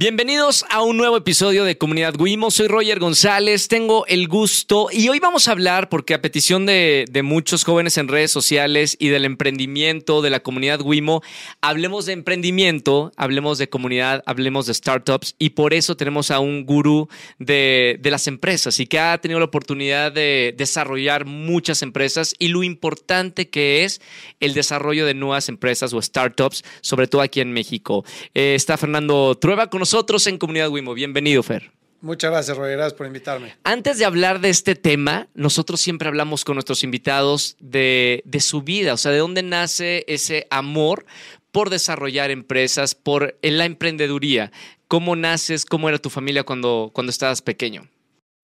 Bienvenidos 0.00 0.64
a 0.70 0.80
un 0.80 0.96
nuevo 0.96 1.18
episodio 1.18 1.62
de 1.64 1.76
Comunidad 1.76 2.18
Wimo. 2.18 2.50
Soy 2.50 2.68
Roger 2.68 2.98
González, 2.98 3.68
tengo 3.68 4.06
el 4.06 4.28
gusto 4.28 4.88
y 4.90 5.10
hoy 5.10 5.20
vamos 5.20 5.46
a 5.46 5.52
hablar, 5.52 5.90
porque 5.90 6.14
a 6.14 6.22
petición 6.22 6.64
de, 6.64 7.04
muchos 7.22 7.64
jóvenes 7.64 7.98
en 7.98 8.08
redes 8.08 8.30
sociales 8.30 8.96
y 8.98 9.10
del 9.10 9.26
emprendimiento 9.26 10.22
de 10.22 10.30
la 10.30 10.40
comunidad 10.40 10.80
Wimo, 10.80 11.22
hablemos 11.60 12.06
de 12.06 12.14
emprendimiento, 12.14 13.12
hablemos 13.18 13.58
de 13.58 13.68
comunidad, 13.68 14.22
hablemos 14.24 14.64
de 14.64 14.72
startups 14.72 15.34
y 15.38 15.50
por 15.50 15.74
eso 15.74 15.98
tenemos 15.98 16.30
a 16.30 16.40
un 16.40 16.64
gurú 16.64 17.10
de, 17.38 18.00
las 18.02 18.26
empresas 18.26 18.80
y 18.80 18.86
que 18.86 18.98
ha 18.98 19.18
tenido 19.18 19.38
la 19.38 19.44
oportunidad 19.44 20.12
de 20.12 20.54
desarrollar 20.56 21.26
muchas 21.26 21.82
empresas 21.82 22.34
y 22.38 22.48
lo 22.48 22.62
importante 22.62 23.50
que 23.50 23.84
es 23.84 24.00
el 24.40 24.54
desarrollo 24.54 25.04
de 25.04 25.12
nuevas 25.12 25.50
empresas 25.50 25.92
o 25.92 26.00
startups, 26.00 26.64
sobre 26.80 27.06
todo 27.06 27.20
aquí 27.20 27.42
en 27.42 27.52
México. 27.52 28.02
Eh, 28.32 28.54
está 28.54 28.78
Fernando 28.78 29.34
Trueba 29.34 29.68
con 29.68 29.80
nosotros 29.80 29.89
nosotros 29.90 30.24
en 30.28 30.38
Comunidad 30.38 30.68
Wimo. 30.68 30.94
Bienvenido, 30.94 31.42
Fer. 31.42 31.72
Muchas 32.00 32.30
gracias, 32.30 32.56
Roger. 32.56 32.76
Gracias 32.76 32.94
por 32.94 33.08
invitarme. 33.08 33.56
Antes 33.64 33.98
de 33.98 34.04
hablar 34.04 34.40
de 34.40 34.48
este 34.48 34.76
tema, 34.76 35.26
nosotros 35.34 35.80
siempre 35.80 36.06
hablamos 36.06 36.44
con 36.44 36.54
nuestros 36.54 36.84
invitados 36.84 37.56
de, 37.58 38.22
su 38.38 38.62
vida, 38.62 38.94
o 38.94 38.96
sea, 38.96 39.10
de 39.10 39.18
dónde 39.18 39.42
nace 39.42 40.04
ese 40.06 40.46
amor 40.48 41.06
por 41.50 41.70
desarrollar 41.70 42.30
empresas, 42.30 42.94
por 42.94 43.36
la 43.42 43.64
emprendeduría. 43.64 44.52
¿Cómo 44.86 45.16
naces? 45.16 45.66
¿Cómo 45.66 45.88
era 45.88 45.98
tu 45.98 46.08
familia 46.08 46.44
cuando, 46.44 46.92
cuando 46.94 47.10
estabas 47.10 47.42
pequeño? 47.42 47.88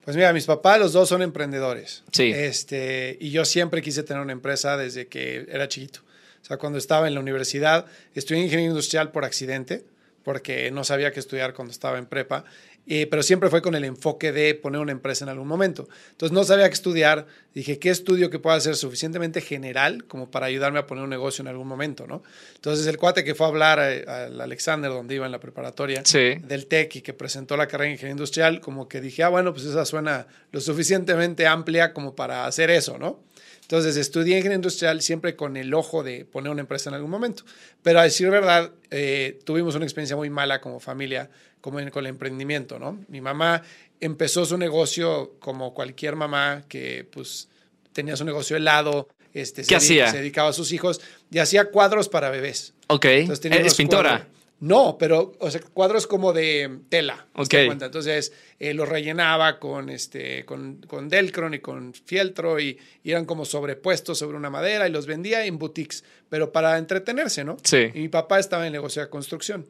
Pues 0.05 0.17
mira, 0.17 0.33
mis 0.33 0.47
papás, 0.47 0.81
los 0.81 0.93
dos 0.95 1.09
son 1.09 1.23
emprendedores. 1.23 2.03
Sí. 2.11 2.33
Este, 2.35 3.19
y 3.21 3.31
yo 3.31 3.45
siempre 3.45 3.83
quise 3.83 4.03
tener 4.03 4.21
una 4.21 4.33
empresa 4.33 4.77
desde 4.77 5.07
que 5.07 5.47
era 5.49 5.69
chiquito. 5.69 6.01
O 6.43 6.45
sea, 6.45 6.57
cuando 6.57 6.81
estaba 6.81 7.07
en 7.07 7.15
la 7.15 7.21
universidad, 7.21 7.87
estudié 8.17 8.43
ingeniería 8.43 8.71
industrial 8.71 9.13
por 9.13 9.25
accidente 9.25 9.85
porque 10.27 10.73
no 10.73 10.83
sabía 10.83 11.13
qué 11.13 11.21
estudiar 11.21 11.55
cuando 11.55 11.71
estaba 11.71 11.99
en 11.99 12.07
prepa, 12.07 12.43
eh, 12.89 13.07
pero 13.09 13.23
siempre 13.23 13.51
fue 13.51 13.63
con 13.63 13.75
el 13.75 13.85
enfoque 13.85 14.31
de 14.31 14.55
poner 14.55 14.81
una 14.81 14.93
empresa 14.93 15.25
en 15.25 15.29
algún 15.29 15.49
momento. 15.49 15.89
Entonces 16.11 16.33
no 16.33 16.45
sabía 16.45 16.69
qué 16.69 16.75
estudiar, 16.75 17.27
dije, 17.53 17.79
¿qué 17.79 17.91
estudio 17.91 18.31
que 18.31 18.39
pueda 18.39 18.59
ser 18.61 18.77
suficientemente 18.77 19.41
general 19.41 20.05
como 20.05 20.31
para 20.31 20.47
ayudarme 20.47 20.79
a 20.79 20.87
poner 20.87 21.05
un 21.05 21.11
negocio 21.11 21.43
en 21.43 21.49
algún 21.49 21.67
momento? 21.67 22.07
¿no? 22.07 22.23
Entonces 22.55 22.87
el 22.87 22.97
cuate 22.97 23.25
que 23.25 23.35
fue 23.35 23.47
a 23.47 23.49
hablar 23.49 23.81
al 23.81 24.41
Alexander, 24.41 24.91
donde 24.91 25.17
iba 25.17 25.27
en 25.27 25.33
la 25.33 25.41
preparatoria 25.41 26.03
del 26.03 26.67
TEC 26.67 26.97
y 26.97 27.01
que 27.03 27.13
presentó 27.13 27.57
la 27.57 27.67
carrera 27.67 27.87
de 27.87 27.93
ingeniería 27.93 28.13
industrial, 28.13 28.61
como 28.61 28.89
que 28.89 29.01
dije, 29.01 29.25
ah, 29.25 29.29
bueno, 29.29 29.53
pues 29.53 29.67
esa 29.67 29.85
suena 29.85 30.27
lo 30.53 30.61
suficientemente 30.61 31.47
amplia 31.47 31.93
como 31.93 32.15
para 32.15 32.47
hacer 32.47 32.71
eso, 32.71 32.99
¿no? 32.99 33.21
Entonces 33.63 33.97
estudié 33.97 34.37
ingeniería 34.37 34.57
industrial 34.57 35.03
siempre 35.03 35.35
con 35.35 35.57
el 35.57 35.75
ojo 35.75 36.05
de 36.05 36.25
poner 36.25 36.53
una 36.53 36.61
empresa 36.61 36.89
en 36.89 36.95
algún 36.95 37.11
momento. 37.11 37.43
Pero 37.83 37.99
a 37.99 38.05
decir 38.05 38.31
verdad, 38.31 38.71
eh, 38.93 39.41
tuvimos 39.45 39.75
una 39.75 39.85
experiencia 39.85 40.15
muy 40.15 40.31
mala 40.31 40.61
como 40.61 40.79
familia 40.79 41.31
como 41.61 41.79
con 41.91 42.05
el 42.05 42.11
emprendimiento, 42.11 42.79
¿no? 42.79 42.99
Mi 43.09 43.21
mamá 43.21 43.63
empezó 44.01 44.45
su 44.45 44.57
negocio 44.59 45.35
como 45.41 45.75
cualquier 45.75 46.17
mamá 46.17 46.65
que 46.69 47.07
pues 47.11 47.49
tenía 47.93 48.17
su 48.17 48.25
negocio 48.25 48.57
helado, 48.57 49.09
este, 49.33 49.63
¿Qué 49.63 49.69
se, 49.69 49.77
hacía? 49.77 50.11
se 50.11 50.19
dedicaba 50.19 50.51
a 50.51 50.53
sus 50.53 50.73
hijos 50.73 51.01
y 51.31 51.39
hacía 51.39 51.67
cuadros 51.67 52.09
para 52.09 52.31
bebés. 52.31 52.75
Ok, 52.89 53.05
es 53.05 53.75
pintora. 53.75 54.29
No, 54.59 54.97
pero 54.99 55.35
o 55.39 55.51
sea, 55.51 55.61
cuadros 55.61 56.07
como 56.07 56.33
de 56.33 56.79
tela. 56.89 57.27
Ok. 57.35 57.53
Entonces 57.53 58.33
eh, 58.59 58.73
los 58.73 58.89
rellenaba 58.89 59.59
con, 59.59 59.91
este, 59.91 60.47
con, 60.47 60.77
con 60.87 61.11
Delcron 61.11 61.53
y 61.53 61.59
con 61.59 61.93
fieltro 61.93 62.59
y, 62.59 62.79
eran 63.05 63.27
como 63.27 63.45
sobrepuestos 63.45 64.19
sobre 64.19 64.37
una 64.37 64.49
madera 64.49 64.89
y 64.89 64.91
los 64.91 65.07
vendía 65.07 65.45
en 65.45 65.59
boutiques, 65.59 66.05
pero 66.31 66.53
para 66.53 66.79
entretenerse, 66.79 67.45
¿no? 67.45 67.57
Sí. 67.63 67.91
Y 67.93 68.01
mi 68.01 68.09
papá 68.09 68.39
estaba 68.39 68.63
en 68.63 68.69
el 68.69 68.73
negocio 68.73 69.03
de 69.03 69.11
construcción. 69.11 69.67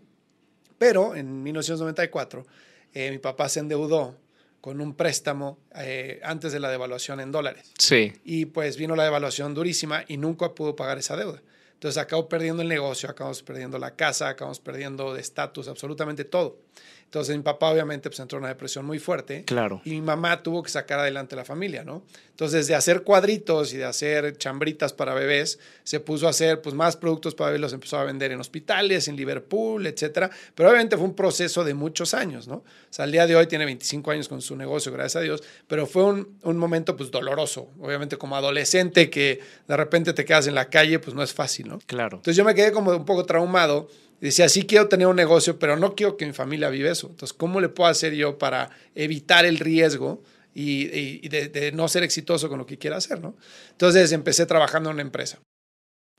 Pero 0.79 1.15
en 1.15 1.43
1994 1.43 2.47
eh, 2.95 3.11
mi 3.11 3.19
papá 3.19 3.49
se 3.49 3.61
endeudó 3.61 4.17
con 4.61 4.81
un 4.81 4.95
préstamo 4.95 5.59
eh, 5.77 6.21
antes 6.25 6.53
de 6.53 6.61
la 6.61 6.71
devaluación 6.71 7.21
en 7.21 7.31
dólares. 7.31 7.73
Sí. 7.79 8.13
Y 8.25 8.47
pues 8.47 8.77
vino 8.77 8.97
la 8.97 9.05
devaluación 9.05 9.55
durísima 9.55 10.05
y 10.09 10.17
nunca 10.17 10.55
pudo 10.55 10.75
pagar 10.75 10.99
esa 10.99 11.17
deuda. 11.17 11.41
Entonces 11.75 12.03
acabamos 12.03 12.29
perdiendo 12.31 12.63
el 12.63 12.69
negocio, 12.69 13.09
acabamos 13.11 13.43
perdiendo 13.43 13.79
la 13.79 13.95
casa, 13.95 14.29
acabamos 14.29 14.61
perdiendo 14.61 15.13
de 15.13 15.21
estatus, 15.21 15.69
absolutamente 15.69 16.25
todo. 16.25 16.59
Entonces 17.07 17.37
mi 17.37 17.43
papá 17.43 17.71
obviamente 17.71 18.11
pues 18.11 18.21
entró 18.21 18.39
en 18.39 18.43
una 18.45 18.49
depresión 18.49 18.85
muy 18.85 18.99
fuerte. 18.99 19.45
Claro. 19.45 19.81
Y 19.85 19.91
mi 19.91 20.03
mamá 20.03 20.43
tuvo 20.43 20.63
que 20.63 20.71
sacar 20.71 20.99
adelante 20.99 21.37
la 21.37 21.45
familia, 21.45 21.85
¿no? 21.85 22.03
Entonces 22.31 22.67
de 22.67 22.75
hacer 22.75 23.03
cuadritos 23.05 23.73
y 23.73 23.79
de 23.79 23.85
hacer 23.85 24.37
chambritas 24.37 24.93
para 24.93 25.15
bebés, 25.15 25.59
se 25.85 26.01
puso 26.01 26.27
a 26.27 26.31
hacer 26.31 26.61
pues 26.61 26.75
más 26.75 26.97
productos 26.97 27.35
para 27.35 27.51
bebés, 27.51 27.61
los 27.61 27.73
empezó 27.73 27.99
a 27.99 28.05
vender 28.05 28.33
en 28.33 28.41
hospitales, 28.41 29.09
en 29.09 29.17
Liverpool, 29.17 29.87
etcétera. 29.87 30.31
Pero 30.55 30.69
obviamente 30.69 30.97
fue 30.97 31.07
un 31.07 31.15
proceso 31.15 31.65
de 31.65 31.75
muchos 31.75 32.13
años, 32.13 32.49
¿no? 32.49 32.57
O 32.57 32.65
sea, 32.91 33.05
al 33.05 33.13
día 33.13 33.27
de 33.27 33.37
hoy 33.37 33.47
tiene 33.47 33.65
25 33.65 34.11
años 34.11 34.29
con 34.29 34.43
su 34.43 34.57
negocio, 34.57 34.93
gracias 34.93 35.17
a 35.17 35.21
Dios, 35.21 35.43
pero 35.69 35.87
fue 35.87 36.03
un, 36.03 36.37
un 36.43 36.59
momento 36.59 36.97
pues 36.97 37.11
doloroso. 37.11 37.71
Obviamente 37.81 38.19
como 38.19 38.37
adolescente 38.37 39.09
que 39.09 39.41
de 39.67 39.77
repente 39.77 40.13
te 40.13 40.25
quedas 40.25 40.49
en 40.49 40.55
la 40.55 40.69
calle, 40.69 40.99
pues 40.99 41.15
no 41.15 41.23
es 41.23 41.33
fácil, 41.33 41.69
¿no? 41.69 41.79
Claro. 41.87 42.17
Entonces 42.17 42.37
yo 42.37 42.45
me 42.45 42.55
quedé 42.55 42.73
como 42.73 42.91
un 42.91 43.05
poco 43.05 43.25
traumado 43.25 43.89
decía, 44.21 44.49
sí 44.49 44.65
quiero 44.67 44.89
tener 44.89 45.07
un 45.07 45.17
negocio, 45.17 45.59
pero 45.59 45.77
no 45.77 45.95
quiero 45.95 46.17
que 46.17 46.27
mi 46.27 46.33
familia 46.33 46.71
viva 46.71 46.91
eso. 46.91 47.09
Entonces, 47.09 47.37
¿cómo 47.37 47.61
le 47.61 47.69
puedo 47.69 47.91
hacer 47.91 48.15
yo 48.15 48.39
para 48.39 48.71
evitar 48.95 49.45
el 49.45 49.59
riesgo 49.59 50.23
y, 50.55 51.29
de, 51.29 51.73
no 51.73 51.89
ser 51.89 52.03
exitoso 52.03 52.49
con 52.49 52.59
lo 52.59 52.67
que 52.67 52.79
quiera 52.79 52.97
hacer? 52.97 53.21
¿no? 53.21 53.37
Entonces, 53.73 54.13
empecé 54.13 54.47
trabajando 54.47 54.91
en 54.91 54.95
una 54.95 55.03
empresa. 55.03 55.39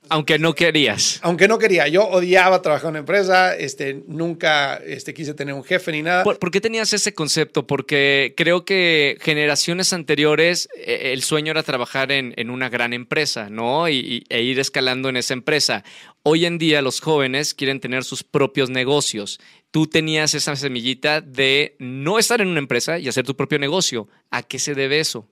Aunque 0.09 0.39
no 0.39 0.55
querías. 0.55 1.19
Aunque 1.21 1.47
no 1.47 1.57
quería. 1.57 1.87
Yo 1.87 2.07
odiaba 2.07 2.61
trabajar 2.61 2.85
en 2.85 2.89
una 2.91 2.99
empresa, 2.99 3.55
este, 3.55 4.03
nunca 4.07 4.75
este, 4.75 5.13
quise 5.13 5.33
tener 5.33 5.53
un 5.53 5.63
jefe 5.63 5.91
ni 5.91 6.01
nada. 6.01 6.23
¿Por, 6.23 6.51
qué 6.51 6.61
tenías 6.61 6.93
ese 6.93 7.13
concepto? 7.13 7.67
Porque 7.67 8.33
creo 8.37 8.63
que 8.63 9.17
generaciones 9.21 9.91
anteriores 9.93 10.69
eh, 10.77 11.11
el 11.13 11.23
sueño 11.23 11.51
era 11.51 11.63
trabajar 11.63 12.11
en, 12.11 12.33
en 12.37 12.49
una 12.49 12.69
gran 12.69 12.93
empresa, 12.93 13.49
¿no? 13.49 13.89
Y, 13.89 14.23
e 14.29 14.41
ir 14.43 14.59
escalando 14.59 15.09
en 15.09 15.17
esa 15.17 15.33
empresa. 15.33 15.83
Hoy 16.23 16.45
en 16.45 16.57
día 16.57 16.81
los 16.81 17.01
jóvenes 17.01 17.53
quieren 17.53 17.79
tener 17.79 18.03
sus 18.03 18.23
propios 18.23 18.69
negocios. 18.69 19.39
Tú 19.71 19.87
tenías 19.87 20.33
esa 20.33 20.55
semillita 20.55 21.21
de 21.21 21.75
no 21.79 22.17
estar 22.17 22.39
en 22.39 22.47
una 22.47 22.59
empresa 22.59 22.97
y 22.97 23.09
hacer 23.09 23.25
tu 23.25 23.35
propio 23.35 23.59
negocio. 23.59 24.07
¿A 24.31 24.43
qué 24.43 24.59
se 24.59 24.73
debe 24.73 24.99
eso? 24.99 25.27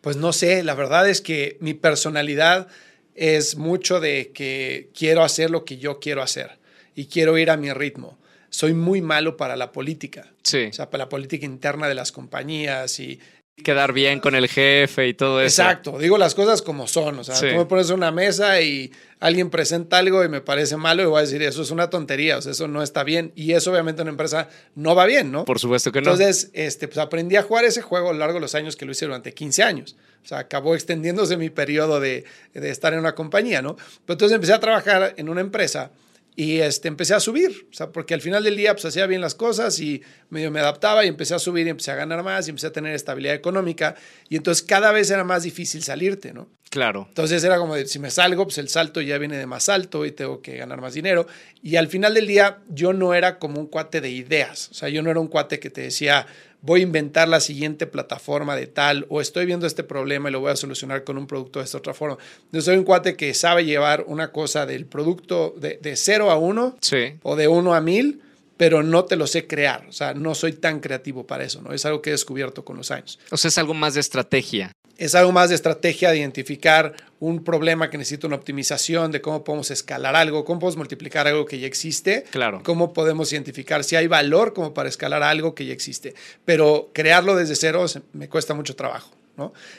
Pues 0.00 0.16
no 0.16 0.32
sé, 0.32 0.62
la 0.62 0.74
verdad 0.74 1.08
es 1.08 1.20
que 1.20 1.56
mi 1.60 1.74
personalidad 1.74 2.68
es 3.18 3.56
mucho 3.56 3.98
de 4.00 4.30
que 4.32 4.90
quiero 4.96 5.22
hacer 5.22 5.50
lo 5.50 5.64
que 5.64 5.78
yo 5.78 5.98
quiero 5.98 6.22
hacer 6.22 6.58
y 6.94 7.06
quiero 7.06 7.36
ir 7.36 7.50
a 7.50 7.56
mi 7.56 7.72
ritmo. 7.72 8.16
Soy 8.50 8.74
muy 8.74 9.00
malo 9.02 9.36
para 9.36 9.56
la 9.56 9.72
política. 9.72 10.32
Sí. 10.42 10.66
O 10.70 10.72
sea, 10.72 10.88
para 10.88 11.04
la 11.04 11.08
política 11.08 11.44
interna 11.44 11.88
de 11.88 11.94
las 11.94 12.12
compañías 12.12 13.00
y 13.00 13.20
quedar 13.62 13.92
bien 13.92 14.20
con 14.20 14.34
el 14.34 14.48
jefe 14.48 15.08
y 15.08 15.14
todo 15.14 15.40
eso. 15.40 15.62
Exacto, 15.62 15.98
digo 15.98 16.18
las 16.18 16.34
cosas 16.34 16.62
como 16.62 16.86
son. 16.86 17.18
O 17.18 17.24
sea, 17.24 17.38
tú 17.38 17.56
me 17.56 17.64
pones 17.66 17.90
una 17.90 18.10
mesa 18.10 18.60
y 18.60 18.90
alguien 19.20 19.50
presenta 19.50 19.98
algo 19.98 20.24
y 20.24 20.28
me 20.28 20.40
parece 20.40 20.76
malo 20.76 21.02
y 21.02 21.06
voy 21.06 21.18
a 21.18 21.22
decir, 21.22 21.42
eso 21.42 21.62
es 21.62 21.70
una 21.70 21.90
tontería, 21.90 22.38
o 22.38 22.42
sea, 22.42 22.52
eso 22.52 22.68
no 22.68 22.82
está 22.82 23.04
bien. 23.04 23.32
Y 23.34 23.52
eso 23.52 23.70
obviamente 23.70 24.02
en 24.02 24.08
una 24.08 24.12
empresa 24.12 24.48
no 24.74 24.94
va 24.94 25.06
bien, 25.06 25.30
¿no? 25.32 25.44
Por 25.44 25.58
supuesto 25.58 25.92
que 25.92 26.00
no. 26.00 26.12
Entonces, 26.12 26.50
este, 26.52 26.88
pues 26.88 26.98
aprendí 26.98 27.36
a 27.36 27.42
jugar 27.42 27.64
ese 27.64 27.82
juego 27.82 28.10
a 28.10 28.12
lo 28.12 28.18
largo 28.18 28.34
de 28.34 28.40
los 28.40 28.54
años 28.54 28.76
que 28.76 28.86
lo 28.86 28.92
hice 28.92 29.06
durante 29.06 29.34
15 29.34 29.62
años. 29.62 29.96
O 30.24 30.28
sea, 30.28 30.38
acabó 30.38 30.74
extendiéndose 30.74 31.36
mi 31.36 31.50
periodo 31.50 32.00
de, 32.00 32.24
de 32.54 32.70
estar 32.70 32.92
en 32.92 32.98
una 33.00 33.14
compañía, 33.14 33.62
¿no? 33.62 33.76
Pero 33.76 34.14
entonces 34.14 34.34
empecé 34.34 34.52
a 34.52 34.60
trabajar 34.60 35.14
en 35.16 35.28
una 35.28 35.40
empresa 35.40 35.90
y 36.38 36.60
este, 36.60 36.86
empecé 36.86 37.14
a 37.14 37.20
subir, 37.20 37.66
o 37.68 37.74
sea, 37.74 37.90
porque 37.90 38.14
al 38.14 38.20
final 38.20 38.44
del 38.44 38.56
día 38.56 38.72
pues 38.72 38.84
hacía 38.84 39.08
bien 39.08 39.20
las 39.20 39.34
cosas 39.34 39.80
y 39.80 40.02
medio 40.30 40.52
me 40.52 40.60
adaptaba 40.60 41.04
y 41.04 41.08
empecé 41.08 41.34
a 41.34 41.40
subir 41.40 41.66
y 41.66 41.70
empecé 41.70 41.90
a 41.90 41.96
ganar 41.96 42.22
más 42.22 42.46
y 42.46 42.50
empecé 42.50 42.68
a 42.68 42.72
tener 42.72 42.94
estabilidad 42.94 43.34
económica 43.34 43.96
y 44.28 44.36
entonces 44.36 44.62
cada 44.62 44.92
vez 44.92 45.10
era 45.10 45.24
más 45.24 45.42
difícil 45.42 45.82
salirte, 45.82 46.32
¿no? 46.32 46.48
Claro. 46.70 47.06
Entonces 47.08 47.42
era 47.42 47.58
como 47.58 47.74
de, 47.74 47.86
si 47.86 47.98
me 47.98 48.12
salgo, 48.12 48.44
pues 48.44 48.58
el 48.58 48.68
salto 48.68 49.00
ya 49.00 49.18
viene 49.18 49.36
de 49.36 49.46
más 49.46 49.68
alto 49.68 50.06
y 50.06 50.12
tengo 50.12 50.40
que 50.40 50.56
ganar 50.56 50.80
más 50.80 50.94
dinero. 50.94 51.26
Y 51.60 51.74
al 51.74 51.88
final 51.88 52.14
del 52.14 52.28
día 52.28 52.58
yo 52.68 52.92
no 52.92 53.14
era 53.14 53.40
como 53.40 53.58
un 53.58 53.66
cuate 53.66 54.00
de 54.00 54.10
ideas, 54.10 54.68
o 54.70 54.74
sea, 54.74 54.88
yo 54.90 55.02
no 55.02 55.10
era 55.10 55.18
un 55.18 55.26
cuate 55.26 55.58
que 55.58 55.70
te 55.70 55.80
decía, 55.80 56.28
voy 56.60 56.80
a 56.80 56.82
inventar 56.82 57.28
la 57.28 57.40
siguiente 57.40 57.86
plataforma 57.86 58.56
de 58.56 58.66
tal, 58.66 59.06
o 59.08 59.20
estoy 59.20 59.46
viendo 59.46 59.66
este 59.66 59.84
problema 59.84 60.28
y 60.28 60.32
lo 60.32 60.40
voy 60.40 60.52
a 60.52 60.56
solucionar 60.56 61.04
con 61.04 61.18
un 61.18 61.26
producto 61.26 61.58
de 61.58 61.64
esta 61.64 61.78
otra 61.78 61.94
forma. 61.94 62.18
Yo 62.52 62.60
soy 62.60 62.76
un 62.76 62.84
cuate 62.84 63.16
que 63.16 63.32
sabe 63.34 63.64
llevar 63.64 64.04
una 64.06 64.32
cosa 64.32 64.66
del 64.66 64.86
producto 64.86 65.54
de, 65.58 65.78
de 65.80 65.96
0 65.96 66.30
a 66.30 66.36
1 66.36 66.76
o 67.22 67.36
de 67.36 67.48
1 67.48 67.74
a 67.74 67.80
1000 67.80 68.22
pero 68.58 68.82
no 68.82 69.06
te 69.06 69.16
lo 69.16 69.26
sé 69.26 69.46
crear. 69.46 69.86
O 69.88 69.92
sea, 69.92 70.12
no 70.12 70.34
soy 70.34 70.52
tan 70.52 70.80
creativo 70.80 71.26
para 71.26 71.44
eso, 71.44 71.62
¿no? 71.62 71.72
Es 71.72 71.86
algo 71.86 72.02
que 72.02 72.10
he 72.10 72.12
descubierto 72.12 72.62
con 72.66 72.76
los 72.76 72.90
años. 72.90 73.18
O 73.30 73.38
sea, 73.38 73.48
es 73.48 73.56
algo 73.56 73.72
más 73.72 73.94
de 73.94 74.00
estrategia 74.00 74.72
es 74.98 75.14
algo 75.14 75.30
más 75.30 75.48
de 75.48 75.54
estrategia 75.54 76.10
de 76.10 76.18
identificar 76.18 76.94
un 77.20 77.44
problema 77.44 77.88
que 77.88 77.96
necesita 77.96 78.26
una 78.26 78.36
optimización, 78.36 79.12
de 79.12 79.20
cómo 79.20 79.44
podemos 79.44 79.70
escalar 79.70 80.16
algo, 80.16 80.44
cómo 80.44 80.58
podemos 80.58 80.76
multiplicar 80.76 81.28
algo 81.28 81.46
que 81.46 81.60
ya 81.60 81.68
existe, 81.68 82.24
claro. 82.30 82.62
cómo 82.64 82.92
podemos 82.92 83.32
identificar 83.32 83.84
si 83.84 83.94
hay 83.94 84.08
valor 84.08 84.52
como 84.52 84.74
para 84.74 84.88
escalar 84.88 85.22
algo 85.22 85.54
que 85.54 85.66
ya 85.66 85.72
existe. 85.72 86.14
Pero 86.44 86.90
crearlo 86.92 87.36
desde 87.36 87.54
cero 87.54 87.86
me 88.12 88.28
cuesta 88.28 88.54
mucho 88.54 88.74
trabajo. 88.74 89.12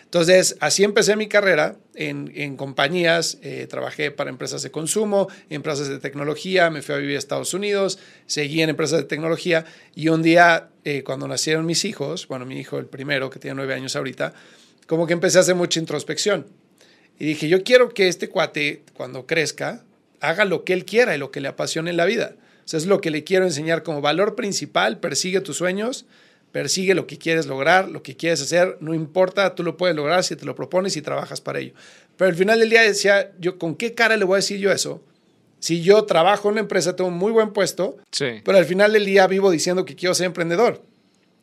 Entonces, 0.03 0.55
así 0.59 0.83
empecé 0.83 1.15
mi 1.15 1.27
carrera 1.27 1.75
en, 1.95 2.31
en 2.35 2.55
compañías, 2.55 3.37
eh, 3.41 3.67
trabajé 3.69 4.11
para 4.11 4.29
empresas 4.29 4.61
de 4.61 4.71
consumo, 4.71 5.27
empresas 5.49 5.87
de 5.89 5.99
tecnología, 5.99 6.69
me 6.69 6.81
fui 6.81 6.95
a 6.95 6.97
vivir 6.97 7.15
a 7.15 7.19
Estados 7.19 7.53
Unidos, 7.53 7.99
seguí 8.25 8.61
en 8.61 8.69
empresas 8.69 8.99
de 8.99 9.05
tecnología 9.05 9.65
y 9.95 10.09
un 10.09 10.21
día, 10.21 10.69
eh, 10.85 11.03
cuando 11.03 11.27
nacieron 11.27 11.65
mis 11.65 11.85
hijos, 11.85 12.27
bueno, 12.27 12.45
mi 12.45 12.59
hijo 12.59 12.77
el 12.77 12.85
primero, 12.85 13.29
que 13.29 13.39
tiene 13.39 13.55
nueve 13.55 13.73
años 13.73 13.95
ahorita, 13.95 14.33
como 14.87 15.05
que 15.05 15.13
empecé 15.13 15.37
a 15.37 15.41
hacer 15.41 15.55
mucha 15.55 15.79
introspección. 15.79 16.47
Y 17.19 17.25
dije, 17.25 17.49
yo 17.49 17.63
quiero 17.63 17.89
que 17.89 18.07
este 18.07 18.29
cuate, 18.29 18.83
cuando 18.93 19.27
crezca, 19.27 19.83
haga 20.21 20.45
lo 20.45 20.63
que 20.63 20.73
él 20.73 20.85
quiera 20.85 21.15
y 21.15 21.19
lo 21.19 21.31
que 21.31 21.41
le 21.41 21.49
apasione 21.49 21.89
en 21.89 21.97
la 21.97 22.05
vida. 22.05 22.35
O 22.71 22.77
es 22.77 22.85
lo 22.85 23.01
que 23.01 23.09
le 23.09 23.23
quiero 23.23 23.45
enseñar 23.45 23.83
como 23.83 23.99
valor 23.99 24.35
principal, 24.35 24.99
persigue 24.99 25.41
tus 25.41 25.57
sueños, 25.57 26.05
persigue 26.51 26.95
lo 26.95 27.05
que 27.07 27.17
quieres 27.17 27.45
lograr, 27.45 27.89
lo 27.89 28.01
que 28.01 28.15
quieres 28.15 28.41
hacer, 28.41 28.77
no 28.79 28.93
importa, 28.93 29.53
tú 29.55 29.63
lo 29.63 29.77
puedes 29.77 29.95
lograr 29.95 30.23
si 30.23 30.35
te 30.35 30.45
lo 30.45 30.55
propones 30.55 30.97
y 30.97 31.01
trabajas 31.01 31.41
para 31.41 31.59
ello. 31.59 31.73
Pero 32.17 32.29
al 32.29 32.35
final 32.35 32.59
del 32.59 32.69
día 32.69 32.81
decía, 32.81 33.31
yo, 33.39 33.57
¿con 33.59 33.75
qué 33.75 33.93
cara 33.93 34.17
le 34.17 34.25
voy 34.25 34.35
a 34.35 34.37
decir 34.37 34.59
yo 34.59 34.71
eso? 34.71 35.01
Si 35.59 35.81
yo 35.81 36.05
trabajo 36.05 36.47
en 36.47 36.53
una 36.53 36.61
empresa, 36.61 36.95
tengo 36.95 37.09
un 37.09 37.17
muy 37.17 37.31
buen 37.31 37.51
puesto, 37.53 37.97
Sí. 38.11 38.41
pero 38.43 38.57
al 38.57 38.65
final 38.65 38.93
del 38.93 39.05
día 39.05 39.27
vivo 39.27 39.51
diciendo 39.51 39.85
que 39.85 39.95
quiero 39.95 40.15
ser 40.15 40.25
emprendedor. 40.25 40.81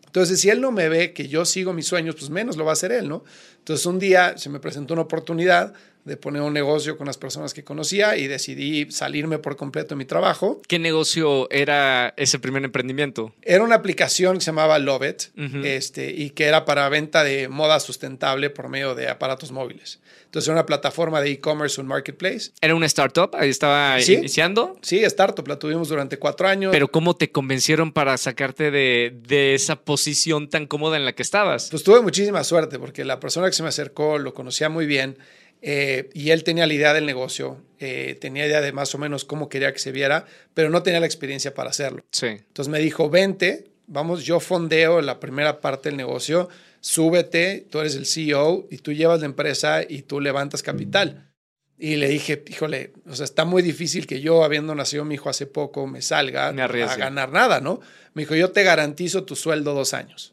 Entonces, 0.06 0.40
si 0.40 0.48
él 0.48 0.60
no 0.62 0.72
me 0.72 0.88
ve 0.88 1.12
que 1.12 1.28
yo 1.28 1.44
sigo 1.44 1.72
mis 1.74 1.86
sueños, 1.86 2.14
pues 2.16 2.30
menos 2.30 2.56
lo 2.56 2.64
va 2.64 2.70
a 2.70 2.72
hacer 2.72 2.90
él, 2.92 3.08
¿no? 3.08 3.24
Entonces, 3.58 3.84
un 3.84 3.98
día 3.98 4.38
se 4.38 4.48
me 4.48 4.58
presentó 4.60 4.94
una 4.94 5.02
oportunidad 5.02 5.74
de 6.06 6.16
poner 6.16 6.40
un 6.42 6.52
negocio 6.54 6.96
con 6.96 7.06
las 7.08 7.18
personas 7.18 7.52
que 7.52 7.64
conocía 7.64 8.16
y 8.16 8.28
decidí 8.28 8.90
salirme 8.92 9.38
por 9.38 9.56
completo 9.56 9.90
de 9.90 9.96
mi 9.96 10.04
trabajo. 10.04 10.62
¿Qué 10.68 10.78
negocio 10.78 11.50
era 11.50 12.14
ese 12.16 12.38
primer 12.38 12.64
emprendimiento? 12.64 13.34
Era 13.42 13.64
una 13.64 13.74
aplicación 13.74 14.34
que 14.38 14.40
se 14.40 14.46
llamaba 14.46 14.78
Love 14.78 15.02
It 15.10 15.22
Ujú. 15.36 15.64
este, 15.64 16.12
y 16.12 16.30
que 16.30 16.44
era 16.44 16.64
para 16.64 16.88
venta 16.88 17.24
de 17.24 17.48
moda 17.48 17.80
sustentable 17.80 18.50
por 18.50 18.68
medio 18.68 18.94
de 18.94 19.08
aparatos 19.08 19.50
móviles. 19.50 19.98
Entonces, 20.26 20.48
era 20.48 20.54
una 20.54 20.66
plataforma 20.66 21.20
de 21.20 21.30
e-commerce, 21.30 21.80
un 21.80 21.86
marketplace. 21.86 22.50
¿Era 22.60 22.74
una 22.74 22.86
startup? 22.86 23.30
Ahí 23.34 23.48
estaba 23.50 23.98
Sí. 24.00 24.14
iniciando. 24.14 24.76
Sí, 24.82 25.02
startup, 25.04 25.46
la 25.48 25.58
tuvimos 25.58 25.88
durante 25.88 26.18
cuatro 26.18 26.46
años. 26.46 26.70
Pero 26.72 26.88
¿cómo 26.88 27.14
te 27.16 27.30
convencieron 27.32 27.92
para 27.92 28.16
sacarte 28.16 28.70
de, 28.70 29.12
de 29.26 29.54
esa 29.54 29.76
posición 29.76 30.48
tan 30.50 30.66
cómoda 30.66 30.96
en 30.96 31.04
la 31.04 31.14
que 31.14 31.22
estabas? 31.22 31.68
Pues 31.70 31.82
tuve 31.82 32.00
muchísima 32.00 32.44
suerte 32.44 32.78
porque 32.78 33.04
la 33.04 33.18
persona 33.18 33.46
que 33.48 33.54
se 33.54 33.62
me 33.62 33.70
acercó 33.70 34.18
lo 34.18 34.34
conocía 34.34 34.68
muy 34.68 34.86
bien 34.86 35.16
eh, 35.62 36.10
y 36.14 36.30
él 36.30 36.44
tenía 36.44 36.66
la 36.66 36.74
idea 36.74 36.92
del 36.92 37.06
negocio, 37.06 37.62
eh, 37.78 38.16
tenía 38.20 38.46
idea 38.46 38.60
de 38.60 38.72
más 38.72 38.94
o 38.94 38.98
menos 38.98 39.24
cómo 39.24 39.48
quería 39.48 39.72
que 39.72 39.78
se 39.78 39.92
viera, 39.92 40.26
pero 40.54 40.70
no 40.70 40.82
tenía 40.82 41.00
la 41.00 41.06
experiencia 41.06 41.54
para 41.54 41.70
hacerlo. 41.70 42.04
Sí. 42.10 42.26
Entonces 42.26 42.68
me 42.68 42.78
dijo, 42.78 43.10
vente, 43.10 43.68
vamos, 43.86 44.24
yo 44.24 44.40
fondeo 44.40 45.00
la 45.00 45.20
primera 45.20 45.60
parte 45.60 45.88
del 45.88 45.96
negocio, 45.96 46.48
súbete, 46.80 47.66
tú 47.70 47.80
eres 47.80 47.96
el 47.96 48.06
CEO 48.06 48.66
y 48.70 48.78
tú 48.78 48.92
llevas 48.92 49.20
la 49.20 49.26
empresa 49.26 49.82
y 49.86 50.02
tú 50.02 50.20
levantas 50.20 50.62
capital. 50.62 51.32
Y 51.78 51.96
le 51.96 52.08
dije, 52.08 52.42
híjole, 52.48 52.92
o 53.06 53.14
sea, 53.14 53.24
está 53.24 53.44
muy 53.44 53.62
difícil 53.62 54.06
que 54.06 54.20
yo, 54.20 54.44
habiendo 54.44 54.74
nacido 54.74 55.04
mi 55.04 55.16
hijo 55.16 55.28
hace 55.28 55.46
poco, 55.46 55.86
me 55.86 56.00
salga 56.00 56.50
Me 56.52 56.62
a 56.62 56.96
ganar 56.96 57.32
nada, 57.32 57.60
¿no? 57.60 57.80
Me 58.14 58.22
dijo, 58.22 58.34
yo 58.34 58.50
te 58.50 58.62
garantizo 58.62 59.24
tu 59.24 59.36
sueldo 59.36 59.74
dos 59.74 59.92
años. 59.92 60.32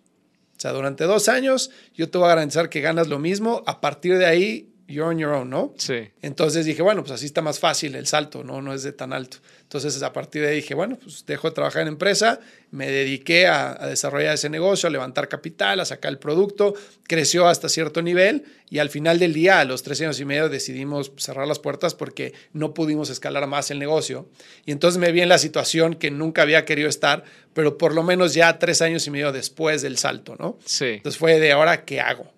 O 0.55 0.59
sea, 0.59 0.71
durante 0.71 1.03
dos 1.03 1.27
años 1.27 1.71
yo 1.93 2.09
te 2.09 2.17
voy 2.17 2.25
a 2.25 2.29
garantizar 2.29 2.69
que 2.69 2.79
ganas 2.79 3.09
lo 3.09 3.19
mismo. 3.19 3.61
A 3.65 3.81
partir 3.81 4.17
de 4.17 4.25
ahí, 4.25 4.72
you're 4.88 5.09
on 5.09 5.18
your 5.18 5.33
own, 5.33 5.50
¿no? 5.50 5.74
Sí. 5.77 6.09
Entonces 6.21 6.65
dije, 6.65 6.81
bueno, 6.81 7.01
pues 7.01 7.12
así 7.13 7.25
está 7.25 7.41
más 7.41 7.59
fácil 7.59 7.95
el 7.95 8.07
salto, 8.07 8.44
¿no? 8.44 8.62
No 8.62 8.74
es 8.74 8.83
de 8.83 8.91
tan 8.91 9.13
alto. 9.13 9.38
Entonces 9.62 10.01
a 10.03 10.13
partir 10.13 10.41
de 10.41 10.50
ahí 10.50 10.56
dije, 10.57 10.75
bueno, 10.75 10.97
pues 11.01 11.25
dejo 11.25 11.50
de 11.50 11.56
trabajar 11.56 11.83
en 11.83 11.88
empresa, 11.88 12.39
me 12.71 12.89
dediqué 12.89 13.47
a, 13.47 13.71
a 13.71 13.88
desarrollar 13.88 14.35
ese 14.35 14.50
negocio, 14.50 14.88
a 14.88 14.91
levantar 14.91 15.30
capital, 15.30 15.80
a 15.80 15.85
sacar 15.85 16.12
el 16.12 16.19
producto, 16.19 16.74
creció 17.03 17.47
hasta 17.47 17.69
cierto 17.69 18.01
nivel 18.01 18.44
y 18.69 18.80
al 18.80 18.89
final 18.89 19.19
del 19.19 19.33
día, 19.33 19.59
a 19.59 19.65
los 19.65 19.83
tres 19.83 20.01
años 20.01 20.19
y 20.19 20.25
medio, 20.25 20.50
decidimos 20.50 21.12
cerrar 21.18 21.47
las 21.47 21.59
puertas 21.59 21.94
porque 21.94 22.33
no 22.53 22.74
pudimos 22.74 23.09
escalar 23.09 23.45
más 23.47 23.71
el 23.71 23.79
negocio. 23.79 24.27
Y 24.65 24.71
entonces 24.71 25.00
me 25.00 25.12
vi 25.12 25.21
en 25.21 25.29
la 25.29 25.38
situación 25.38 25.94
que 25.94 26.12
nunca 26.12 26.41
había 26.41 26.65
querido 26.65 26.89
estar, 26.89 27.24
pero 27.53 27.77
por 27.77 27.94
lo 27.94 28.03
menos 28.03 28.33
ya 28.33 28.59
tres 28.59 28.81
años 28.81 29.06
y 29.07 29.12
medio 29.12 29.31
después 29.31 29.81
del 29.81 29.97
salto, 29.97 30.36
¿no? 30.39 30.57
Sí. 30.65 30.86
Entonces 30.86 31.19
fue 31.19 31.39
de 31.39 31.51
ahora, 31.51 31.86
¿qué 31.86 32.01
hago? 32.01 32.33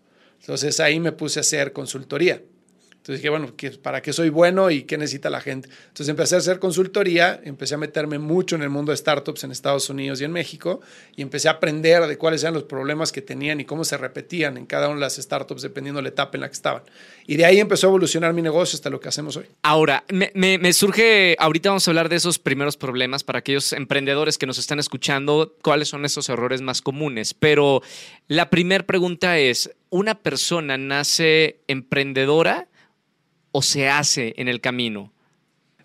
Entonces 0.46 0.80
ahí 0.80 1.00
me 1.00 1.12
puse 1.12 1.40
a 1.40 1.42
hacer 1.42 1.74
consultoría. 1.74 2.40
Entonces 3.06 3.22
dije, 3.22 3.30
bueno, 3.30 3.54
¿qué- 3.56 3.70
¿para 3.70 4.02
qué 4.02 4.12
soy 4.14 4.30
bueno 4.30 4.72
y 4.72 4.82
qué 4.82 4.98
necesita 4.98 5.30
la 5.30 5.40
gente? 5.40 5.70
Entonces 5.90 6.10
empecé 6.10 6.34
a 6.34 6.38
hacer 6.40 6.58
consultoría, 6.58 7.40
empecé 7.44 7.76
a 7.76 7.78
meterme 7.78 8.18
mucho 8.18 8.56
en 8.56 8.64
el 8.64 8.72
mundo 8.72 8.92
de 8.92 8.98
startups 8.98 9.44
en 9.44 9.52
Estados 9.52 9.92
Unidos 9.92 10.22
y 10.22 10.24
en 10.24 10.32
México 10.32 10.82
y 11.16 11.22
empecé 11.22 11.48
a 11.48 11.52
aprender 11.52 12.02
de 12.08 12.18
cuáles 12.18 12.42
eran 12.42 12.56
los 12.56 12.64
problemas 12.64 13.12
que 13.12 13.22
tenían 13.22 13.60
y 13.60 13.66
cómo 13.66 13.84
se 13.86 13.96
repetían 13.96 14.58
en 14.58 14.66
cada 14.66 14.88
una 14.88 14.96
de 14.96 15.02
las 15.02 15.18
startups 15.18 15.62
dependiendo 15.62 16.00
de 16.00 16.02
la 16.02 16.10
etapa 16.10 16.36
en 16.36 16.42
la 16.42 16.48
que 16.48 16.54
estaban. 16.56 16.82
Y 17.28 17.36
de 17.38 17.46
ahí 17.46 17.60
empezó 17.60 17.86
a 17.86 17.90
evolucionar 17.92 18.34
mi 18.34 18.42
negocio 18.42 18.76
hasta 18.76 18.90
lo 18.90 19.00
que 19.00 19.08
hacemos 19.10 19.38
hoy. 19.38 19.46
Ahora, 19.62 20.04
me- 20.12 20.32
me 20.58 20.74
surge, 20.74 21.36
ahorita 21.38 21.70
vamos 21.70 21.88
a 21.88 21.92
hablar 21.92 22.10
de 22.10 22.16
esos 22.16 22.40
primeros 22.40 22.76
problemas 22.76 23.24
para 23.24 23.38
aquellos 23.38 23.72
emprendedores 23.74 24.40
que 24.40 24.48
nos 24.48 24.58
están 24.58 24.80
escuchando, 24.80 25.56
cuáles 25.62 25.90
son 25.90 26.06
esos 26.06 26.28
errores 26.30 26.62
más 26.64 26.82
comunes. 26.82 27.36
Pero 27.36 27.84
la 28.28 28.50
primera 28.50 28.84
pregunta 28.84 29.38
es, 29.38 29.70
¿una 29.92 30.16
persona 30.16 30.80
nace 30.80 31.60
emprendedora 31.68 32.68
o 33.58 33.62
se 33.62 33.88
hace 33.88 34.34
en 34.36 34.50
el 34.50 34.60
camino? 34.60 35.14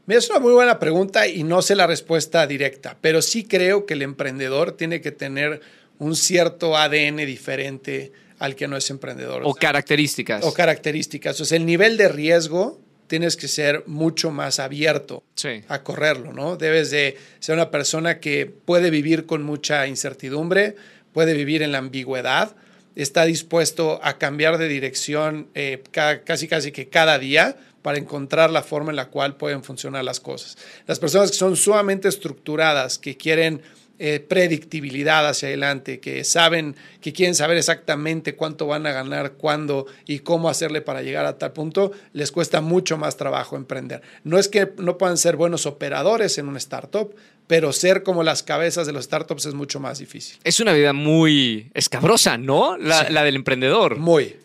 Es 0.08 0.28
una 0.28 0.40
muy 0.40 0.52
buena 0.52 0.80
pregunta 0.80 1.28
y 1.28 1.44
no 1.44 1.62
sé 1.62 1.76
la 1.76 1.86
respuesta 1.86 2.44
directa, 2.48 2.98
pero 3.00 3.22
sí 3.22 3.44
creo 3.44 3.86
que 3.86 3.94
el 3.94 4.02
emprendedor 4.02 4.72
tiene 4.72 5.00
que 5.00 5.12
tener 5.12 5.60
un 6.00 6.16
cierto 6.16 6.76
ADN 6.76 7.18
diferente 7.18 8.10
al 8.40 8.56
que 8.56 8.66
no 8.66 8.76
es 8.76 8.90
emprendedor. 8.90 9.42
O 9.44 9.54
características. 9.54 10.42
o 10.44 10.52
características. 10.52 11.40
O 11.40 11.44
sea, 11.44 11.58
el 11.58 11.64
nivel 11.64 11.96
de 11.96 12.08
riesgo 12.08 12.80
tienes 13.06 13.36
que 13.36 13.46
ser 13.46 13.84
mucho 13.86 14.32
más 14.32 14.58
abierto 14.58 15.22
Sí. 15.36 15.62
a 15.68 15.84
correrlo, 15.84 16.32
¿no? 16.32 16.56
Debes 16.56 16.90
de 16.90 17.16
ser 17.38 17.54
una 17.54 17.70
persona 17.70 18.18
que 18.18 18.46
puede 18.46 18.90
vivir 18.90 19.26
con 19.26 19.44
mucha 19.44 19.86
incertidumbre, 19.86 20.74
puede 21.12 21.34
vivir 21.34 21.62
en 21.62 21.70
la 21.70 21.78
ambigüedad, 21.78 22.56
está 22.96 23.24
dispuesto 23.24 24.00
a 24.02 24.18
cambiar 24.18 24.58
de 24.58 24.68
dirección 24.68 25.48
eh, 25.54 25.82
ca- 25.90 26.22
casi 26.24 26.48
casi 26.48 26.72
que 26.72 26.88
cada 26.88 27.18
día 27.18 27.56
para 27.82 27.98
encontrar 27.98 28.50
la 28.50 28.62
forma 28.62 28.90
en 28.90 28.96
la 28.96 29.06
cual 29.08 29.36
pueden 29.36 29.64
funcionar 29.64 30.04
las 30.04 30.20
cosas. 30.20 30.58
Las 30.86 30.98
personas 30.98 31.30
que 31.30 31.36
son 31.38 31.56
sumamente 31.56 32.08
estructuradas, 32.08 32.98
que 32.98 33.16
quieren 33.16 33.62
eh, 34.02 34.18
predictibilidad 34.18 35.28
hacia 35.28 35.48
adelante, 35.48 36.00
que 36.00 36.24
saben, 36.24 36.74
que 37.02 37.12
quieren 37.12 37.34
saber 37.34 37.58
exactamente 37.58 38.34
cuánto 38.34 38.66
van 38.66 38.86
a 38.86 38.92
ganar, 38.92 39.32
cuándo 39.32 39.86
y 40.06 40.20
cómo 40.20 40.48
hacerle 40.48 40.80
para 40.80 41.02
llegar 41.02 41.26
a 41.26 41.36
tal 41.36 41.52
punto, 41.52 41.92
les 42.14 42.32
cuesta 42.32 42.62
mucho 42.62 42.96
más 42.96 43.18
trabajo 43.18 43.56
emprender. 43.56 44.00
No 44.24 44.38
es 44.38 44.48
que 44.48 44.72
no 44.78 44.96
puedan 44.96 45.18
ser 45.18 45.36
buenos 45.36 45.66
operadores 45.66 46.38
en 46.38 46.48
una 46.48 46.56
startup, 46.58 47.14
pero 47.46 47.74
ser 47.74 48.02
como 48.02 48.22
las 48.22 48.42
cabezas 48.42 48.86
de 48.86 48.94
los 48.94 49.04
startups 49.04 49.44
es 49.44 49.52
mucho 49.52 49.80
más 49.80 49.98
difícil. 49.98 50.38
Es 50.44 50.60
una 50.60 50.72
vida 50.72 50.94
muy 50.94 51.70
escabrosa, 51.74 52.38
¿no? 52.38 52.78
La, 52.78 53.04
Sí. 53.06 53.12
la 53.12 53.22
del 53.22 53.36
emprendedor. 53.36 53.98
Muy. 53.98 54.36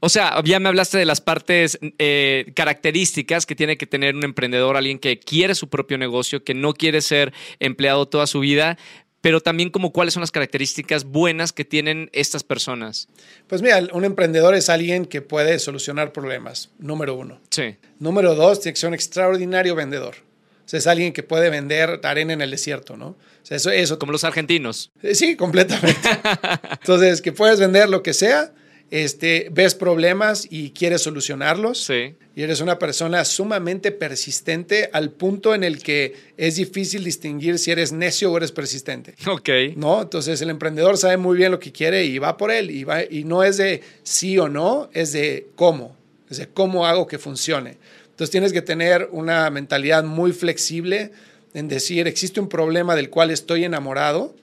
O 0.00 0.10
sea, 0.10 0.42
ya 0.44 0.60
me 0.60 0.68
hablaste 0.68 0.98
de 0.98 1.06
las 1.06 1.22
partes 1.22 1.78
eh, 1.98 2.52
características 2.54 3.46
que 3.46 3.54
tiene 3.54 3.78
que 3.78 3.86
tener 3.86 4.14
un 4.14 4.22
emprendedor, 4.22 4.76
alguien 4.76 4.98
que 4.98 5.18
quiere 5.18 5.54
su 5.54 5.68
propio 5.70 5.96
negocio, 5.96 6.44
que 6.44 6.52
no 6.52 6.74
quiere 6.74 7.00
ser 7.00 7.32
empleado 7.58 8.06
toda 8.06 8.26
su 8.26 8.40
vida, 8.40 8.76
pero 9.24 9.40
también 9.40 9.70
como 9.70 9.90
cuáles 9.90 10.12
son 10.12 10.20
las 10.20 10.30
características 10.30 11.04
buenas 11.04 11.54
que 11.54 11.64
tienen 11.64 12.10
estas 12.12 12.44
personas. 12.44 13.08
Pues 13.46 13.62
mira, 13.62 13.82
un 13.94 14.04
emprendedor 14.04 14.54
es 14.54 14.68
alguien 14.68 15.06
que 15.06 15.22
puede 15.22 15.58
solucionar 15.60 16.12
problemas, 16.12 16.68
número 16.78 17.14
uno. 17.14 17.40
Sí. 17.48 17.76
Número 17.98 18.34
dos, 18.34 18.60
tiene 18.60 18.74
que 18.74 18.80
ser 18.80 18.88
un 18.88 18.94
extraordinario 18.94 19.74
vendedor. 19.74 20.16
O 20.66 20.68
sea, 20.68 20.76
es 20.78 20.86
alguien 20.86 21.14
que 21.14 21.22
puede 21.22 21.48
vender 21.48 22.00
arena 22.02 22.34
en 22.34 22.42
el 22.42 22.50
desierto, 22.50 22.98
¿no? 22.98 23.06
O 23.06 23.16
sea, 23.44 23.56
eso, 23.56 23.70
eso 23.70 23.98
Como 23.98 24.12
los 24.12 24.24
argentinos. 24.24 24.92
Sí, 25.14 25.36
completamente. 25.36 26.06
Entonces, 26.82 27.22
que 27.22 27.32
puedes 27.32 27.58
vender 27.58 27.88
lo 27.88 28.02
que 28.02 28.12
sea, 28.12 28.52
este, 28.90 29.48
ves 29.50 29.74
problemas 29.74 30.46
y 30.50 30.70
quieres 30.70 31.02
solucionarlos. 31.02 31.82
Sí. 31.82 32.14
Y 32.36 32.42
eres 32.42 32.60
una 32.60 32.78
persona 32.78 33.24
sumamente 33.24 33.92
persistente 33.92 34.90
al 34.92 35.10
punto 35.10 35.54
en 35.54 35.64
el 35.64 35.82
que 35.82 36.14
es 36.36 36.56
difícil 36.56 37.04
distinguir 37.04 37.58
si 37.58 37.70
eres 37.70 37.92
necio 37.92 38.30
o 38.30 38.36
eres 38.36 38.52
persistente. 38.52 39.14
Ok. 39.26 39.48
¿No? 39.76 40.02
Entonces 40.02 40.40
el 40.42 40.50
emprendedor 40.50 40.98
sabe 40.98 41.16
muy 41.16 41.36
bien 41.36 41.52
lo 41.52 41.60
que 41.60 41.72
quiere 41.72 42.04
y 42.04 42.18
va 42.18 42.36
por 42.36 42.50
él. 42.50 42.70
Y, 42.70 42.84
va, 42.84 43.02
y 43.02 43.24
no 43.24 43.44
es 43.44 43.56
de 43.56 43.82
sí 44.02 44.38
o 44.38 44.48
no, 44.48 44.88
es 44.92 45.12
de 45.12 45.48
cómo. 45.54 45.96
Es 46.28 46.38
de 46.38 46.48
cómo 46.48 46.86
hago 46.86 47.06
que 47.06 47.18
funcione. 47.18 47.78
Entonces 48.10 48.30
tienes 48.30 48.52
que 48.52 48.62
tener 48.62 49.08
una 49.12 49.50
mentalidad 49.50 50.04
muy 50.04 50.32
flexible 50.32 51.12
en 51.52 51.68
decir, 51.68 52.06
existe 52.08 52.40
un 52.40 52.48
problema 52.48 52.96
del 52.96 53.10
cual 53.10 53.30
estoy 53.30 53.64
enamorado 53.64 54.34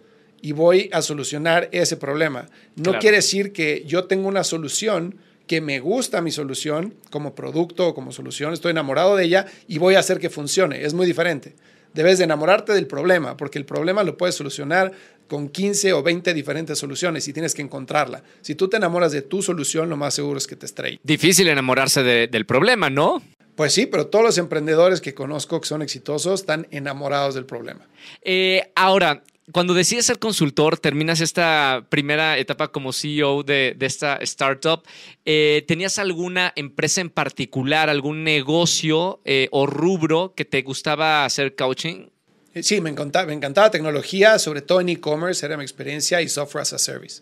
y 0.41 0.51
voy 0.53 0.89
a 0.93 1.01
solucionar 1.01 1.69
ese 1.71 1.98
problema. 1.98 2.48
No 2.75 2.83
Claro. 2.83 3.00
quiere 3.00 3.17
decir 3.17 3.51
que 3.53 3.83
yo 3.86 4.05
tengo 4.05 4.27
una 4.27 4.43
solución 4.43 5.15
que 5.48 5.62
me 5.62 5.79
gusta 5.79 6.21
mi 6.21 6.31
solución 6.31 6.93
como 7.10 7.36
producto 7.36 7.88
o 7.89 7.93
como 7.93 8.12
solución, 8.12 8.53
estoy 8.53 8.71
enamorado 8.71 9.15
de 9.17 9.25
ella 9.25 9.45
y 9.67 9.79
voy 9.79 9.95
a 9.95 10.00
hacer 10.00 10.19
que 10.19 10.29
funcione. 10.29 10.83
Es 10.86 10.93
muy 10.93 11.05
diferente. 11.05 11.55
Debes 11.93 12.19
de 12.19 12.24
enamorarte 12.24 12.71
del 12.74 12.88
problema, 12.88 13.36
porque 13.36 13.60
el 13.60 13.65
problema 13.65 14.03
lo 14.03 14.15
puedes 14.15 14.36
solucionar 14.36 14.93
con 15.27 15.50
15 15.50 15.91
o 15.91 16.01
20 16.03 16.33
diferentes 16.33 16.79
soluciones 16.79 17.27
y 17.27 17.33
tienes 17.33 17.53
que 17.53 17.62
encontrarla. 17.62 18.24
Si 18.41 18.55
tú 18.55 18.69
te 18.69 18.77
enamoras 18.77 19.12
de 19.12 19.21
tu 19.24 19.41
solución, 19.41 19.89
lo 19.89 19.98
más 19.98 20.13
seguro 20.13 20.38
es 20.38 20.48
que 20.48 20.55
te 20.55 20.65
estrelle. 20.65 21.00
Difícil 21.03 21.50
enamorarse 21.50 22.01
del 22.01 22.45
problema, 22.45 22.89
¿no? 22.89 23.21
Pues 23.55 23.74
sí, 23.74 23.86
pero 23.88 24.07
todos 24.07 24.24
los 24.24 24.38
emprendedores 24.38 25.01
que 25.01 25.13
conozco 25.13 25.60
que 25.60 25.67
son 25.67 25.81
exitosos 25.81 26.39
están 26.39 26.65
enamorados 26.71 27.36
del 27.36 27.45
problema. 27.45 27.86
Eh, 28.21 28.71
ahora, 28.75 29.24
cuando 29.51 29.74
decides 29.74 30.05
ser 30.05 30.20
consultor, 30.20 30.77
terminas 30.77 31.22
esta 31.22 31.86
primera 31.89 32.38
etapa 32.38 32.72
como 32.72 32.93
CEO 32.93 33.43
de, 33.43 33.75
esta 33.79 34.17
startup, 34.17 34.84
eh, 35.25 35.63
¿tenías 35.67 36.00
alguna 36.00 36.53
empresa 36.55 37.01
en 37.01 37.10
particular, 37.10 37.89
algún 37.89 38.24
negocio 38.24 39.20
eh, 39.25 39.48
o 39.51 39.65
rubro 39.65 40.34
que 40.36 40.46
te 40.46 40.62
gustaba 40.62 41.25
hacer 41.25 41.55
coaching? 41.55 42.08
Eh, 42.53 42.63
sí, 42.63 42.81
me 42.81 42.89
encantaba, 42.89 43.27
me 43.27 43.34
encantaba 43.34 43.72
tecnología, 43.72 44.38
sobre 44.39 44.62
todo 44.62 44.81
en 44.81 44.89
e-commerce, 44.89 45.46
era 45.46 45.58
mi 45.58 45.63
experiencia, 45.63 46.22
y 46.22 46.27
software 46.27 46.63
as 46.63 46.74
a 46.74 46.77
service. 46.77 47.22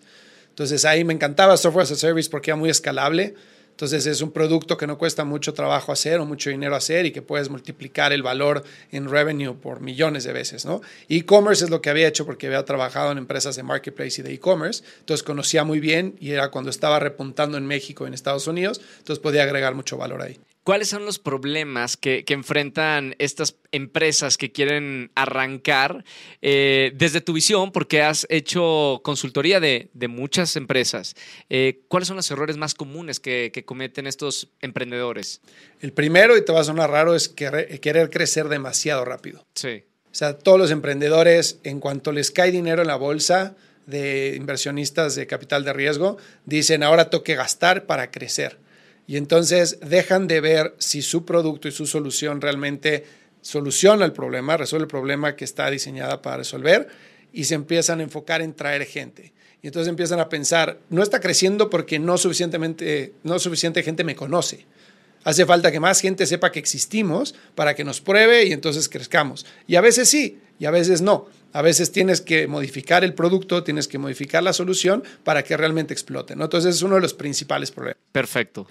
Entonces 0.50 0.84
ahí 0.86 1.04
me 1.04 1.14
encantaba 1.14 1.56
software 1.58 1.84
as 1.84 1.92
a 1.92 1.96
service 1.96 2.30
porque 2.30 2.52
era 2.52 2.58
muy 2.58 2.70
escalable. 2.70 3.36
Entonces 3.80 4.08
es 4.08 4.20
un 4.20 4.32
producto 4.32 4.76
que 4.76 4.88
no 4.88 4.98
cuesta 4.98 5.24
mucho 5.24 5.54
trabajo 5.54 5.94
hacer 5.94 6.20
o 6.20 6.26
mucho 6.26 6.50
dinero 6.50 6.76
hacer 6.76 7.06
y 7.06 7.12
que 7.12 7.22
puedes 7.22 7.50
multiplicar 7.50 8.12
el 8.12 8.22
valor 8.22 8.66
en 8.92 9.10
revenue 9.10 9.54
por 9.54 9.80
millones 9.80 10.26
de 10.26 10.34
veces, 10.34 10.66
¿no? 10.66 10.82
E-commerce 11.08 11.64
es 11.64 11.70
lo 11.70 11.82
que 11.82 11.90
había 11.90 12.06
hecho 12.06 12.26
porque 12.26 12.48
había 12.48 12.66
trabajado 12.66 13.14
en 13.14 13.18
empresas 13.18 13.56
de 13.56 13.64
marketplace 13.64 14.20
y 14.20 14.24
de 14.26 14.34
e-commerce, 14.34 14.84
entonces 15.00 15.24
conocía 15.24 15.64
muy 15.64 15.80
bien 15.80 16.18
y 16.20 16.32
era 16.32 16.52
cuando 16.52 16.70
estaba 16.70 17.00
repuntando 17.00 17.58
en 17.58 17.68
México 17.68 18.06
en 18.06 18.14
Estados 18.14 18.48
Unidos, 18.48 18.82
entonces 18.98 19.24
podía 19.24 19.44
agregar 19.44 19.76
mucho 19.76 19.96
valor 19.96 20.24
ahí. 20.24 20.38
¿Cuáles 20.70 20.90
son 20.90 21.04
los 21.04 21.18
problemas 21.18 21.98
que, 21.98 22.24
enfrentan 22.28 23.16
estas 23.18 23.56
empresas 23.72 24.38
que 24.38 24.52
quieren 24.52 25.10
arrancar 25.16 26.06
eh, 26.44 26.92
desde 26.94 27.22
tu 27.22 27.34
visión? 27.34 27.72
Porque 27.72 28.04
has 28.04 28.28
hecho 28.30 29.02
consultoría 29.04 29.60
de, 29.60 29.90
muchas 30.08 30.56
empresas. 30.56 31.16
Eh, 31.50 31.82
¿Cuáles 31.88 32.08
son 32.08 32.18
los 32.18 32.30
errores 32.30 32.58
más 32.58 32.76
comunes 32.76 33.20
que, 33.20 33.64
cometen 33.66 34.06
estos 34.06 34.52
emprendedores? 34.62 35.42
El 35.82 35.92
primero, 35.92 36.38
y 36.38 36.46
te 36.46 36.52
va 36.52 36.60
a 36.60 36.64
sonar 36.64 36.92
raro, 36.92 37.16
es 37.16 37.30
querer 37.30 38.12
crecer 38.12 38.48
demasiado 38.48 39.04
rápido. 39.06 39.48
Sí. 39.56 39.86
O 40.12 40.14
sea, 40.14 40.38
todos 40.38 40.60
los 40.60 40.70
emprendedores, 40.70 41.58
en 41.64 41.80
cuanto 41.80 42.12
les 42.12 42.30
cae 42.30 42.52
dinero 42.52 42.84
en 42.84 42.90
la 42.90 42.96
bolsa 42.96 43.56
de 43.88 44.36
inversionistas 44.38 45.16
de 45.16 45.26
capital 45.26 45.66
de 45.66 45.74
riesgo, 45.74 46.18
dicen, 46.46 46.84
ahora 46.84 47.10
tengo 47.10 47.24
que 47.24 47.34
gastar 47.34 47.88
para 47.88 48.12
crecer 48.12 48.69
y 49.10 49.18
entonces 49.18 49.80
dejan 49.82 50.28
de 50.28 50.40
ver 50.40 50.76
si 50.78 51.02
su 51.02 51.26
producto 51.26 51.68
y 51.68 51.72
su 51.72 51.88
solución 51.88 52.42
realmente 52.42 53.06
soluciona 53.42 54.06
el 54.06 54.12
problema, 54.12 54.56
resuelve 54.56 54.84
el 54.84 54.88
problema 54.88 55.36
que 55.36 55.46
está 55.46 55.68
diseñada 55.72 56.22
para 56.22 56.38
resolver 56.38 56.88
y 57.34 57.46
se 57.46 57.56
empiezan 57.56 58.02
a 58.02 58.04
enfocar 58.04 58.44
en 58.44 58.54
traer 58.54 58.86
gente. 58.86 59.34
Y 59.64 59.68
entonces 59.68 59.90
empiezan 59.90 60.20
a 60.20 60.30
pensar, 60.30 60.78
no 60.92 61.02
está 61.02 61.20
creciendo 61.20 61.72
porque 61.72 61.98
no 61.98 62.20
suficientemente 62.20 63.14
no 63.24 63.40
suficiente 63.40 63.82
gente 63.82 64.04
me 64.04 64.16
conoce. 64.16 64.68
Hace 65.24 65.44
falta 65.44 65.72
que 65.72 65.80
más 65.80 66.02
gente 66.02 66.28
sepa 66.28 66.52
que 66.52 66.60
existimos 66.60 67.34
para 67.56 67.74
que 67.74 67.84
nos 67.84 68.02
pruebe 68.02 68.46
y 68.46 68.54
entonces 68.54 68.88
crezcamos. 68.90 69.44
Y 69.66 69.76
a 69.76 69.82
veces 69.82 70.08
sí, 70.08 70.38
y 70.60 70.66
a 70.66 70.72
veces 70.72 71.02
no. 71.02 71.26
A 71.52 71.64
veces 71.64 71.92
tienes 71.92 72.22
que 72.22 72.46
modificar 72.46 73.04
el 73.04 73.16
producto, 73.16 73.64
tienes 73.64 73.88
que 73.88 73.98
modificar 73.98 74.44
la 74.44 74.54
solución 74.54 75.04
para 75.24 75.44
que 75.44 75.58
realmente 75.58 75.96
explote. 75.96 76.34
Entonces 76.34 76.76
es 76.76 76.84
uno 76.84 76.94
de 76.94 77.02
los 77.02 77.16
principales 77.16 77.72
problemas. 77.72 77.98
Perfecto. 78.12 78.68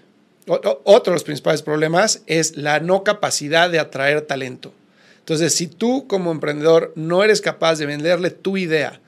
Otro 0.49 1.13
de 1.13 1.17
los 1.17 1.25
principales 1.25 1.63
problemas 1.63 2.23
es 2.27 2.57
la 2.57 2.81
no 2.81 3.05
capacidad 3.05 3.71
de 3.71 3.79
atraer 3.79 4.23
talento. 4.23 4.73
Entonces, 5.21 5.55
si 5.55 5.67
tú 5.67 6.07
como 6.09 6.33
emprendedor 6.33 6.93
no 6.97 7.23
eres 7.23 7.41
capaz 7.41 7.79
de 7.79 7.87
venderle 7.87 8.31
tu 8.31 8.57
idea 8.57 9.01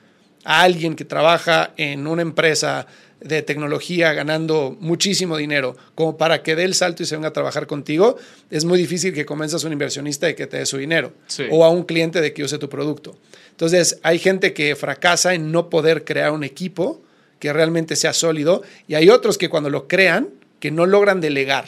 a 0.43 0.61
alguien 0.61 0.95
que 0.95 1.05
trabaja 1.05 1.73
en 1.77 2.05
una 2.05 2.21
empresa 2.21 2.85
de 3.19 3.43
tecnología 3.43 4.13
ganando 4.13 4.75
muchísimo 4.79 5.37
dinero 5.37 5.77
como 5.93 6.17
para 6.17 6.41
que 6.41 6.55
dé 6.55 6.63
el 6.63 6.73
salto 6.73 7.03
y 7.03 7.05
se 7.05 7.15
venga 7.15 7.29
a 7.29 7.33
trabajar 7.33 7.67
contigo, 7.67 8.17
es 8.49 8.65
muy 8.65 8.79
difícil 8.79 9.13
que 9.13 9.25
convenzas 9.25 9.63
a 9.63 9.67
un 9.67 9.73
inversionista 9.73 10.25
de 10.25 10.35
que 10.35 10.47
te 10.47 10.57
dé 10.57 10.65
su 10.65 10.77
dinero 10.77 11.13
o 11.51 11.63
a 11.63 11.69
un 11.69 11.83
cliente 11.83 12.21
de 12.21 12.33
que 12.33 12.43
use 12.43 12.57
tu 12.57 12.69
producto. 12.69 13.15
Entonces, 13.51 13.99
hay 14.01 14.17
gente 14.17 14.53
que 14.53 14.75
fracasa 14.75 15.35
en 15.35 15.51
no 15.51 15.69
poder 15.69 16.03
crear 16.03 16.31
un 16.31 16.43
equipo 16.43 17.01
que 17.39 17.53
realmente 17.53 17.95
sea 17.95 18.13
sólido 18.13 18.63
y 18.87 18.95
hay 18.95 19.09
otros 19.09 19.37
que 19.37 19.49
cuando 19.49 19.69
lo 19.69 19.87
crean, 19.87 20.29
que 20.61 20.71
no 20.71 20.85
logran 20.85 21.19
delegar, 21.19 21.65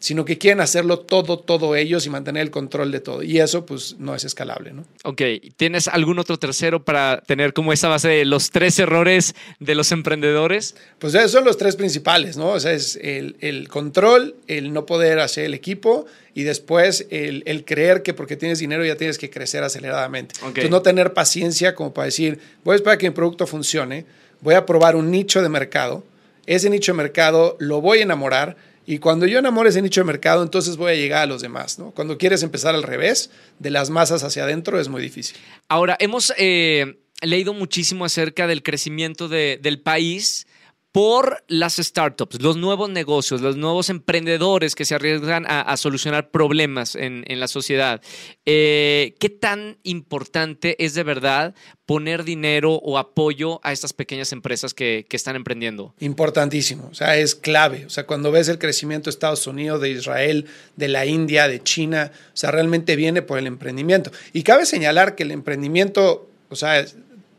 sino 0.00 0.24
que 0.24 0.38
quieren 0.38 0.60
hacerlo 0.60 1.00
todo, 1.00 1.38
todo 1.38 1.74
ellos 1.74 2.06
y 2.06 2.10
mantener 2.10 2.42
el 2.42 2.50
control 2.50 2.92
de 2.92 3.00
todo. 3.00 3.22
Y 3.22 3.40
eso 3.40 3.64
pues 3.64 3.96
no 3.98 4.14
es 4.14 4.24
escalable, 4.24 4.72
¿no? 4.72 4.84
Ok, 5.04 5.22
¿tienes 5.56 5.88
algún 5.88 6.18
otro 6.18 6.38
tercero 6.38 6.84
para 6.84 7.20
tener 7.26 7.52
como 7.52 7.72
esa 7.72 7.88
base 7.88 8.08
de 8.08 8.24
los 8.24 8.50
tres 8.50 8.78
errores 8.78 9.34
de 9.58 9.74
los 9.74 9.90
emprendedores? 9.90 10.76
Pues 10.98 11.14
esos 11.14 11.32
son 11.32 11.44
los 11.44 11.56
tres 11.56 11.74
principales, 11.76 12.36
¿no? 12.36 12.50
O 12.50 12.60
sea, 12.60 12.72
es 12.72 12.98
el, 13.02 13.68
control, 13.68 14.36
el 14.46 14.72
no 14.72 14.84
poder 14.84 15.20
hacer 15.20 15.44
el 15.44 15.54
equipo 15.54 16.06
y 16.34 16.42
después 16.42 17.06
el, 17.10 17.64
creer 17.64 18.02
que 18.02 18.14
porque 18.14 18.36
tienes 18.36 18.60
dinero 18.60 18.84
ya 18.84 18.96
tienes 18.96 19.18
que 19.18 19.30
crecer 19.30 19.64
aceleradamente. 19.64 20.36
Entonces 20.44 20.70
no 20.70 20.82
tener 20.82 21.12
paciencia 21.12 21.74
como 21.74 21.94
para 21.94 22.06
decir, 22.06 22.38
voy 22.62 22.74
a 22.74 22.76
esperar 22.76 22.98
que 22.98 23.08
mi 23.08 23.14
producto 23.14 23.46
funcione, 23.46 24.06
voy 24.40 24.54
a 24.54 24.64
probar 24.64 24.94
un 24.94 25.10
nicho 25.10 25.42
de 25.42 25.48
mercado, 25.48 26.04
ese 26.48 26.70
nicho 26.70 26.92
de 26.92 26.96
mercado 26.96 27.56
lo 27.60 27.80
voy 27.80 27.98
a 27.98 28.02
enamorar 28.02 28.56
y 28.86 29.00
cuando 29.00 29.26
yo 29.26 29.38
enamore 29.38 29.68
ese 29.68 29.82
nicho 29.82 30.00
de 30.00 30.06
mercado, 30.06 30.42
entonces 30.42 30.78
voy 30.78 30.92
a 30.92 30.94
llegar 30.94 31.22
a 31.22 31.26
los 31.26 31.42
demás. 31.42 31.78
¿no? 31.78 31.90
Cuando 31.90 32.16
quieres 32.16 32.42
empezar 32.42 32.74
al 32.74 32.82
revés, 32.82 33.30
de 33.58 33.70
las 33.70 33.90
masas 33.90 34.24
hacia 34.24 34.44
adentro, 34.44 34.80
es 34.80 34.88
muy 34.88 35.02
difícil. 35.02 35.36
Ahora, 35.68 35.94
hemos 36.00 36.32
eh, 36.38 36.98
leído 37.20 37.52
muchísimo 37.52 38.06
acerca 38.06 38.46
del 38.46 38.62
crecimiento 38.62 39.28
del 39.28 39.80
país 39.80 40.46
por 40.92 41.44
las 41.48 41.76
startups, 41.76 42.40
los 42.40 42.56
nuevos 42.56 42.88
negocios, 42.88 43.42
los 43.42 43.56
nuevos 43.56 43.90
emprendedores 43.90 44.74
que 44.74 44.84
se 44.84 44.94
arriesgan 44.94 45.44
a, 45.46 45.76
solucionar 45.76 46.30
problemas 46.30 46.94
en, 46.94 47.24
la 47.28 47.46
sociedad. 47.46 48.00
Eh, 48.46 49.14
¿Qué 49.20 49.28
tan 49.28 49.78
importante 49.82 50.82
es 50.82 50.94
de 50.94 51.02
verdad 51.02 51.54
poner 51.84 52.24
dinero 52.24 52.74
o 52.74 52.98
apoyo 52.98 53.60
a 53.62 53.72
estas 53.72 53.92
pequeñas 53.92 54.32
empresas 54.32 54.72
que, 54.74 55.06
están 55.10 55.36
emprendiendo? 55.36 55.94
Importantísimo, 56.00 56.88
o 56.90 56.94
sea, 56.94 57.16
es 57.16 57.34
clave. 57.34 57.84
O 57.86 57.90
sea, 57.90 58.06
cuando 58.06 58.32
ves 58.32 58.48
el 58.48 58.58
crecimiento 58.58 59.04
de 59.04 59.10
Estados 59.10 59.46
Unidos, 59.46 59.80
de 59.80 59.90
Israel, 59.90 60.46
de 60.76 60.88
la 60.88 61.06
India, 61.06 61.48
de 61.48 61.62
China, 61.62 62.12
o 62.32 62.36
sea, 62.36 62.50
realmente 62.50 62.96
viene 62.96 63.20
por 63.20 63.38
el 63.38 63.46
emprendimiento. 63.46 64.10
Y 64.32 64.42
cabe 64.42 64.64
señalar 64.64 65.16
que 65.16 65.24
el 65.24 65.32
emprendimiento, 65.32 66.30
o 66.48 66.56
sea, 66.56 66.84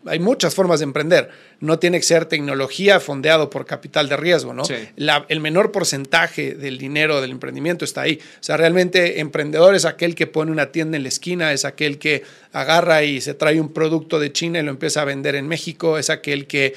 hay 0.05 0.19
muchas 0.19 0.55
formas 0.55 0.79
de 0.79 0.85
emprender. 0.85 1.29
No 1.59 1.77
tiene 1.77 1.97
que 1.97 2.05
ser 2.05 2.25
tecnología 2.25 2.99
fondeado 2.99 3.49
por 3.49 3.65
capital 3.65 4.07
de 4.07 4.17
riesgo, 4.17 4.53
¿no? 4.53 4.63
el 4.95 5.39
menor 5.39 5.71
porcentaje 5.71 6.55
del 6.55 6.77
dinero 6.77 7.21
del 7.21 7.31
emprendimiento 7.31 7.83
está 7.83 8.01
ahí. 8.01 8.19
O 8.39 8.43
sea, 8.43 8.57
realmente 8.57 9.19
emprendedor 9.19 9.75
es 9.75 9.85
aquel 9.85 10.15
que 10.15 10.27
pone 10.27 10.51
una 10.51 10.71
tienda 10.71 10.97
en 10.97 11.03
la 11.03 11.09
esquina, 11.09 11.51
es 11.51 11.65
aquel 11.65 11.97
que 11.97 12.23
agarra 12.53 13.03
y 13.03 13.21
se 13.21 13.33
trae 13.33 13.59
un 13.59 13.73
producto 13.73 14.19
de 14.19 14.31
China 14.31 14.59
y 14.59 14.63
lo 14.63 14.71
empieza 14.71 15.01
a 15.01 15.05
vender 15.05 15.35
en 15.35 15.47
México, 15.47 15.97
es 15.97 16.09
aquel 16.09 16.47
que 16.47 16.73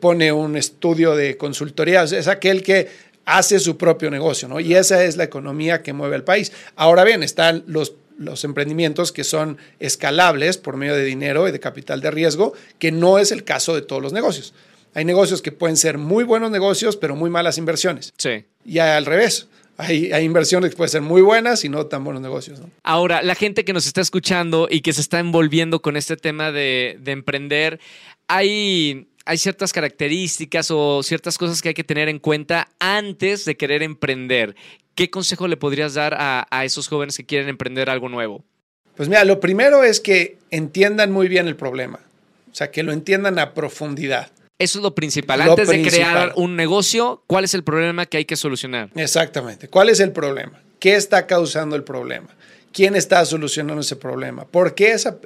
pone 0.00 0.32
un 0.32 0.56
estudio 0.56 1.16
de 1.16 1.36
consultoría, 1.36 2.02
es 2.02 2.28
aquel 2.28 2.62
que 2.62 2.88
hace 3.24 3.58
su 3.58 3.76
propio 3.76 4.10
negocio, 4.10 4.48
¿no? 4.48 4.60
Y 4.60 4.74
esa 4.74 5.04
es 5.04 5.16
la 5.16 5.24
economía 5.24 5.82
que 5.82 5.92
mueve 5.92 6.14
al 6.14 6.24
país. 6.24 6.52
Ahora 6.76 7.04
bien, 7.04 7.22
están 7.22 7.64
los 7.66 7.94
los 8.18 8.44
emprendimientos 8.44 9.12
que 9.12 9.24
son 9.24 9.58
escalables 9.78 10.58
por 10.58 10.76
medio 10.76 10.94
de 10.94 11.04
dinero 11.04 11.48
y 11.48 11.52
de 11.52 11.60
capital 11.60 12.00
de 12.00 12.10
riesgo, 12.10 12.54
que 12.78 12.92
no 12.92 13.18
es 13.18 13.32
el 13.32 13.44
caso 13.44 13.74
de 13.74 13.82
todos 13.82 14.02
los 14.02 14.12
negocios. 14.12 14.54
Hay 14.94 15.04
negocios 15.04 15.42
que 15.42 15.52
pueden 15.52 15.76
ser 15.76 15.98
muy 15.98 16.24
buenos 16.24 16.50
negocios, 16.50 16.96
pero 16.96 17.16
muy 17.16 17.28
malas 17.28 17.58
inversiones. 17.58 18.14
Sí. 18.16 18.44
Y 18.64 18.78
al 18.78 19.04
revés. 19.04 19.48
Hay, 19.78 20.10
inversiones 20.24 20.70
que 20.70 20.76
pueden 20.78 20.90
ser 20.90 21.02
muy 21.02 21.20
buenas 21.20 21.62
y 21.66 21.68
no 21.68 21.84
tan 21.84 22.02
buenos 22.02 22.22
negocios. 22.22 22.60
Ahora, 22.82 23.22
la 23.22 23.34
gente 23.34 23.66
que 23.66 23.74
nos 23.74 23.86
está 23.86 24.00
escuchando 24.00 24.68
y 24.70 24.80
que 24.80 24.94
se 24.94 25.02
está 25.02 25.18
envolviendo 25.18 25.82
con 25.82 25.98
este 25.98 26.16
tema 26.16 26.50
de, 26.50 26.96
de 26.98 27.12
emprender, 27.12 27.78
hay 28.26 29.06
hay 29.26 29.38
ciertas 29.38 29.72
características 29.72 30.70
o 30.70 31.02
ciertas 31.02 31.36
cosas 31.36 31.60
que 31.60 31.70
hay 31.70 31.74
que 31.74 31.84
tener 31.84 32.08
en 32.08 32.20
cuenta 32.20 32.68
antes 32.78 33.44
de 33.44 33.56
querer 33.56 33.82
emprender. 33.82 34.54
¿Qué 34.96 35.10
consejo 35.10 35.46
le 35.46 35.58
podrías 35.58 35.92
dar 35.92 36.16
a, 36.18 36.64
esos 36.64 36.88
jóvenes 36.88 37.18
que 37.18 37.26
quieren 37.26 37.50
emprender 37.50 37.90
algo 37.90 38.08
nuevo? 38.08 38.42
Pues 38.96 39.10
mira, 39.10 39.26
lo 39.26 39.40
primero 39.40 39.84
es 39.84 40.00
que 40.00 40.38
entiendan 40.50 41.12
muy 41.12 41.28
bien 41.28 41.46
el 41.48 41.54
problema, 41.54 42.00
o 42.50 42.54
sea, 42.54 42.70
que 42.70 42.82
lo 42.82 42.92
entiendan 42.92 43.38
a 43.38 43.52
profundidad. 43.52 44.32
Eso 44.58 44.78
es 44.78 44.82
lo 44.82 44.94
principal. 44.94 45.42
Antes 45.42 45.68
de 45.68 45.82
crear 45.82 46.32
un 46.36 46.56
negocio, 46.56 47.22
¿cuál 47.26 47.44
es 47.44 47.52
el 47.52 47.62
problema 47.62 48.06
que 48.06 48.16
hay 48.16 48.24
que 48.24 48.36
solucionar? 48.36 48.88
Exactamente. 48.96 49.68
¿Cuál 49.68 49.90
es 49.90 50.00
el 50.00 50.12
problema? 50.12 50.62
¿Qué 50.80 50.94
está 50.94 51.26
causando 51.26 51.76
el 51.76 51.84
problema? 51.84 52.28
¿Quién 52.72 52.96
está 52.96 53.22
solucionando 53.26 53.82
ese 53.82 53.96
problema? 53.96 54.46
¿Por 54.46 54.74
qué 54.74 54.92
esa, 54.92 55.18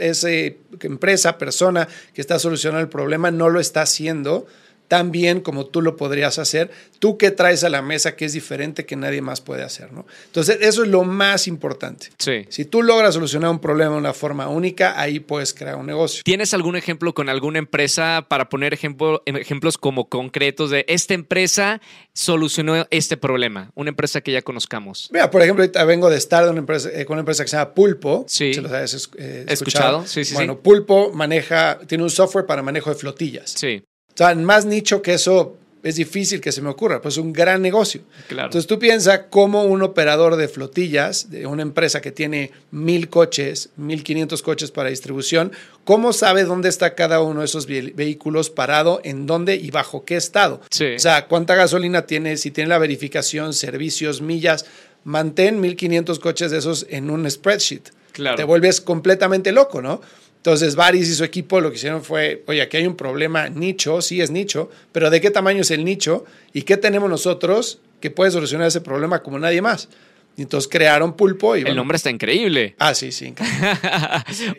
empresa, 0.80 1.38
persona 1.38 1.86
que 2.12 2.20
está 2.20 2.40
solucionando 2.40 2.82
el 2.82 2.88
problema 2.88 3.30
no 3.30 3.48
lo 3.48 3.60
está 3.60 3.82
haciendo 3.82 4.48
tan 4.90 5.12
bien 5.12 5.40
como 5.40 5.66
tú 5.66 5.82
lo 5.82 5.94
podrías 5.94 6.40
hacer, 6.40 6.68
tú 6.98 7.16
que 7.16 7.30
traes 7.30 7.62
a 7.62 7.68
la 7.68 7.80
mesa 7.80 8.16
que 8.16 8.24
es 8.24 8.32
diferente 8.32 8.84
que 8.84 8.96
nadie 8.96 9.22
más 9.22 9.40
puede 9.40 9.62
hacer, 9.62 9.92
¿no? 9.92 10.04
Entonces, 10.26 10.58
eso 10.62 10.82
es 10.82 10.88
lo 10.88 11.04
más 11.04 11.46
importante. 11.46 12.08
Sí. 12.18 12.44
Si 12.48 12.64
tú 12.64 12.82
logras 12.82 13.14
solucionar 13.14 13.52
un 13.52 13.60
problema 13.60 13.92
de 13.92 13.98
una 13.98 14.12
forma 14.12 14.48
única, 14.48 15.00
ahí 15.00 15.20
puedes 15.20 15.54
crear 15.54 15.76
un 15.76 15.86
negocio. 15.86 16.24
¿Tienes 16.24 16.54
algún 16.54 16.74
ejemplo 16.74 17.14
con 17.14 17.28
alguna 17.28 17.60
empresa 17.60 18.26
para 18.28 18.48
poner 18.48 18.74
ejemplo, 18.74 19.22
ejemplos 19.26 19.78
como 19.78 20.08
concretos 20.08 20.70
de 20.70 20.84
esta 20.88 21.14
empresa 21.14 21.80
solucionó 22.12 22.88
este 22.90 23.16
problema? 23.16 23.70
Una 23.76 23.90
empresa 23.90 24.22
que 24.22 24.32
ya 24.32 24.42
conozcamos. 24.42 25.08
Mira, 25.12 25.30
por 25.30 25.40
ejemplo, 25.40 25.62
ahorita 25.62 25.84
vengo 25.84 26.10
de 26.10 26.16
estar 26.16 26.42
de 26.42 26.50
una 26.50 26.58
empresa, 26.58 26.90
eh, 26.92 27.04
con 27.04 27.14
una 27.14 27.20
empresa 27.20 27.44
que 27.44 27.48
se 27.48 27.56
llama 27.56 27.74
Pulpo. 27.74 28.24
Sí. 28.26 28.54
Si 28.54 28.60
los 28.60 28.72
has 28.72 29.08
eh, 29.18 29.44
escuchado, 29.46 30.04
sí, 30.04 30.24
sí, 30.24 30.34
Bueno, 30.34 30.54
sí. 30.54 30.60
Pulpo 30.64 31.12
maneja, 31.12 31.78
tiene 31.86 32.02
un 32.02 32.10
software 32.10 32.44
para 32.44 32.60
manejo 32.64 32.90
de 32.90 32.96
flotillas. 32.96 33.52
Sí, 33.54 33.84
sea, 34.24 34.34
más 34.34 34.64
nicho 34.66 35.02
que 35.02 35.14
eso 35.14 35.56
es 35.82 35.96
difícil 35.96 36.42
que 36.42 36.52
se 36.52 36.60
me 36.60 36.68
ocurra, 36.68 37.00
pues 37.00 37.14
es 37.14 37.18
un 37.18 37.32
gran 37.32 37.62
negocio. 37.62 38.02
claro. 38.28 38.48
Entonces 38.48 38.66
tú 38.68 38.78
piensas 38.78 39.22
cómo 39.30 39.64
un 39.64 39.80
operador 39.82 40.36
de 40.36 40.46
flotillas, 40.46 41.30
de 41.30 41.46
una 41.46 41.62
empresa 41.62 42.02
que 42.02 42.12
tiene 42.12 42.50
mil 42.70 43.08
coches, 43.08 43.70
mil 43.76 44.04
quinientos 44.04 44.42
coches 44.42 44.70
para 44.72 44.90
distribución, 44.90 45.52
¿cómo 45.84 46.12
sabe 46.12 46.44
dónde 46.44 46.68
está 46.68 46.94
cada 46.94 47.22
uno 47.22 47.40
de 47.40 47.46
esos 47.46 47.66
ve- 47.66 47.94
vehículos 47.96 48.50
parado, 48.50 49.00
en 49.04 49.24
dónde 49.26 49.56
y 49.56 49.70
bajo 49.70 50.04
qué 50.04 50.16
estado? 50.16 50.60
Sí. 50.70 50.96
O 50.96 50.98
sea, 50.98 51.26
cuánta 51.28 51.54
gasolina 51.54 52.04
tiene, 52.04 52.36
si 52.36 52.50
tiene 52.50 52.68
la 52.68 52.78
verificación, 52.78 53.54
servicios, 53.54 54.20
millas. 54.20 54.66
Mantén 55.04 55.60
1500 55.60 56.18
coches 56.18 56.50
de 56.50 56.58
esos 56.58 56.86
en 56.90 57.08
un 57.08 57.28
spreadsheet. 57.30 57.84
Claro. 58.12 58.36
Te 58.36 58.44
vuelves 58.44 58.82
completamente 58.82 59.50
loco, 59.50 59.80
¿no? 59.80 60.02
Entonces, 60.40 60.74
Varis 60.74 61.06
y 61.06 61.14
su 61.14 61.22
equipo 61.22 61.60
lo 61.60 61.70
que 61.70 61.76
hicieron 61.76 62.02
fue, 62.02 62.42
oye, 62.46 62.62
aquí 62.62 62.78
hay 62.78 62.86
un 62.86 62.96
problema 62.96 63.50
nicho, 63.50 64.00
sí 64.00 64.22
es 64.22 64.30
nicho, 64.30 64.70
pero 64.90 65.10
¿de 65.10 65.20
qué 65.20 65.30
tamaño 65.30 65.60
es 65.60 65.70
el 65.70 65.84
nicho? 65.84 66.24
¿Y 66.54 66.62
qué 66.62 66.78
tenemos 66.78 67.10
nosotros 67.10 67.78
que 68.00 68.10
puede 68.10 68.30
solucionar 68.30 68.66
ese 68.66 68.80
problema 68.80 69.22
como 69.22 69.38
nadie 69.38 69.60
más? 69.60 69.90
Y 70.38 70.42
entonces 70.42 70.66
crearon 70.70 71.14
Pulpo 71.14 71.56
y... 71.56 71.60
El 71.60 71.76
nombre 71.76 71.96
está 71.96 72.08
increíble. 72.08 72.74
Ah, 72.78 72.94
sí, 72.94 73.12
sí. 73.12 73.26
increíble. 73.26 73.68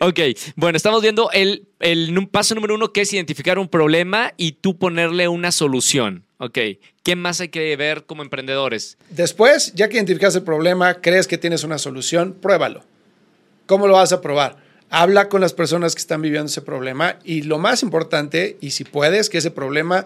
ok, 0.00 0.20
bueno, 0.54 0.76
estamos 0.76 1.02
viendo 1.02 1.32
el, 1.32 1.66
el 1.80 2.28
paso 2.28 2.54
número 2.54 2.76
uno, 2.76 2.92
que 2.92 3.00
es 3.00 3.12
identificar 3.12 3.58
un 3.58 3.66
problema 3.66 4.34
y 4.36 4.52
tú 4.52 4.78
ponerle 4.78 5.26
una 5.26 5.50
solución. 5.50 6.22
Ok, 6.38 6.58
¿qué 7.02 7.16
más 7.16 7.40
hay 7.40 7.48
que 7.48 7.74
ver 7.74 8.04
como 8.04 8.22
emprendedores? 8.22 8.98
Después, 9.10 9.72
ya 9.74 9.88
que 9.88 9.96
identificas 9.96 10.36
el 10.36 10.44
problema, 10.44 11.00
crees 11.00 11.26
que 11.26 11.38
tienes 11.38 11.64
una 11.64 11.78
solución, 11.78 12.36
pruébalo. 12.40 12.84
¿Cómo 13.66 13.88
lo 13.88 13.94
vas 13.94 14.12
a 14.12 14.20
probar? 14.20 14.61
Habla 14.94 15.30
con 15.30 15.40
las 15.40 15.54
personas 15.54 15.94
que 15.94 16.00
están 16.00 16.20
viviendo 16.20 16.48
ese 16.48 16.60
problema 16.60 17.18
y 17.24 17.42
lo 17.42 17.58
más 17.58 17.82
importante, 17.82 18.58
y 18.60 18.72
si 18.72 18.84
puedes, 18.84 19.30
que 19.30 19.38
ese 19.38 19.50
problema 19.50 20.04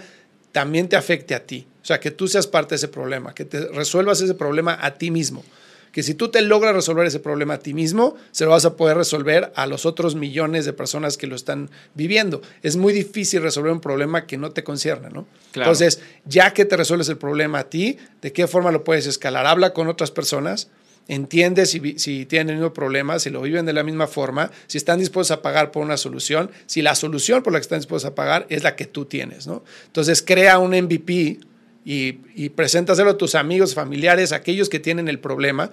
también 0.52 0.88
te 0.88 0.94
afecte 0.94 1.34
a 1.34 1.44
ti. 1.44 1.66
O 1.82 1.84
sea, 1.84 1.98
que 1.98 2.12
tú 2.12 2.28
seas 2.28 2.46
parte 2.46 2.70
de 2.70 2.76
ese 2.76 2.86
problema, 2.86 3.34
que 3.34 3.44
te 3.44 3.66
resuelvas 3.66 4.20
ese 4.20 4.34
problema 4.34 4.78
a 4.80 4.94
ti 4.94 5.10
mismo. 5.10 5.44
Que 5.90 6.04
si 6.04 6.14
tú 6.14 6.28
te 6.28 6.40
logras 6.40 6.72
resolver 6.72 7.04
ese 7.04 7.18
problema 7.18 7.54
a 7.54 7.58
ti 7.58 7.74
mismo, 7.74 8.14
se 8.30 8.44
lo 8.44 8.52
vas 8.52 8.64
a 8.64 8.76
poder 8.76 8.96
resolver 8.96 9.50
a 9.56 9.66
los 9.66 9.86
otros 9.86 10.14
millones 10.14 10.64
de 10.66 10.72
personas 10.72 11.16
que 11.16 11.26
lo 11.26 11.34
están 11.34 11.68
viviendo. 11.94 12.40
Es 12.62 12.76
muy 12.76 12.92
difícil 12.92 13.42
resolver 13.42 13.72
un 13.72 13.80
problema 13.80 14.24
que 14.24 14.36
no 14.36 14.52
te 14.52 14.62
concierne, 14.62 15.10
¿no? 15.10 15.26
Claro. 15.50 15.72
Entonces, 15.72 16.00
ya 16.26 16.54
que 16.54 16.64
te 16.64 16.76
resuelves 16.76 17.08
el 17.08 17.18
problema 17.18 17.58
a 17.58 17.70
ti, 17.70 17.98
¿de 18.22 18.32
qué 18.32 18.46
forma 18.46 18.70
lo 18.70 18.84
puedes 18.84 19.08
escalar? 19.08 19.46
Habla 19.46 19.72
con 19.72 19.88
otras 19.88 20.12
personas, 20.12 20.68
entiende 21.08 21.66
si, 21.66 21.80
tienen 22.26 22.50
el 22.50 22.54
mismo 22.56 22.72
problema, 22.72 23.18
si 23.18 23.30
lo 23.30 23.40
viven 23.42 23.64
de 23.66 23.72
la 23.72 23.82
misma 23.84 24.06
forma, 24.06 24.50
si 24.66 24.78
están 24.78 24.98
dispuestos 24.98 25.36
a 25.36 25.42
pagar 25.42 25.70
por 25.70 25.84
una 25.84 25.96
solución, 25.96 26.50
si 26.66 26.82
la 26.82 26.94
solución 26.94 27.42
por 27.42 27.52
la 27.52 27.58
que 27.60 27.62
están 27.62 27.78
dispuestos 27.78 28.10
a 28.10 28.14
pagar 28.14 28.46
es 28.48 28.62
la 28.64 28.74
que 28.76 28.86
tú 28.86 29.04
tienes, 29.04 29.46
¿no? 29.46 29.62
Entonces, 29.86 30.22
crea 30.22 30.58
un 30.58 30.70
MVP 30.72 31.38
y, 31.84 32.18
y 32.34 32.48
preséntaselo 32.48 33.10
a 33.10 33.16
tus 33.18 33.34
amigos, 33.36 33.74
familiares, 33.74 34.32
aquellos 34.32 34.68
que 34.68 34.80
tienen 34.80 35.06
el 35.08 35.18
problema. 35.20 35.70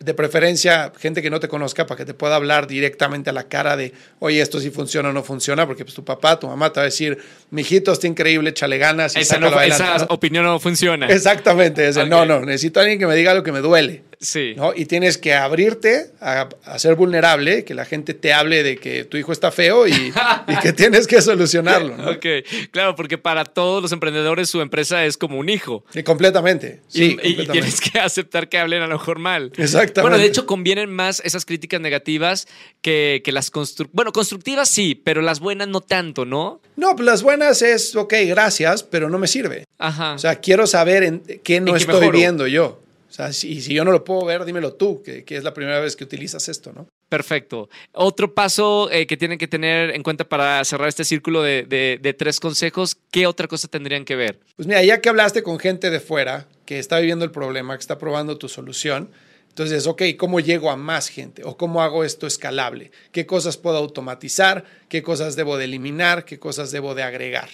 De 0.00 0.14
preferencia, 0.14 0.94
gente 0.98 1.20
que 1.20 1.28
no 1.28 1.40
te 1.40 1.48
conozca 1.48 1.86
para 1.86 1.98
que 1.98 2.04
te 2.06 2.14
pueda 2.14 2.34
hablar 2.34 2.66
directamente 2.66 3.28
a 3.28 3.34
la 3.34 3.44
cara 3.48 3.76
de, 3.76 3.92
oye, 4.18 4.40
esto 4.40 4.58
sí 4.58 4.70
funciona 4.70 5.10
o 5.10 5.12
no 5.12 5.22
funciona, 5.22 5.66
porque 5.66 5.84
pues, 5.84 5.94
tu 5.94 6.02
papá, 6.02 6.40
tu 6.40 6.46
mamá 6.48 6.72
te 6.72 6.80
va 6.80 6.82
a 6.82 6.84
decir, 6.86 7.18
mijito, 7.50 7.92
está 7.92 8.06
increíble, 8.06 8.48
échale 8.48 8.78
ganas. 8.78 9.14
y 9.14 9.20
Esa, 9.20 9.34
sácalo 9.34 9.50
no- 9.50 9.58
adelante", 9.58 9.84
esa 9.96 10.06
opinión 10.08 10.44
no 10.46 10.58
funciona. 10.58 11.06
Exactamente, 11.06 11.86
es 11.86 11.96
el, 11.98 12.04
Ok. 12.04 12.08
no, 12.08 12.24
no, 12.24 12.40
necesito 12.46 12.80
a 12.80 12.84
alguien 12.84 12.98
que 12.98 13.06
me 13.06 13.14
diga 13.14 13.34
lo 13.34 13.42
que 13.42 13.52
me 13.52 13.60
duele. 13.60 14.02
Sí. 14.20 14.52
¿no? 14.54 14.72
Y 14.76 14.84
tienes 14.84 15.16
que 15.16 15.32
abrirte 15.32 16.10
a, 16.20 16.48
a 16.64 16.78
ser 16.78 16.94
vulnerable, 16.94 17.64
que 17.64 17.72
la 17.74 17.86
gente 17.86 18.12
te 18.12 18.34
hable 18.34 18.62
de 18.62 18.76
que 18.76 19.04
tu 19.04 19.16
hijo 19.16 19.32
está 19.32 19.50
feo 19.50 19.86
y, 19.88 19.92
y 19.92 20.56
que 20.62 20.72
tienes 20.74 21.06
que 21.06 21.22
solucionarlo. 21.22 21.96
¿no? 21.96 22.10
Ok, 22.10 22.26
claro, 22.70 22.94
porque 22.94 23.16
para 23.16 23.44
todos 23.46 23.80
los 23.82 23.92
emprendedores 23.92 24.50
su 24.50 24.60
empresa 24.60 25.06
es 25.06 25.16
como 25.16 25.38
un 25.38 25.48
hijo. 25.48 25.84
Y 25.94 26.02
completamente. 26.02 26.82
Y- 26.92 26.92
Sí, 26.92 27.02
y, 27.02 27.06
y 27.06 27.14
completamente. 27.36 27.52
tienes 27.52 27.80
que 27.80 27.98
aceptar 27.98 28.48
que 28.50 28.58
hablen 28.58 28.82
a 28.82 28.86
lo 28.86 28.98
mejor 28.98 29.18
mal. 29.18 29.52
Exactamente. 29.56 30.00
Bueno, 30.02 30.18
de 30.18 30.26
hecho, 30.26 30.44
convienen 30.44 30.90
más 30.90 31.22
esas 31.24 31.46
críticas 31.46 31.80
negativas 31.80 32.46
que, 32.82 33.22
que 33.24 33.32
las 33.32 33.50
constructivas. 33.50 33.94
Bueno, 33.96 34.12
constructivas 34.12 34.68
sí, 34.68 34.94
pero 34.94 35.22
las 35.22 35.40
buenas 35.40 35.68
no 35.68 35.80
tanto, 35.80 36.26
¿no? 36.26 36.60
No, 36.76 36.94
pues 36.94 37.06
las 37.06 37.22
buenas 37.22 37.62
es, 37.62 37.96
ok, 37.96 38.12
gracias, 38.26 38.82
pero 38.82 39.08
no 39.08 39.18
me 39.18 39.26
sirve. 39.28 39.64
Ajá. 39.78 40.12
O 40.14 40.18
sea, 40.18 40.36
quiero 40.40 40.66
saber 40.66 41.04
en 41.04 41.20
qué 41.42 41.60
no 41.60 41.68
¿En 41.68 41.72
qué 41.74 41.78
estoy 41.80 42.00
mejoro? 42.00 42.18
viendo 42.18 42.46
yo. 42.46 42.82
O 43.10 43.12
sea, 43.12 43.32
si, 43.32 43.60
si 43.60 43.74
yo 43.74 43.84
no 43.84 43.90
lo 43.90 44.04
puedo 44.04 44.24
ver, 44.24 44.44
dímelo 44.44 44.74
tú, 44.74 45.02
que, 45.02 45.24
que 45.24 45.36
es 45.36 45.42
la 45.42 45.52
primera 45.52 45.80
vez 45.80 45.96
que 45.96 46.04
utilizas 46.04 46.48
esto, 46.48 46.72
¿no? 46.72 46.86
Perfecto. 47.08 47.68
Otro 47.92 48.32
paso 48.34 48.88
eh, 48.92 49.08
que 49.08 49.16
tienen 49.16 49.36
que 49.36 49.48
tener 49.48 49.90
en 49.90 50.04
cuenta 50.04 50.28
para 50.28 50.64
cerrar 50.64 50.88
este 50.88 51.04
círculo 51.04 51.42
de, 51.42 51.64
de- 51.64 51.98
de 52.00 52.14
tres 52.14 52.38
consejos, 52.38 52.96
¿qué 53.10 53.26
otra 53.26 53.48
cosa 53.48 53.66
tendrían 53.66 54.04
que 54.04 54.14
ver? 54.14 54.38
Pues 54.54 54.68
mira, 54.68 54.82
ya 54.84 55.00
que 55.00 55.08
hablaste 55.08 55.42
con 55.42 55.58
gente 55.58 55.90
de 55.90 55.98
fuera 55.98 56.46
que 56.66 56.78
está 56.78 57.00
viviendo 57.00 57.24
el 57.24 57.32
problema, 57.32 57.76
que 57.76 57.80
está 57.80 57.98
probando 57.98 58.38
tu 58.38 58.48
solución, 58.48 59.10
entonces, 59.48 59.88
ok, 59.88 60.02
¿cómo 60.16 60.38
llego 60.38 60.70
a 60.70 60.76
más 60.76 61.08
gente? 61.08 61.42
¿O 61.44 61.56
cómo 61.56 61.82
hago 61.82 62.04
esto 62.04 62.28
escalable? 62.28 62.92
¿Qué 63.10 63.26
cosas 63.26 63.56
puedo 63.56 63.76
automatizar? 63.78 64.64
¿Qué 64.88 65.02
cosas 65.02 65.34
debo 65.34 65.58
de 65.58 65.64
eliminar? 65.64 66.24
¿Qué 66.24 66.38
cosas 66.38 66.70
debo 66.70 66.94
de 66.94 67.02
agregar? 67.02 67.48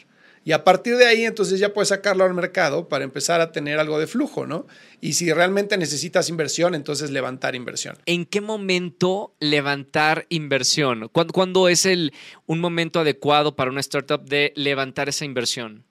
Y 0.46 0.52
a 0.52 0.62
partir 0.62 0.96
de 0.96 1.06
ahí, 1.06 1.24
entonces 1.24 1.58
ya 1.58 1.74
puedes 1.74 1.88
sacarlo 1.88 2.22
al 2.22 2.32
mercado 2.32 2.88
para 2.88 3.02
empezar 3.02 3.40
a 3.40 3.50
tener 3.50 3.80
algo 3.80 3.98
de 3.98 4.06
flujo, 4.06 4.46
¿no? 4.46 4.68
Y 5.00 5.14
si 5.14 5.32
realmente 5.32 5.76
necesitas 5.76 6.28
inversión, 6.28 6.76
entonces 6.76 7.10
levantar 7.10 7.56
inversión. 7.56 7.98
¿En 8.06 8.26
qué 8.26 8.40
momento 8.40 9.34
levantar 9.40 10.24
inversión? 10.28 11.08
¿Cuándo, 11.08 11.32
cuándo 11.32 11.68
es 11.68 11.84
el, 11.84 12.12
un 12.46 12.60
momento 12.60 13.00
adecuado 13.00 13.56
para 13.56 13.72
una 13.72 13.80
startup 13.80 14.24
de 14.24 14.52
levantar 14.54 15.08
esa 15.08 15.24
inversión? 15.24 15.82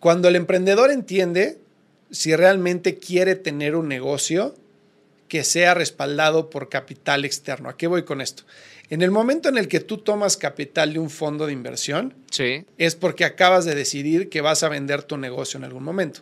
Cuando 0.00 0.28
el 0.28 0.36
emprendedor 0.36 0.90
entiende 0.90 1.56
si 2.10 2.36
realmente 2.36 2.98
quiere 2.98 3.36
tener 3.36 3.74
un 3.74 3.88
negocio 3.88 4.54
que 5.28 5.44
sea 5.44 5.72
respaldado 5.72 6.50
por 6.50 6.68
capital 6.68 7.24
externo. 7.24 7.70
¿A 7.70 7.78
qué 7.78 7.86
voy 7.86 8.02
con 8.02 8.20
esto? 8.20 8.42
En 8.94 9.02
el 9.02 9.10
momento 9.10 9.48
en 9.48 9.58
el 9.58 9.66
que 9.66 9.80
tú 9.80 9.98
tomas 9.98 10.36
capital 10.36 10.92
de 10.92 11.00
un 11.00 11.10
fondo 11.10 11.46
de 11.46 11.52
inversión, 11.52 12.14
Sí. 12.30 12.64
es 12.78 12.94
porque 12.94 13.24
acabas 13.24 13.64
de 13.64 13.74
decidir 13.74 14.28
que 14.28 14.40
vas 14.40 14.62
a 14.62 14.68
vender 14.68 15.02
tu 15.02 15.16
negocio 15.16 15.58
en 15.58 15.64
algún 15.64 15.82
momento. 15.82 16.20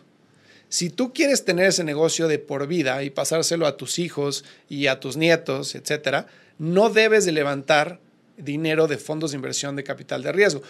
Si 0.69 0.89
tú 0.89 1.13
quieres 1.13 1.45
tener 1.45 1.67
ese 1.67 1.83
negocio 1.83 2.27
de 2.27 2.39
por 2.39 2.65
vida 2.65 3.03
y 3.03 3.11
pasárselo 3.11 3.67
a 3.67 3.77
tus 3.77 3.99
hijos 3.99 4.43
y 4.69 4.87
a 4.87 4.99
tus 4.99 5.17
nietos, 5.17 5.75
etcétera, 5.75 6.25
no 6.57 6.89
debes 6.89 7.25
de 7.25 7.33
levantar 7.33 7.99
dinero 8.37 8.87
de 8.87 8.97
fondos 8.97 9.29
de 9.29 9.35
inversión 9.35 9.75
de 9.75 9.83
capital 9.83 10.23
de 10.23 10.31
riesgo, 10.31 10.63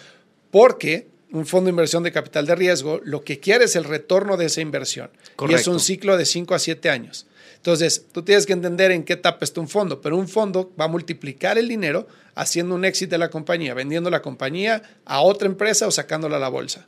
porque 0.50 1.06
un 1.32 1.46
fondo 1.46 1.68
de 1.68 1.70
inversión 1.70 2.02
de 2.02 2.12
capital 2.12 2.44
de 2.44 2.54
riesgo 2.54 3.00
lo 3.02 3.24
que 3.24 3.40
quiere 3.40 3.64
es 3.64 3.76
el 3.76 3.84
retorno 3.84 4.36
de 4.36 4.44
esa 4.44 4.60
inversión. 4.60 5.08
Y 5.48 5.54
es 5.54 5.66
un 5.68 5.80
ciclo 5.80 6.18
de 6.18 6.26
5 6.26 6.54
a 6.54 6.58
7 6.58 6.90
años. 6.90 7.26
Entonces, 7.64 8.04
tú 8.12 8.22
tienes 8.22 8.44
que 8.44 8.52
entender 8.52 8.90
en 8.90 9.04
qué 9.04 9.14
etapa 9.14 9.38
está 9.40 9.58
un 9.58 9.70
fondo, 9.70 10.02
pero 10.02 10.18
un 10.18 10.28
fondo 10.28 10.70
va 10.78 10.84
a 10.84 10.88
multiplicar 10.88 11.56
el 11.56 11.66
dinero 11.66 12.06
haciendo 12.34 12.74
un 12.74 12.84
éxito 12.84 13.12
de 13.12 13.18
la 13.18 13.30
compañía, 13.30 13.72
vendiendo 13.72 14.10
la 14.10 14.20
compañía 14.20 14.82
a 15.06 15.22
otra 15.22 15.48
empresa 15.48 15.86
o 15.86 15.90
sacándola 15.90 16.36
a 16.36 16.40
la 16.40 16.50
bolsa. 16.50 16.86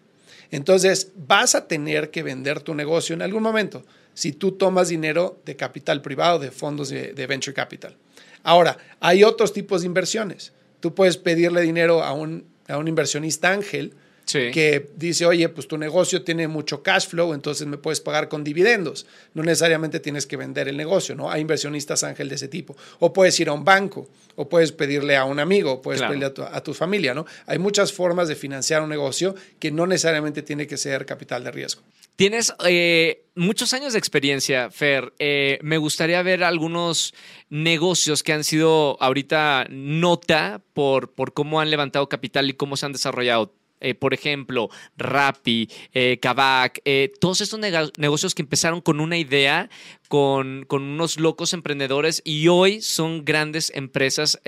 Entonces, 0.50 1.12
vas 1.16 1.54
a 1.54 1.66
tener 1.66 2.10
que 2.10 2.22
vender 2.22 2.60
tu 2.60 2.74
negocio 2.74 3.14
en 3.14 3.22
algún 3.22 3.42
momento 3.42 3.86
si 4.12 4.32
tú 4.32 4.52
tomas 4.52 4.88
dinero 4.88 5.40
de 5.46 5.56
capital 5.56 6.02
privado, 6.02 6.40
de 6.40 6.50
fondos 6.50 6.90
de, 6.90 7.26
venture 7.26 7.54
capital. 7.54 7.96
Ahora, 8.42 8.76
hay 9.00 9.24
otros 9.24 9.54
tipos 9.54 9.80
de 9.80 9.86
inversiones. 9.86 10.52
Tú 10.80 10.94
puedes 10.94 11.16
pedirle 11.16 11.62
dinero 11.62 12.04
a 12.04 12.12
un, 12.12 12.44
a 12.68 12.76
un 12.76 12.86
inversionista 12.86 13.50
ángel 13.50 13.94
Sí. 14.26 14.50
que 14.52 14.90
dice, 14.96 15.24
oye, 15.24 15.48
pues 15.48 15.68
tu 15.68 15.78
negocio 15.78 16.22
tiene 16.22 16.48
mucho 16.48 16.82
cash 16.82 17.06
flow, 17.06 17.32
entonces 17.32 17.66
me 17.66 17.78
puedes 17.78 18.00
pagar 18.00 18.28
con 18.28 18.42
dividendos. 18.42 19.06
No 19.34 19.42
necesariamente 19.44 20.00
tienes 20.00 20.26
que 20.26 20.36
vender 20.36 20.66
el 20.66 20.76
negocio, 20.76 21.14
¿no? 21.14 21.30
Hay 21.30 21.40
inversionistas 21.42 22.02
ángel 22.02 22.28
de 22.28 22.34
ese 22.34 22.48
tipo. 22.48 22.76
O 22.98 23.12
puedes 23.12 23.38
ir 23.38 23.48
a 23.48 23.52
un 23.52 23.64
banco, 23.64 24.08
o 24.34 24.48
puedes 24.48 24.72
pedirle 24.72 25.16
a 25.16 25.24
un 25.24 25.38
amigo, 25.38 25.74
o 25.74 25.80
puedes 25.82 26.00
Claro. 26.00 26.10
pedirle 26.10 26.26
a 26.26 26.34
tu, 26.34 26.42
a 26.42 26.60
tu 26.62 26.74
familia, 26.74 27.14
¿no? 27.14 27.24
Hay 27.46 27.58
muchas 27.60 27.92
formas 27.92 28.26
de 28.26 28.34
financiar 28.34 28.82
un 28.82 28.88
negocio 28.88 29.34
que 29.60 29.70
no 29.70 29.86
necesariamente 29.86 30.42
tiene 30.42 30.66
que 30.66 30.76
ser 30.76 31.06
capital 31.06 31.44
de 31.44 31.52
riesgo. 31.52 31.82
Tienes 32.16 32.52
eh, 32.66 33.26
muchos 33.36 33.74
años 33.74 33.92
de 33.92 33.98
experiencia, 34.00 34.70
Fer. 34.70 35.12
Eh, 35.20 35.58
me 35.62 35.78
gustaría 35.78 36.20
ver 36.22 36.42
algunos 36.42 37.14
negocios 37.50 38.22
que 38.22 38.32
han 38.32 38.42
sido 38.44 38.96
ahorita 39.00 39.66
nota 39.70 40.60
por, 40.74 41.12
por 41.12 41.32
cómo 41.32 41.60
han 41.60 41.70
levantado 41.70 42.08
capital 42.08 42.48
y 42.50 42.54
cómo 42.54 42.76
se 42.76 42.86
han 42.86 42.92
desarrollado. 42.92 43.54
Eh, 43.80 43.94
por 43.94 44.14
ejemplo, 44.14 44.70
Rappi, 44.96 45.68
eh, 45.92 46.18
Kavak, 46.20 46.80
eh, 46.84 47.12
todos 47.20 47.40
estos 47.40 47.60
negocios 47.98 48.34
que 48.34 48.42
empezaron 48.42 48.80
con 48.80 49.00
una 49.00 49.18
idea, 49.18 49.68
con, 50.08 50.64
con, 50.66 50.82
unos 50.82 51.20
locos 51.20 51.52
emprendedores 51.52 52.22
y 52.24 52.48
hoy 52.48 52.80
son 52.80 53.24
grandes 53.24 53.70
empresas 53.74 54.40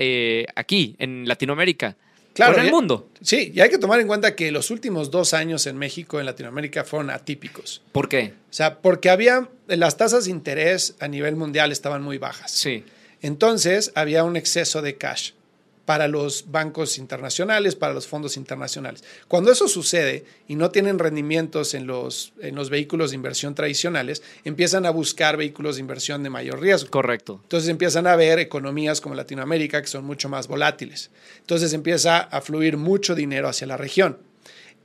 aquí, 0.55 0.95
en 0.99 1.27
Latinoamérica. 1.27 1.97
Claro, 2.33 2.57
en 2.57 2.65
el 2.65 2.71
mundo. 2.71 3.09
Sí, 3.21 3.51
y 3.53 3.59
hay 3.59 3.69
que 3.69 3.77
tomar 3.77 3.99
en 3.99 4.07
cuenta 4.07 4.35
que 4.35 4.51
los 4.51 4.71
últimos 4.71 5.11
dos 5.11 5.33
años 5.33 5.67
en 5.67 5.77
México, 5.77 6.19
en 6.19 6.25
Latinoamérica, 6.25 6.85
fueron 6.85 7.09
atípicos. 7.09 7.81
¿Por 7.91 8.07
qué? 8.07 8.33
O 8.49 8.53
sea, 8.53 8.79
porque 8.79 9.09
había, 9.09 9.49
las 9.67 9.97
tasas 9.97 10.25
de 10.25 10.31
interés 10.31 10.95
a 10.99 11.07
nivel 11.07 11.35
mundial 11.35 11.71
estaban 11.71 12.01
muy 12.01 12.17
bajas. 12.17 12.51
Sí. 12.51 12.85
Entonces, 13.21 13.91
había 13.95 14.23
un 14.23 14.37
exceso 14.37 14.81
de 14.81 14.95
cash 14.95 15.31
para 15.89 16.07
los 16.07 16.51
bancos 16.51 16.99
internacionales, 16.99 17.73
para 17.73 17.95
los 17.95 18.05
fondos 18.05 18.37
internacionales. 18.37 19.03
Cuando 19.27 19.51
eso 19.51 19.67
sucede 19.67 20.23
y 20.47 20.53
no 20.53 20.69
tienen 20.69 20.99
rendimientos 20.99 21.73
en 21.73 21.87
los, 21.87 22.31
en 22.41 22.53
los 22.53 22.69
vehículos 22.69 23.09
de 23.09 23.15
inversión 23.15 23.55
tradicionales, 23.55 24.21
empiezan 24.43 24.85
a 24.85 24.91
buscar 24.91 25.35
vehículos 25.35 25.77
de 25.77 25.81
inversión 25.81 26.21
de 26.21 26.29
mayor 26.29 26.61
riesgo. 26.61 26.91
Correcto. 26.91 27.39
Entonces 27.41 27.69
empiezan 27.69 28.05
a 28.05 28.15
ver 28.15 28.37
economías 28.37 29.01
como 29.01 29.15
Latinoamérica 29.15 29.81
que 29.81 29.87
son 29.87 30.05
mucho 30.05 30.29
más 30.29 30.47
volátiles. 30.47 31.09
Entonces 31.39 31.73
empieza 31.73 32.19
a 32.19 32.39
fluir 32.41 32.77
mucho 32.77 33.15
dinero 33.15 33.49
hacia 33.49 33.65
la 33.65 33.75
región. 33.75 34.19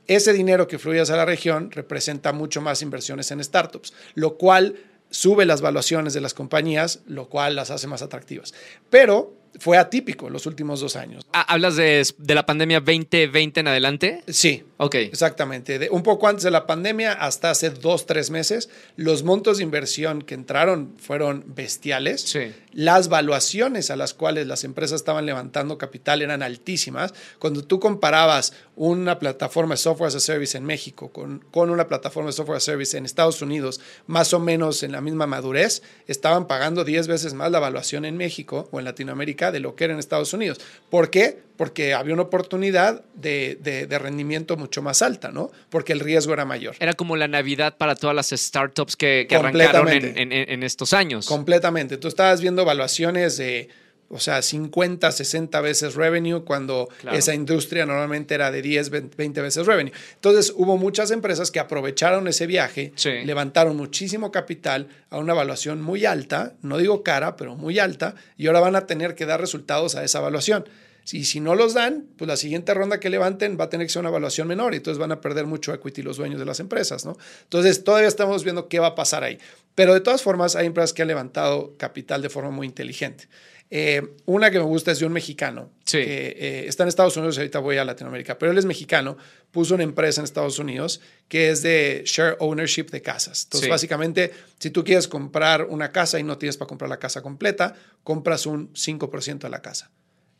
Ese 0.07 0.33
dinero 0.33 0.67
que 0.67 0.79
fluye 0.79 1.01
hacia 1.01 1.17
la 1.17 1.25
región 1.25 1.69
representa 1.69 2.33
mucho 2.33 2.61
más 2.61 2.81
inversiones 2.81 3.29
en 3.29 3.43
startups, 3.43 3.93
lo 4.15 4.37
cual 4.37 4.77
sube 5.11 5.45
las 5.45 5.61
valuaciones 5.61 6.15
de 6.15 6.21
las 6.21 6.33
compañías, 6.33 7.01
lo 7.05 7.29
cual 7.29 7.55
las 7.55 7.69
hace 7.69 7.85
más 7.85 8.01
atractivas. 8.01 8.55
Pero 8.89 9.44
fue 9.59 9.77
atípico 9.77 10.29
los 10.29 10.45
últimos 10.45 10.79
dos 10.79 10.95
años. 10.95 11.25
Ah, 11.33 11.41
¿Hablas 11.41 11.75
de, 11.75 12.05
de, 12.17 12.35
la 12.35 12.45
pandemia 12.45 12.79
2020 12.79 13.59
en 13.59 13.67
adelante? 13.67 14.23
Sí. 14.27 14.63
Ok. 14.77 14.95
Exactamente. 14.95 15.79
De, 15.79 15.89
un 15.89 16.03
poco 16.03 16.27
antes 16.27 16.43
de 16.43 16.51
la 16.51 16.67
pandemia, 16.67 17.13
hasta 17.13 17.49
hace 17.49 17.69
dos, 17.69 18.05
tres 18.05 18.29
meses, 18.29 18.69
los 18.97 19.23
montos 19.23 19.57
de 19.57 19.63
inversión 19.63 20.21
que 20.21 20.33
entraron 20.33 20.93
fueron 20.97 21.43
bestiales. 21.47 22.21
Sí. 22.21 22.53
Las 22.73 23.07
valuaciones 23.07 23.89
a 23.89 23.95
las 23.95 24.13
cuales 24.13 24.47
las 24.47 24.65
empresas 24.65 24.97
estaban 24.97 25.25
levantando 25.25 25.77
capital 25.77 26.21
eran 26.21 26.43
altísimas. 26.43 27.13
Cuando 27.39 27.63
tú 27.63 27.79
comparabas 27.79 28.53
una 28.75 29.17
plataforma 29.19 29.75
de 29.75 29.77
software 29.77 30.09
as 30.09 30.15
a 30.15 30.19
service 30.19 30.57
en 30.57 30.65
México 30.65 31.09
con, 31.09 31.39
con 31.51 31.69
una 31.69 31.87
plataforma 31.87 32.29
de 32.29 32.33
software 32.33 32.57
as 32.57 32.63
a 32.63 32.71
service 32.71 32.97
en 32.97 33.05
Estados 33.05 33.41
Unidos, 33.41 33.79
más 34.07 34.33
o 34.33 34.39
menos 34.39 34.83
en 34.83 34.91
la 34.91 34.99
misma 34.99 35.25
madurez, 35.25 35.83
estaban 36.07 36.47
pagando 36.47 36.83
10 36.83 37.07
veces 37.07 37.33
más 37.33 37.49
la 37.49 37.59
valuación 37.59 38.03
en 38.03 38.17
México 38.17 38.67
o 38.71 38.79
en 38.79 38.85
Latinoamérica 38.85 39.44
de 39.51 39.59
lo 39.59 39.75
que 39.75 39.85
era 39.85 39.93
en 39.93 39.99
Estados 39.99 40.33
Unidos. 40.33 40.59
¿Por 40.89 41.09
qué? 41.09 41.39
Porque 41.57 41.93
había 41.93 42.13
una 42.13 42.23
oportunidad 42.23 43.03
de, 43.13 43.57
de, 43.61 43.99
rendimiento 43.99 44.57
mucho 44.57 44.81
más 44.81 45.01
alta, 45.01 45.31
¿no? 45.31 45.51
Porque 45.69 45.93
el 45.93 46.01
riesgo 46.01 46.33
era 46.33 46.43
mayor. 46.43 46.75
Era 46.79 46.93
como 46.93 47.15
la 47.15 47.27
Navidad 47.27 47.77
para 47.77 47.95
todas 47.95 48.15
las 48.15 48.29
startups 48.29 48.95
que, 48.95 49.25
que 49.29 49.35
arrancaron 49.35 49.87
en, 49.89 50.17
en, 50.17 50.31
en, 50.31 50.63
estos 50.63 50.91
años. 50.91 51.25
Completamente. 51.27 51.97
Tú 51.97 52.09
estabas 52.09 52.41
viendo 52.41 52.61
evaluaciones 52.61 53.37
de 53.37 53.69
o 54.09 54.19
sea, 54.19 54.41
50, 54.41 55.11
60 55.11 55.61
veces 55.61 55.95
revenue 55.95 56.43
cuando 56.43 56.89
esa 57.11 57.33
industria 57.33 57.85
normalmente 57.85 58.35
era 58.35 58.51
de 58.51 58.61
10, 58.61 59.15
20 59.15 59.41
veces 59.41 59.65
revenue. 59.65 59.91
Entonces 60.15 60.53
hubo 60.55 60.77
muchas 60.77 61.11
empresas 61.11 61.51
que 61.51 61.59
aprovecharon 61.59 62.27
ese 62.27 62.47
viaje, 62.47 62.93
levantaron 63.25 63.75
muchísimo 63.75 64.31
capital 64.31 64.87
a 65.09 65.17
una 65.17 65.33
evaluación 65.33 65.81
muy 65.81 66.05
alta, 66.05 66.53
no 66.61 66.77
digo 66.77 67.03
cara, 67.03 67.35
pero 67.35 67.55
muy 67.55 67.79
alta, 67.79 68.15
y 68.37 68.47
ahora 68.47 68.59
van 68.59 68.75
a 68.75 68.85
tener 68.85 69.15
que 69.15 69.25
dar 69.25 69.41
resultados 69.41 69.95
a 69.95 70.03
esa 70.03 70.19
evaluación. 70.19 70.65
Y 71.11 71.25
si 71.25 71.39
no 71.39 71.55
los 71.55 71.73
dan, 71.73 72.07
pues 72.17 72.27
la 72.27 72.37
siguiente 72.37 72.73
ronda 72.73 72.99
que 72.99 73.09
levanten 73.09 73.57
va 73.59 73.65
a 73.65 73.69
tener 73.69 73.85
que 73.85 73.93
ser 73.93 73.99
una 73.99 74.09
evaluación 74.09 74.47
menor 74.47 74.73
y 74.73 74.77
entonces 74.77 74.97
van 74.97 75.11
a 75.11 75.21
perder 75.21 75.45
mucho 75.45 75.73
equity 75.73 76.01
los 76.01 76.17
dueños 76.17 76.39
de 76.39 76.45
las 76.45 76.59
empresas, 76.59 77.05
¿no? 77.05 77.17
Entonces 77.43 77.83
todavía 77.83 78.07
estamos 78.07 78.43
viendo 78.43 78.67
qué 78.67 78.79
va 78.79 78.87
a 78.87 78.95
pasar 78.95 79.23
ahí. 79.23 79.37
Pero 79.75 79.93
de 79.93 80.01
todas 80.01 80.23
formas 80.23 80.55
hay 80.55 80.65
empresas 80.65 80.93
que 80.93 81.03
han 81.03 81.07
levantado 81.07 81.75
capital 81.77 82.21
de 82.21 82.29
forma 82.29 82.49
muy 82.49 82.65
inteligente. 82.65 83.27
Eh, 83.71 84.01
una 84.25 84.51
que 84.51 84.59
me 84.59 84.65
gusta 84.65 84.91
es 84.91 84.99
de 84.99 85.05
un 85.05 85.13
mexicano 85.13 85.71
que 85.85 86.35
eh, 86.37 86.65
está 86.67 86.83
en 86.83 86.89
Estados 86.89 87.17
Unidos, 87.17 87.37
ahorita 87.37 87.59
voy 87.59 87.77
a 87.77 87.83
Latinoamérica, 87.83 88.37
pero 88.37 88.51
él 88.51 88.57
es 88.57 88.65
mexicano, 88.65 89.17
puso 89.51 89.73
una 89.73 89.83
empresa 89.83 90.21
en 90.21 90.25
Estados 90.25 90.59
Unidos 90.59 91.01
que 91.27 91.49
es 91.49 91.63
de 91.63 92.03
share 92.05 92.37
ownership 92.39 92.85
de 92.85 93.01
casas. 93.01 93.43
Entonces, 93.45 93.69
básicamente, 93.69 94.31
si 94.59 94.69
tú 94.69 94.83
quieres 94.83 95.07
comprar 95.07 95.65
una 95.65 95.91
casa 95.91 96.19
y 96.19 96.23
no 96.23 96.37
tienes 96.37 96.57
para 96.57 96.67
comprar 96.67 96.89
la 96.89 96.99
casa 96.99 97.21
completa, 97.21 97.75
compras 98.03 98.45
un 98.45 98.71
5% 98.73 99.39
de 99.39 99.49
la 99.49 99.61
casa 99.61 99.91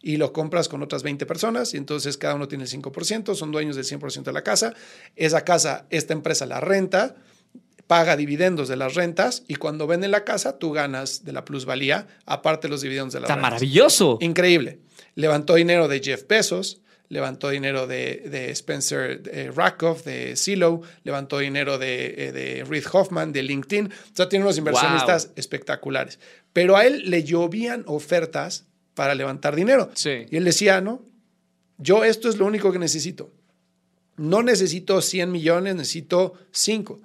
y 0.05 0.17
lo 0.17 0.31
compras 0.31 0.69
con 0.69 0.83
otras 0.83 1.01
20 1.01 1.25
personas 1.25 1.73
y 1.73 1.77
entonces 1.77 2.15
cada 2.15 2.35
uno 2.35 2.47
tiene 2.47 2.65
el 2.65 2.69
5%, 2.69 3.33
son 3.33 3.51
dueños 3.51 3.75
del 3.75 3.85
100% 3.85 4.21
de 4.21 4.33
la 4.33 4.43
casa. 4.43 4.75
Esa 5.15 5.43
casa, 5.43 5.87
esta 5.89 6.13
empresa 6.13 6.45
la 6.45 6.59
renta 6.59 7.15
paga 7.87 8.15
dividendos 8.15 8.67
de 8.67 8.75
las 8.75 8.93
rentas 8.93 9.43
y 9.47 9.55
cuando 9.55 9.87
venden 9.87 10.11
la 10.11 10.23
casa 10.23 10.59
tú 10.59 10.71
ganas 10.73 11.25
de 11.25 11.31
la 11.31 11.43
plusvalía, 11.43 12.05
aparte 12.27 12.67
de 12.67 12.71
los 12.71 12.81
dividendos 12.81 13.13
de 13.13 13.21
la 13.21 13.25
Está 13.25 13.35
maravilloso. 13.35 14.19
Increíble. 14.21 14.77
Levantó 15.15 15.55
dinero 15.55 15.87
de 15.87 15.99
Jeff 15.99 16.27
Bezos, 16.27 16.81
levantó 17.09 17.49
dinero 17.49 17.87
de, 17.87 18.51
Spencer 18.51 19.23
de 19.23 19.49
Rakoff, 19.49 20.03
de 20.03 20.35
Silo, 20.35 20.83
levantó 21.03 21.39
dinero 21.39 21.79
de, 21.79 22.27
eh, 22.27 22.31
de, 22.31 22.63
Reid 22.63 22.85
Hoffman, 22.93 23.33
de 23.33 23.41
LinkedIn. 23.41 23.87
O 23.87 24.15
sea, 24.15 24.29
tiene 24.29 24.45
unos 24.45 24.59
inversionistas 24.59 25.31
espectaculares. 25.35 26.19
Pero 26.53 26.77
a 26.77 26.85
él 26.85 27.09
le 27.09 27.23
llovían 27.23 27.83
ofertas 27.87 28.67
para 28.95 29.13
levantar 29.13 29.55
dinero. 29.55 29.91
Sí. 29.93 30.25
Y 30.31 30.37
él 30.37 30.45
decía, 30.45 30.81
no, 30.81 31.03
yo 31.77 32.03
esto 32.03 32.29
es 32.29 32.37
lo 32.37 32.45
único 32.45 32.71
que 32.71 32.79
necesito. 32.79 33.31
No 34.17 34.41
necesito 34.41 35.01
100 35.01 35.31
millones, 35.31 35.75
necesito 35.75 36.33
5. 36.51 36.99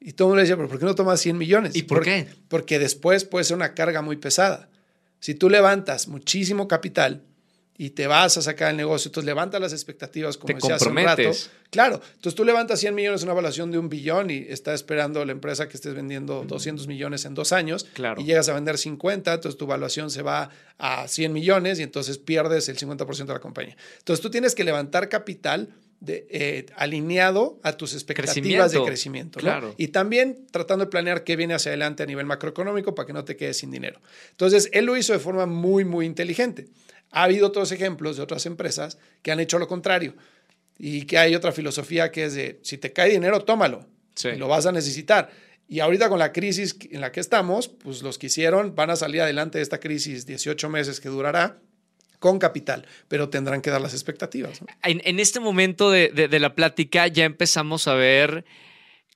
Y 0.00 0.12
todo 0.12 0.28
el 0.28 0.30
mundo 0.30 0.36
le 0.36 0.42
decía, 0.42 0.56
pero 0.56 0.68
¿por 0.68 0.78
qué 0.78 0.84
no 0.84 0.94
tomas 0.94 1.20
100 1.20 1.38
millones? 1.38 1.74
¿Y 1.74 1.82
por, 1.82 2.02
qué? 2.02 2.28
Porque 2.48 2.78
después 2.78 3.24
puede 3.24 3.44
ser 3.44 3.56
una 3.56 3.74
carga 3.74 4.02
muy 4.02 4.16
pesada. 4.16 4.68
Si 5.18 5.34
tú 5.34 5.48
levantas 5.48 6.08
muchísimo 6.08 6.68
capital 6.68 7.22
y 7.78 7.90
te 7.90 8.06
vas 8.06 8.36
a 8.36 8.42
sacar 8.42 8.70
el 8.70 8.76
negocio, 8.76 9.08
entonces 9.08 9.26
levantas 9.26 9.60
las 9.60 9.72
expectativas 9.72 10.36
como 10.36 10.54
decía 10.54 10.74
hace 10.74 10.88
un 10.88 10.96
rato. 10.96 11.30
Claro, 11.70 12.02
entonces 12.16 12.34
tú 12.34 12.44
levantas 12.44 12.80
100 12.80 12.94
millones, 12.94 13.22
una 13.22 13.32
evaluación 13.32 13.70
de 13.70 13.78
un 13.78 13.88
billón 13.88 14.30
y 14.30 14.44
está 14.48 14.74
esperando 14.74 15.24
la 15.24 15.32
empresa 15.32 15.68
que 15.68 15.76
estés 15.76 15.94
vendiendo 15.94 16.44
200 16.46 16.86
millones 16.86 17.24
en 17.24 17.34
dos 17.34 17.52
años 17.52 17.86
claro. 17.94 18.20
y 18.20 18.24
llegas 18.24 18.48
a 18.50 18.54
vender 18.54 18.76
50, 18.76 19.32
entonces 19.32 19.58
tu 19.58 19.64
evaluación 19.64 20.10
se 20.10 20.20
va 20.20 20.50
a 20.78 21.08
100 21.08 21.32
millones 21.32 21.80
y 21.80 21.82
entonces 21.82 22.18
pierdes 22.18 22.68
el 22.68 22.76
50% 22.78 23.26
de 23.26 23.32
la 23.32 23.40
compañía. 23.40 23.76
Entonces 23.98 24.22
tú 24.22 24.30
tienes 24.30 24.54
que 24.54 24.64
levantar 24.64 25.08
capital 25.08 25.70
de, 26.02 26.26
eh, 26.30 26.66
alineado 26.76 27.60
a 27.62 27.76
tus 27.76 27.94
expectativas 27.94 28.72
de 28.72 28.82
crecimiento. 28.82 29.38
Claro. 29.38 29.72
Y 29.78 29.88
también 29.88 30.46
tratando 30.50 30.84
de 30.84 30.90
planear 30.90 31.22
qué 31.22 31.36
viene 31.36 31.54
hacia 31.54 31.70
adelante 31.70 32.02
a 32.02 32.06
nivel 32.06 32.26
macroeconómico 32.26 32.94
para 32.94 33.06
que 33.06 33.12
no 33.12 33.24
te 33.24 33.36
quedes 33.36 33.58
sin 33.58 33.70
dinero. 33.70 34.00
Entonces, 34.30 34.68
él 34.72 34.84
lo 34.86 34.96
hizo 34.96 35.12
de 35.12 35.20
forma 35.20 35.46
muy, 35.46 35.84
muy 35.84 36.04
inteligente. 36.04 36.66
Ha 37.12 37.24
habido 37.24 37.46
otros 37.46 37.70
ejemplos 37.72 38.16
de 38.16 38.22
otras 38.22 38.44
empresas 38.46 38.98
que 39.22 39.30
han 39.30 39.40
hecho 39.40 39.58
lo 39.58 39.68
contrario 39.68 40.14
y 40.78 41.02
que 41.02 41.18
hay 41.18 41.34
otra 41.34 41.52
filosofía 41.52 42.10
que 42.10 42.24
es 42.24 42.34
de, 42.34 42.58
si 42.62 42.78
te 42.78 42.92
cae 42.92 43.10
dinero, 43.10 43.44
tómalo, 43.44 43.86
lo 44.36 44.48
vas 44.48 44.66
a 44.66 44.72
necesitar. 44.72 45.30
Y 45.68 45.80
ahorita 45.80 46.08
con 46.08 46.18
la 46.18 46.32
crisis 46.32 46.76
en 46.90 47.00
la 47.00 47.12
que 47.12 47.20
estamos, 47.20 47.68
pues 47.68 48.02
los 48.02 48.18
que 48.18 48.26
hicieron 48.26 48.74
van 48.74 48.90
a 48.90 48.96
salir 48.96 49.20
adelante 49.20 49.58
de 49.58 49.62
esta 49.62 49.78
crisis 49.78 50.26
18 50.26 50.68
meses 50.68 51.00
que 51.00 51.08
durará 51.08 51.60
con 52.18 52.38
capital, 52.38 52.86
pero 53.08 53.28
tendrán 53.28 53.60
que 53.62 53.70
dar 53.70 53.80
las 53.80 53.94
expectativas. 53.94 54.60
En, 54.82 55.18
este 55.18 55.40
momento 55.40 55.90
de, 55.90 56.28
la 56.40 56.54
plática 56.54 57.06
ya 57.08 57.24
empezamos 57.24 57.88
a 57.88 57.94
ver 57.94 58.44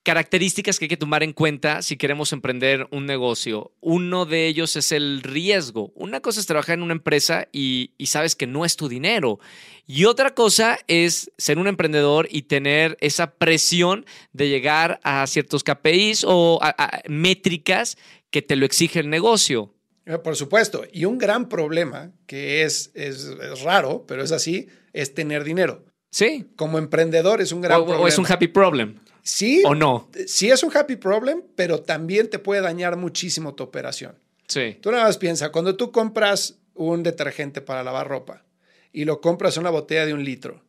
características 0.07 0.79
que 0.79 0.85
hay 0.85 0.89
que 0.89 0.97
tomar 0.97 1.25
en 1.25 1.33
cuenta 1.33 1.83
si 1.83 1.97
queremos 1.97 2.33
emprender 2.33 2.87
un 2.93 3.07
negocio. 3.07 3.73
Uno 3.81 4.25
de 4.25 4.47
ellos 4.47 4.77
es 4.77 4.93
el 4.93 5.21
riesgo. 5.21 5.91
Una 5.97 6.21
cosa 6.21 6.39
es 6.39 6.47
trabajar 6.47 6.75
en 6.75 6.85
una 6.85 6.93
empresa 6.93 7.49
y, 7.51 7.91
sabes 8.05 8.37
que 8.37 8.47
no 8.47 8.65
es 8.65 8.77
tu 8.77 8.89
dinero. 8.89 9.41
Y 9.85 10.05
otra 10.05 10.33
cosa 10.33 10.79
es 10.87 11.33
ser 11.39 11.59
un 11.59 11.67
emprendedor 11.67 12.29
y 12.31 12.43
tener 12.43 12.97
esa 13.01 13.33
presión 13.33 14.07
de 14.33 14.49
llegar 14.49 15.01
a 15.03 15.27
ciertos 15.27 15.65
KPIs 15.65 16.25
o 16.25 16.61
métricas 17.09 17.99
que 18.31 18.43
te 18.43 18.55
lo 18.55 18.65
exige 18.65 19.01
el 19.01 19.11
negocio. 19.11 19.75
Eh, 20.05 20.19
por 20.19 20.37
supuesto. 20.37 20.85
Y 20.93 21.05
un 21.07 21.19
gran 21.19 21.49
problema, 21.49 22.13
que 22.29 22.63
es, 22.63 22.93
es, 22.95 23.27
raro, 23.65 24.05
pero 24.07 24.23
es 24.23 24.31
así, 24.31 24.69
es 24.93 25.15
tener 25.15 25.43
dinero. 25.43 25.85
Sí. 26.11 26.47
Como 26.57 26.79
emprendedor 26.79 27.41
es 27.41 27.53
un 27.53 27.61
gran 27.61 27.81
problema. 27.81 28.05
O 28.05 28.09
es 28.09 28.19
un 28.19 28.27
happy 28.27 28.49
problem. 28.49 29.01
Sí. 29.23 29.63
¿O 29.67 29.75
no? 29.75 30.09
Sí 30.27 30.51
es 30.51 30.63
un 30.63 30.75
happy 30.75 30.97
problem, 30.97 31.43
pero 31.55 31.83
también 31.83 32.31
te 32.31 32.39
puede 32.39 32.61
dañar 32.61 32.97
muchísimo 32.97 33.55
tu 33.55 33.65
operación. 33.65 34.19
Sí. 34.47 34.79
Tú 34.81 34.91
nada 34.93 35.05
más 35.05 35.19
piensa, 35.19 35.51
cuando 35.51 35.77
tú 35.77 35.91
compras 35.91 36.59
un 36.75 37.03
detergente 37.03 37.61
para 37.61 37.83
lavar 37.83 38.07
ropa 38.07 38.45
y 38.93 39.05
lo 39.05 39.21
compras 39.21 39.57
una 39.57 39.71
botella 39.71 40.07
de 40.07 40.15
un 40.15 40.25
litro, 40.25 40.63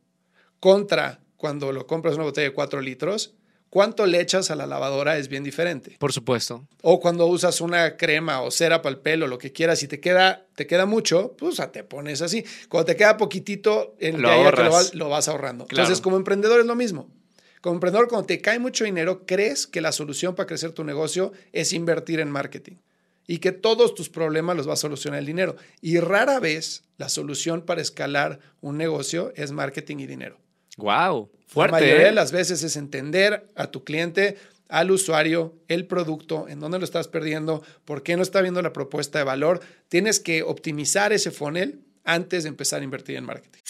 contra 0.60 1.20
cuando 1.38 1.72
lo 1.72 1.86
compras 1.86 2.16
una 2.16 2.24
botella 2.24 2.48
de 2.48 2.54
cuatro 2.54 2.82
litros, 2.82 3.36
cuánto 3.70 4.06
le 4.06 4.22
echas 4.22 4.52
a 4.52 4.56
la 4.56 4.66
lavadora 4.66 5.18
es 5.18 5.28
bien 5.28 5.44
diferente. 5.44 5.96
Por 6.00 6.14
supuesto. 6.14 6.68
O 6.82 7.00
cuando 7.00 7.26
usas 7.28 7.62
una 7.62 7.98
crema 7.98 8.42
o 8.42 8.52
cera 8.52 8.82
para 8.82 8.96
el 8.96 9.02
pelo, 9.02 9.28
lo 9.28 9.38
que 9.38 9.52
quieras, 9.52 9.82
y 9.84 9.88
te 9.88 10.00
queda, 10.00 10.46
te 10.56 10.68
queda 10.68 10.86
mucho, 10.86 11.36
pues 11.38 11.62
te 11.72 11.84
pones 11.84 12.22
así. 12.22 12.44
Cuando 12.70 12.86
te 12.86 12.96
queda 12.96 13.18
poquitito, 13.18 13.96
en 14.00 14.22
Lo 14.22 14.30
de 14.30 14.36
ahí 14.36 14.42
a 14.42 14.52
que 14.52 14.58
lo, 14.58 14.64
ahorras. 14.64 14.74
vas, 14.74 14.96
lo 14.96 15.10
vas 15.10 15.28
ahorrando. 15.28 15.66
Claro. 15.68 15.84
Entonces, 15.84 16.02
como 16.02 16.18
emprendedor 16.18 16.60
es 16.60 16.66
lo 16.66 16.76
mismo. 16.76 17.10
Como 17.62 17.76
emprendedor, 17.76 18.08
cuando 18.08 18.28
te 18.28 18.40
cae 18.40 18.60
mucho 18.60 18.84
dinero, 18.84 19.26
crees 19.26 19.68
que 19.68 19.82
la 19.82 19.92
solución 19.92 20.36
para 20.36 20.48
crecer 20.48 20.72
tu 20.72 20.84
negocio 20.84 21.32
es 21.52 21.74
invertir 21.74 22.20
en 22.20 22.30
marketing 22.30 22.76
y 23.28 23.40
que 23.40 23.52
todos 23.52 23.94
tus 23.94 24.10
problemas 24.10 24.56
los 24.56 24.68
va 24.68 24.74
a 24.74 24.78
solucionar 24.78 25.20
el 25.20 25.26
dinero. 25.26 25.58
Y 25.82 26.00
rara 26.00 26.40
vez 26.40 26.84
la 26.98 27.10
solución 27.10 27.62
para 27.62 27.82
escalar 27.82 28.40
un 28.62 28.78
negocio 28.78 29.34
es 29.36 29.52
marketing 29.52 29.98
y 29.98 30.08
dinero. 30.08 30.40
Wow. 30.78 31.30
La 31.32 31.48
Fuerte. 31.48 31.72
mayoría 31.72 32.02
¿eh? 32.02 32.06
de 32.06 32.12
las 32.12 32.32
veces 32.32 32.64
es 32.64 32.76
entender 32.76 33.48
a 33.56 33.68
tu 33.68 33.84
cliente, 33.84 34.38
al 34.70 34.92
usuario, 34.92 35.56
el 35.68 35.86
producto, 35.86 36.48
en 36.48 36.60
dónde 36.60 36.80
lo 36.80 36.86
estás 36.86 37.08
perdiendo, 37.08 37.64
por 37.86 38.04
qué 38.04 38.16
no 38.18 38.24
está 38.24 38.42
viendo 38.42 38.62
la 38.62 38.74
propuesta 38.74 39.18
de 39.20 39.26
valor. 39.26 39.62
Tienes 39.90 40.20
que 40.20 40.44
optimizar 40.44 41.14
ese 41.14 41.32
funnel 41.32 41.82
antes 42.04 42.44
de 42.44 42.50
empezar 42.50 42.82
a 42.82 42.84
invertir 42.84 43.16
en 43.16 43.26
marketing. 43.26 43.62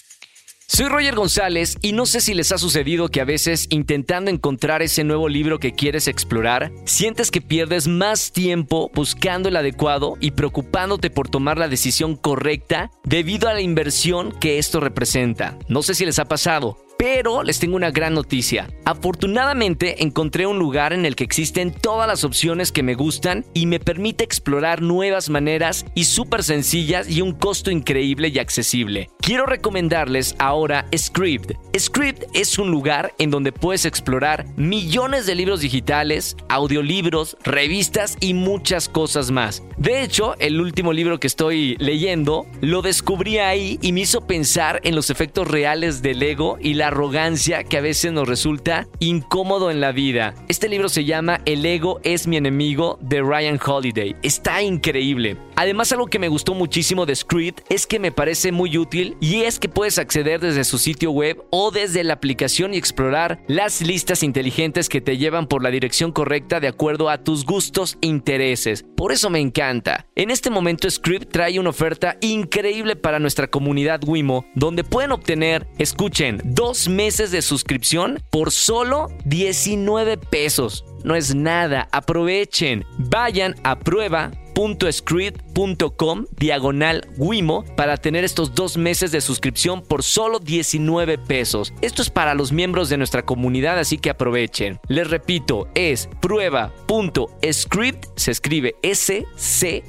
Soy 0.70 0.90
Roger 0.90 1.16
González 1.16 1.78
y 1.82 1.94
no 1.94 2.06
sé 2.06 2.20
si 2.20 2.34
les 2.34 2.52
ha 2.52 2.58
sucedido 2.58 3.08
que 3.08 3.22
a 3.22 3.26
veces 3.26 3.68
intentando 3.70 4.30
encontrar 4.30 4.82
ese 4.82 5.06
nuevo 5.06 5.30
libro 5.30 5.60
que 5.60 5.72
quieres 5.72 6.10
explorar, 6.10 6.72
sientes 6.84 7.32
que 7.32 7.42
pierdes 7.42 7.88
más 7.88 8.34
tiempo 8.34 8.92
buscando 8.94 9.48
el 9.48 9.56
adecuado 9.56 10.18
y 10.20 10.32
preocupándote 10.32 11.10
por 11.10 11.30
tomar 11.30 11.58
la 11.58 11.70
decisión 11.70 12.18
correcta 12.18 12.92
debido 13.06 13.48
a 13.48 13.54
la 13.54 13.62
inversión 13.62 14.38
que 14.40 14.60
esto 14.60 14.82
representa. 14.82 15.58
No 15.70 15.84
sé 15.84 15.96
si 15.96 16.06
les 16.06 16.20
ha 16.20 16.26
pasado. 16.26 16.78
Pero 16.98 17.44
les 17.44 17.60
tengo 17.60 17.76
una 17.76 17.92
gran 17.92 18.14
noticia. 18.14 18.68
Afortunadamente 18.86 20.04
encontré 20.04 20.48
un 20.48 20.58
lugar 20.58 20.94
en 20.94 21.06
el 21.06 21.16
que 21.16 21.24
existen 21.24 21.72
todas 21.72 22.08
las 22.08 22.24
opciones 22.24 22.72
que 22.72 22.84
me 22.84 22.96
gustan 22.96 23.46
y 23.54 23.68
me 23.68 23.80
permite 23.80 24.24
explorar 24.24 24.82
nuevas 24.82 25.30
maneras 25.30 25.86
y 25.94 26.06
súper 26.06 26.44
sencillas 26.44 27.10
y 27.10 27.22
un 27.22 27.34
costo 27.34 27.70
increíble 27.70 28.30
y 28.30 28.40
accesible. 28.40 29.10
Quiero 29.22 29.46
recomendarles 29.46 30.36
ahora 30.40 30.88
Script. 30.96 31.52
Script 31.78 32.24
es 32.34 32.58
un 32.58 32.72
lugar 32.72 33.14
en 33.20 33.30
donde 33.30 33.52
puedes 33.52 33.86
explorar 33.86 34.46
millones 34.56 35.26
de 35.26 35.36
libros 35.36 35.60
digitales, 35.60 36.36
audiolibros, 36.50 37.38
revistas 37.44 38.18
y 38.20 38.34
muchas 38.34 38.90
cosas 38.90 39.32
más. 39.32 39.64
De 39.78 40.02
hecho, 40.02 40.36
el 40.40 40.60
último 40.60 40.94
libro 40.94 41.20
que 41.20 41.28
estoy 41.28 41.76
leyendo 41.78 42.48
lo 42.62 42.82
descubrí 42.82 43.38
ahí 43.38 43.78
y 43.82 43.92
me 43.92 44.02
hizo 44.02 44.26
pensar 44.26 44.80
en 44.84 44.96
los 44.96 45.10
efectos 45.10 45.48
reales 45.48 46.02
del 46.02 46.24
ego 46.24 46.58
y 46.62 46.74
la 46.74 46.87
arrogancia 46.88 47.64
que 47.64 47.78
a 47.78 47.82
veces 47.82 48.12
nos 48.12 48.28
resulta 48.28 48.88
incómodo 49.00 49.72
en 49.72 49.82
la 49.82 49.92
vida. 49.92 50.34
Este 50.48 50.70
libro 50.70 50.90
se 50.90 51.06
llama 51.06 51.42
El 51.46 51.66
ego 51.66 52.00
es 52.04 52.28
mi 52.28 52.38
enemigo 52.38 52.98
de 53.02 53.22
Ryan 53.22 53.60
Holiday. 53.64 54.16
Está 54.24 54.62
increíble. 54.62 55.38
Además, 55.56 55.92
algo 55.92 56.08
que 56.08 56.20
me 56.20 56.30
gustó 56.30 56.54
muchísimo 56.54 57.06
de 57.06 57.16
Script 57.16 57.62
es 57.70 57.88
que 57.88 58.00
me 58.00 58.12
parece 58.12 58.52
muy 58.52 58.78
útil 58.78 59.18
y 59.20 59.42
es 59.42 59.60
que 59.60 59.70
puedes 59.70 59.98
acceder 59.98 60.40
desde 60.40 60.64
su 60.64 60.78
sitio 60.78 61.12
web 61.12 61.44
o 61.50 61.72
desde 61.72 62.04
la 62.04 62.14
aplicación 62.14 62.74
y 62.74 62.78
explorar 62.78 63.40
las 63.48 63.82
listas 63.82 64.24
inteligentes 64.24 64.90
que 64.90 65.02
te 65.02 65.18
llevan 65.18 65.48
por 65.48 65.64
la 65.64 65.72
dirección 65.72 66.12
correcta 66.12 66.60
de 66.60 66.68
acuerdo 66.68 67.10
a 67.10 67.24
tus 67.24 67.46
gustos 67.46 67.98
e 68.02 68.08
intereses. 68.08 68.86
Por 68.96 69.12
eso 69.12 69.30
me 69.30 69.40
encanta. 69.40 70.06
En 70.16 70.30
este 70.30 70.50
momento 70.50 70.90
Script 70.90 71.32
trae 71.32 71.60
una 71.60 71.72
oferta 71.72 72.18
increíble 72.22 72.96
para 72.96 73.20
nuestra 73.20 73.48
comunidad 73.48 74.02
Wimo, 74.06 74.46
donde 74.56 74.84
pueden 74.84 75.12
obtener, 75.12 75.68
escuchen, 75.78 76.42
dos 76.44 76.77
meses 76.88 77.32
de 77.32 77.42
suscripción 77.42 78.22
por 78.30 78.52
solo 78.52 79.08
19 79.26 80.18
pesos. 80.18 80.86
No 81.04 81.16
es 81.16 81.34
nada, 81.34 81.88
aprovechen. 81.92 82.86
Vayan 82.98 83.56
a 83.64 83.80
prueba.script.com 83.80 86.26
diagonal 86.38 87.08
Wimo 87.18 87.64
para 87.76 87.98
tener 87.98 88.24
estos 88.24 88.54
dos 88.54 88.78
meses 88.78 89.12
de 89.12 89.22
suscripción 89.22 89.82
por 89.82 90.04
solo 90.04 90.40
19 90.40 91.18
pesos. 91.18 91.74
Esto 91.82 92.02
es 92.02 92.10
para 92.10 92.34
los 92.34 92.52
miembros 92.52 92.90
de 92.90 92.98
nuestra 92.98 93.24
comunidad, 93.24 93.80
así 93.80 93.98
que 93.98 94.10
aprovechen. 94.10 94.80
Les 94.88 95.10
repito, 95.10 95.68
es 95.74 96.10
prueba.script, 96.22 98.06
se 98.16 98.32
escribe 98.32 98.76
S-C-R-I-B-D 98.84 99.88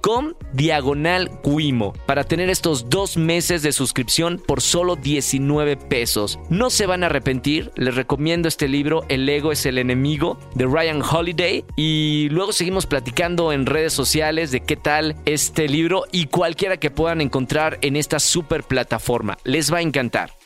com 0.00 0.34
diagonal 0.52 1.30
Wimo 1.44 1.92
para 2.06 2.24
tener 2.24 2.48
estos 2.48 2.88
dos 2.88 3.16
meses 3.16 3.62
de 3.62 3.72
suscripción 3.72 4.40
por 4.44 4.60
solo 4.60 4.96
19 4.96 5.76
pesos. 5.76 6.38
No 6.48 6.70
se 6.70 6.86
van 6.86 7.02
a 7.02 7.06
arrepentir, 7.06 7.72
les 7.76 7.94
recomiendo 7.94 8.48
este 8.48 8.68
libro 8.68 9.04
El 9.08 9.28
ego 9.28 9.52
es 9.52 9.66
el 9.66 9.78
enemigo 9.78 10.38
de 10.54 10.66
Ryan 10.66 11.02
Holiday 11.02 11.64
y 11.76 12.28
luego 12.30 12.52
seguimos 12.52 12.86
platicando 12.86 13.52
en 13.52 13.66
redes 13.66 13.92
sociales 13.92 14.50
de 14.50 14.60
qué 14.60 14.76
tal 14.76 15.16
este 15.24 15.68
libro 15.68 16.04
y 16.12 16.26
cualquiera 16.26 16.76
que 16.76 16.90
puedan 16.90 17.20
encontrar 17.20 17.78
en 17.82 17.96
esta 17.96 18.18
super 18.20 18.62
plataforma. 18.62 19.38
Les 19.44 19.72
va 19.72 19.78
a 19.78 19.82
encantar. 19.82 20.37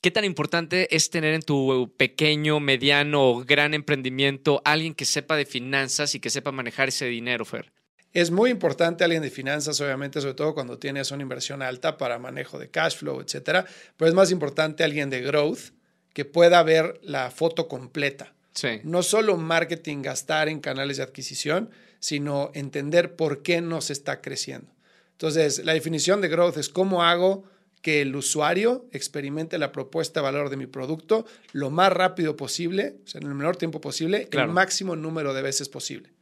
¿Qué 0.00 0.12
tan 0.12 0.24
importante 0.24 0.94
es 0.94 1.10
tener 1.10 1.34
en 1.34 1.42
tu 1.42 1.92
pequeño, 1.96 2.60
mediano 2.60 3.30
o 3.30 3.44
gran 3.44 3.74
emprendimiento 3.74 4.62
alguien 4.64 4.94
que 4.94 5.04
sepa 5.04 5.34
de 5.34 5.44
finanzas 5.44 6.14
y 6.14 6.20
que 6.20 6.30
sepa 6.30 6.52
manejar 6.52 6.88
ese 6.88 7.06
dinero, 7.06 7.44
Fer? 7.44 7.72
Es 8.12 8.30
muy 8.30 8.50
importante 8.50 9.02
alguien 9.02 9.22
de 9.22 9.30
finanzas, 9.30 9.80
obviamente, 9.80 10.20
sobre 10.20 10.34
todo 10.34 10.54
cuando 10.54 10.78
tienes 10.78 11.10
una 11.10 11.22
inversión 11.22 11.62
alta 11.62 11.98
para 11.98 12.20
manejo 12.20 12.60
de 12.60 12.70
cash 12.70 12.96
flow, 12.96 13.20
etcétera. 13.20 13.66
Pero 13.96 14.08
es 14.08 14.14
más 14.14 14.30
importante 14.30 14.84
alguien 14.84 15.10
de 15.10 15.20
growth 15.20 15.72
que 16.12 16.24
pueda 16.24 16.62
ver 16.62 17.00
la 17.02 17.32
foto 17.32 17.66
completa. 17.66 18.34
Sí. 18.52 18.80
No 18.84 19.02
solo 19.02 19.36
marketing, 19.36 20.02
gastar 20.02 20.48
en 20.48 20.60
canales 20.60 20.98
de 20.98 21.02
adquisición, 21.02 21.70
sino 21.98 22.52
entender 22.54 23.16
por 23.16 23.42
qué 23.42 23.60
no 23.60 23.80
se 23.80 23.94
está 23.94 24.20
creciendo. 24.20 24.72
Entonces, 25.12 25.64
la 25.64 25.74
definición 25.74 26.20
de 26.20 26.28
growth 26.28 26.56
es 26.56 26.68
cómo 26.68 27.02
hago 27.02 27.44
que 27.82 28.00
el 28.02 28.14
usuario 28.16 28.86
experimente 28.92 29.58
la 29.58 29.72
propuesta 29.72 30.20
de 30.20 30.24
valor 30.24 30.50
de 30.50 30.56
mi 30.56 30.66
producto 30.66 31.26
lo 31.52 31.70
más 31.70 31.92
rápido 31.92 32.36
posible, 32.36 32.96
o 33.04 33.06
sea, 33.08 33.20
en 33.20 33.28
el 33.28 33.34
menor 33.34 33.56
tiempo 33.56 33.80
posible, 33.80 34.26
Claro. 34.28 34.48
el 34.48 34.54
máximo 34.54 34.96
número 34.96 35.32
de 35.34 35.42
veces 35.42 35.68
posible. 35.68 36.12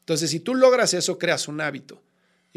Entonces, 0.00 0.30
si 0.30 0.40
tú 0.40 0.54
logras 0.54 0.94
eso, 0.94 1.18
creas 1.18 1.48
un 1.48 1.60
hábito. 1.60 2.02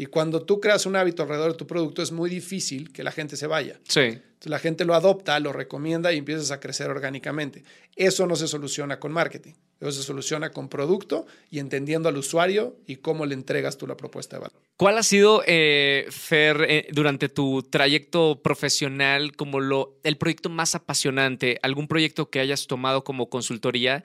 Y 0.00 0.06
cuando 0.06 0.40
tú 0.40 0.60
creas 0.60 0.86
un 0.86 0.96
hábito 0.96 1.24
alrededor 1.24 1.52
de 1.52 1.58
tu 1.58 1.66
producto, 1.66 2.00
es 2.00 2.10
muy 2.10 2.30
difícil 2.30 2.90
que 2.90 3.04
la 3.04 3.12
gente 3.12 3.36
se 3.36 3.46
vaya. 3.46 3.78
Sí. 3.86 4.00
Entonces, 4.00 4.46
la 4.46 4.58
gente 4.58 4.86
lo 4.86 4.94
adopta, 4.94 5.38
lo 5.40 5.52
recomienda 5.52 6.10
y 6.10 6.16
empiezas 6.16 6.50
a 6.52 6.58
crecer 6.58 6.88
orgánicamente. 6.88 7.64
Eso 7.96 8.26
no 8.26 8.34
se 8.34 8.48
soluciona 8.48 8.98
con 8.98 9.12
marketing. 9.12 9.52
Eso 9.78 9.92
se 9.92 10.02
soluciona 10.02 10.52
con 10.52 10.70
producto 10.70 11.26
y 11.50 11.58
entendiendo 11.58 12.08
al 12.08 12.16
usuario 12.16 12.78
y 12.86 12.96
cómo 12.96 13.26
le 13.26 13.34
entregas 13.34 13.76
tú 13.76 13.86
la 13.86 13.94
propuesta 13.94 14.36
de 14.36 14.40
valor. 14.40 14.62
¿Cuál 14.78 14.96
ha 14.96 15.02
sido, 15.02 15.42
eh, 15.46 16.06
Fer, 16.08 16.64
eh, 16.66 16.88
durante 16.92 17.28
tu 17.28 17.62
trayecto 17.62 18.40
profesional 18.42 19.36
como 19.36 19.60
lo, 19.60 19.98
el 20.02 20.16
proyecto 20.16 20.48
más 20.48 20.74
apasionante? 20.74 21.58
¿Algún 21.62 21.88
proyecto 21.88 22.30
que 22.30 22.40
hayas 22.40 22.66
tomado 22.66 23.04
como 23.04 23.28
consultoría 23.28 24.02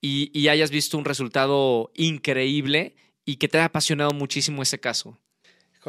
y, 0.00 0.36
y 0.36 0.48
hayas 0.48 0.72
visto 0.72 0.98
un 0.98 1.04
resultado 1.04 1.92
increíble 1.94 2.96
y 3.24 3.36
que 3.36 3.46
te 3.46 3.58
haya 3.58 3.66
apasionado 3.66 4.10
muchísimo 4.10 4.60
ese 4.60 4.80
caso? 4.80 5.20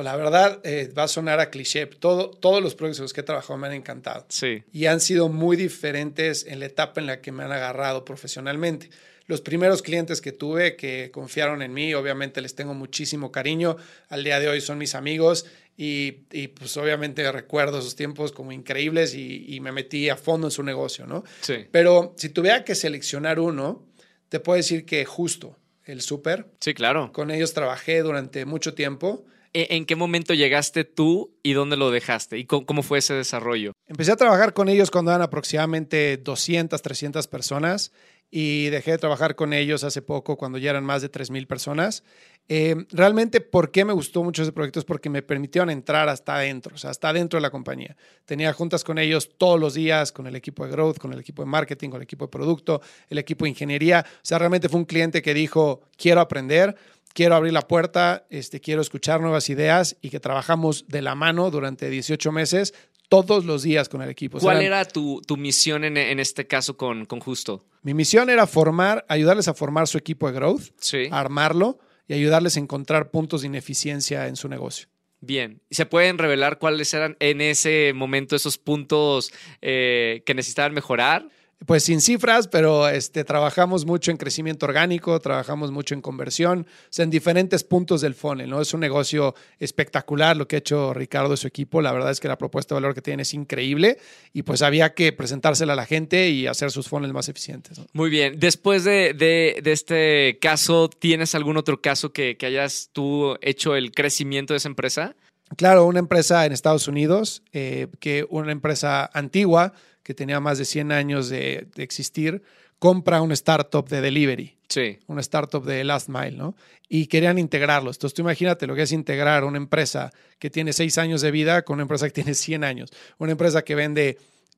La 0.03 0.15
verdad, 0.15 0.59
eh, 0.63 0.91
va 0.97 1.03
a 1.03 1.07
sonar 1.07 1.39
a 1.39 1.49
cliché. 1.49 1.85
Todo, 1.85 2.29
todos 2.29 2.61
los 2.61 2.75
proyectos 2.75 2.99
en 2.99 3.03
los 3.03 3.13
que 3.13 3.21
he 3.21 3.23
trabajado 3.23 3.57
me 3.57 3.67
han 3.67 3.73
encantado. 3.73 4.25
Sí. 4.29 4.63
y 4.71 4.85
han 4.85 4.99
sido 4.99 5.29
muy 5.29 5.57
diferentes 5.57 6.45
en 6.45 6.59
la 6.59 6.67
etapa 6.67 7.01
en 7.01 7.07
la 7.07 7.21
que 7.21 7.31
me 7.31 7.43
han 7.43 7.51
agarrado 7.51 8.05
profesionalmente. 8.05 8.89
Los 9.27 9.41
primeros 9.41 9.81
clientes 9.81 10.21
que 10.21 10.31
tuve 10.31 10.77
que 10.77 11.11
confiaron 11.11 11.61
en 11.61 11.73
mí, 11.73 11.93
obviamente 11.93 12.41
les 12.41 12.55
tengo 12.55 12.73
muchísimo 12.73 13.31
cariño. 13.31 13.75
Al 14.07 14.23
día 14.23 14.39
de 14.39 14.47
hoy 14.47 14.61
son 14.61 14.77
mis 14.77 14.95
amigos 14.95 15.45
y, 15.75 16.19
y, 16.31 16.47
pues 16.47 16.75
obviamente 16.77 17.29
recuerdo 17.31 17.79
esos 17.79 17.95
tiempos 17.95 18.31
como 18.31 18.51
increíbles 18.53 19.13
y, 19.13 19.45
y, 19.53 19.59
me 19.59 19.71
metí 19.71 20.09
a 20.09 20.15
fondo 20.15 20.47
en 20.47 20.51
su 20.51 20.63
negocio, 20.63 21.05
¿no? 21.05 21.23
Sí. 21.41 21.65
Pero 21.71 22.13
si 22.17 22.29
tuviera 22.29 22.63
que 22.63 22.73
seleccionar 22.73 23.39
uno, 23.39 23.85
te 24.29 24.39
puedo 24.39 24.57
decir 24.57 24.85
que 24.85 25.05
justo 25.05 25.57
el 25.83 26.01
súper. 26.01 26.47
Sí, 26.59 26.73
claro. 26.73 27.11
Con 27.11 27.29
ellos 27.29 27.53
trabajé 27.53 28.01
durante 28.01 28.45
mucho 28.45 28.73
tiempo. 28.73 29.25
¿E-, 29.57 29.75
¿En 29.75 29.87
qué 29.87 29.95
momento 29.95 30.35
llegaste 30.35 30.83
tú 30.83 31.35
y 31.41 31.53
dónde 31.53 31.77
lo 31.77 31.89
dejaste? 31.89 32.37
¿Y 32.37 32.45
cómo 32.45 32.83
fue 32.83 32.99
ese 32.99 33.15
desarrollo? 33.15 33.71
Empecé 33.87 34.11
a 34.11 34.15
trabajar 34.15 34.53
con 34.53 34.69
ellos 34.69 34.91
cuando 34.91 35.09
eran 35.09 35.23
aproximadamente 35.23 36.17
200, 36.17 36.79
300 36.79 37.27
personas 37.27 37.91
y 38.29 38.67
dejé 38.69 38.91
de 38.91 38.97
trabajar 38.99 39.35
con 39.35 39.53
ellos 39.53 39.83
hace 39.83 40.03
poco 40.03 40.37
cuando 40.37 40.59
ya 40.59 40.69
eran 40.69 40.83
más 40.83 41.01
de 41.01 41.09
3.000 41.09 41.47
personas. 41.47 42.03
Eh, 42.49 42.75
realmente, 42.91 43.41
¿por 43.41 43.71
qué 43.71 43.83
me 43.83 43.93
gustó 43.93 44.23
mucho 44.23 44.43
ese 44.43 44.51
proyecto? 44.51 44.79
Es 44.79 44.85
porque 44.85 45.09
me 45.09 45.23
permitieron 45.23 45.69
entrar 45.69 46.07
hasta 46.07 46.35
adentro, 46.35 46.75
o 46.75 46.77
sea, 46.77 46.91
hasta 46.91 47.09
adentro 47.09 47.37
de 47.37 47.41
la 47.41 47.49
compañía. 47.49 47.97
Tenía 48.25 48.53
juntas 48.53 48.83
con 48.83 48.99
ellos 48.99 49.31
todos 49.37 49.59
los 49.59 49.73
días, 49.73 50.11
con 50.11 50.27
el 50.27 50.35
equipo 50.35 50.65
de 50.65 50.71
growth, 50.71 50.97
con 50.97 51.13
el 51.13 51.19
equipo 51.19 51.41
de 51.41 51.47
marketing, 51.47 51.89
con 51.89 51.97
el 51.97 52.03
equipo 52.03 52.25
de 52.25 52.29
producto, 52.29 52.81
el 53.09 53.17
equipo 53.17 53.45
de 53.45 53.49
ingeniería. 53.49 54.05
O 54.07 54.19
sea, 54.21 54.37
realmente 54.37 54.69
fue 54.69 54.79
un 54.79 54.85
cliente 54.85 55.21
que 55.21 55.33
dijo, 55.33 55.81
quiero 55.97 56.21
aprender, 56.21 56.75
quiero 57.17 57.33
abrir 57.35 57.51
la 57.51 57.67
puerta, 57.67 58.27
este, 58.29 58.61
quiero 58.61 58.79
escuchar 58.79 59.21
nuevas 59.21 59.49
ideas 59.49 59.97
y 60.03 60.11
que 60.11 60.19
trabajamos 60.19 60.85
de 60.87 61.01
la 61.01 61.15
mano 61.15 61.49
durante 61.49 61.89
18 61.89 62.31
meses 62.31 62.75
todos 63.09 63.43
los 63.43 63.63
días 63.63 63.89
con 63.89 64.03
el 64.03 64.09
equipo. 64.11 64.37
¿Cuál 64.37 64.61
era 64.61 64.85
tu, 64.85 65.19
tu 65.25 65.35
misión 65.35 65.83
en, 65.83 65.97
en, 65.97 66.19
este 66.19 66.45
caso 66.45 66.77
con, 66.77 67.07
con 67.07 67.19
Justo? 67.19 67.65
Mi 67.81 67.95
misión 67.95 68.29
era 68.29 68.45
formar, 68.45 69.03
ayudarles 69.09 69.47
a 69.47 69.55
formar 69.55 69.87
su 69.87 69.97
equipo 69.97 70.27
de 70.27 70.33
growth, 70.33 70.65
Sí. 70.79 71.07
armarlo 71.09 71.79
y 72.07 72.13
ayudarles 72.13 72.55
a 72.55 72.59
encontrar 72.59 73.09
puntos 73.09 73.41
de 73.41 73.47
ineficiencia 73.47 74.27
en 74.27 74.35
su 74.35 74.47
negocio. 74.47 74.87
Bien. 75.19 75.59
¿Se 75.71 75.87
pueden 75.87 76.19
revelar 76.19 76.59
cuáles 76.59 76.93
eran 76.93 77.17
en 77.19 77.41
ese 77.41 77.93
momento 77.95 78.35
esos 78.35 78.59
puntos 78.59 79.33
eh, 79.63 80.21
que 80.23 80.35
necesitaban 80.35 80.75
mejorar? 80.75 81.27
Pues 81.65 81.83
sin 81.83 82.01
cifras, 82.01 82.47
pero 82.47 82.87
este, 82.87 83.23
trabajamos 83.23 83.85
mucho 83.85 84.11
en 84.11 84.17
crecimiento 84.17 84.67
orgánico, 84.67 85.19
trabajamos 85.19 85.71
mucho 85.71 85.95
en 85.95 86.01
conversión, 86.01 86.67
o 86.69 86.87
sea, 86.91 87.03
en 87.03 87.09
diferentes 87.09 87.63
puntos 87.63 88.01
del 88.01 88.13
funnel, 88.13 88.47
¿no? 88.47 88.61
Es 88.61 88.75
un 88.75 88.79
negocio 88.79 89.33
espectacular 89.57 90.37
lo 90.37 90.47
que 90.47 90.57
ha 90.57 90.59
hecho 90.59 90.93
Ricardo 90.93 91.33
y 91.33 91.37
su 91.37 91.47
equipo. 91.47 91.81
La 91.81 91.91
verdad 91.91 92.11
es 92.11 92.19
que 92.19 92.27
la 92.27 92.37
propuesta 92.37 92.75
de 92.75 92.81
valor 92.81 92.93
que 92.93 93.01
tienen 93.01 93.21
es 93.21 93.33
increíble 93.33 93.97
y 94.33 94.43
pues 94.43 94.61
había 94.61 94.93
que 94.93 95.11
presentársela 95.13 95.73
a 95.73 95.75
la 95.75 95.87
gente 95.87 96.29
y 96.29 96.45
hacer 96.45 96.69
sus 96.69 96.87
funnels 96.87 97.13
más 97.13 97.27
eficientes. 97.27 97.79
¿no? 97.79 97.87
Muy 97.91 98.11
bien. 98.11 98.39
Después 98.39 98.83
de, 98.83 99.15
de, 99.15 99.59
de, 99.63 99.71
este 99.71 100.37
caso, 100.39 100.89
¿tienes 100.89 101.33
algún 101.33 101.57
otro 101.57 101.81
caso 101.81 102.13
que, 102.13 102.37
que 102.37 102.45
hayas 102.45 102.91
tú 102.93 103.35
hecho 103.41 103.75
el 103.75 103.91
crecimiento 103.93 104.53
de 104.53 104.57
esa 104.59 104.69
empresa? 104.69 105.15
Claro, 105.55 105.85
una 105.85 105.99
empresa 105.99 106.45
en 106.45 106.51
Estados 106.51 106.87
Unidos, 106.87 107.41
eh, 107.53 107.87
que 107.99 108.27
una 108.29 108.51
empresa 108.51 109.09
antigua 109.13 109.73
que 110.07 110.13
tenía 110.13 110.39
más 110.39 110.57
de 110.57 110.63
100 110.63 110.93
años 110.93 111.27
de, 111.27 111.67
de, 111.75 111.83
existir, 111.83 112.41
compra 112.79 113.21
una 113.21 113.33
startup 113.33 113.89
de 113.89 113.99
delivery. 113.99 114.57
Sí. 114.69 114.99
Una 115.07 115.19
startup 115.19 115.65
de 115.65 115.83
last 115.83 116.07
mile, 116.07 116.31
¿no? 116.31 116.55
Y 116.87 117.07
querían 117.07 117.37
integrarlos. 117.37 117.97
Entonces 117.97 118.15
tú 118.15 118.21
imagínate 118.21 118.67
lo 118.67 118.73
que 118.73 118.83
es 118.83 118.93
integrar 118.93 119.43
una 119.43 119.57
empresa 119.57 120.13
que 120.39 120.49
tiene 120.49 120.71
6 120.71 120.97
años 120.99 121.19
de 121.19 121.31
vida 121.31 121.63
con 121.63 121.73
una 121.73 121.81
empresa 121.81 122.07
que 122.07 122.13
tiene 122.13 122.35
100 122.35 122.63
años. 122.63 122.89
Una 123.17 123.33
empresa 123.33 123.63
que 123.63 123.75
vende 123.75 124.17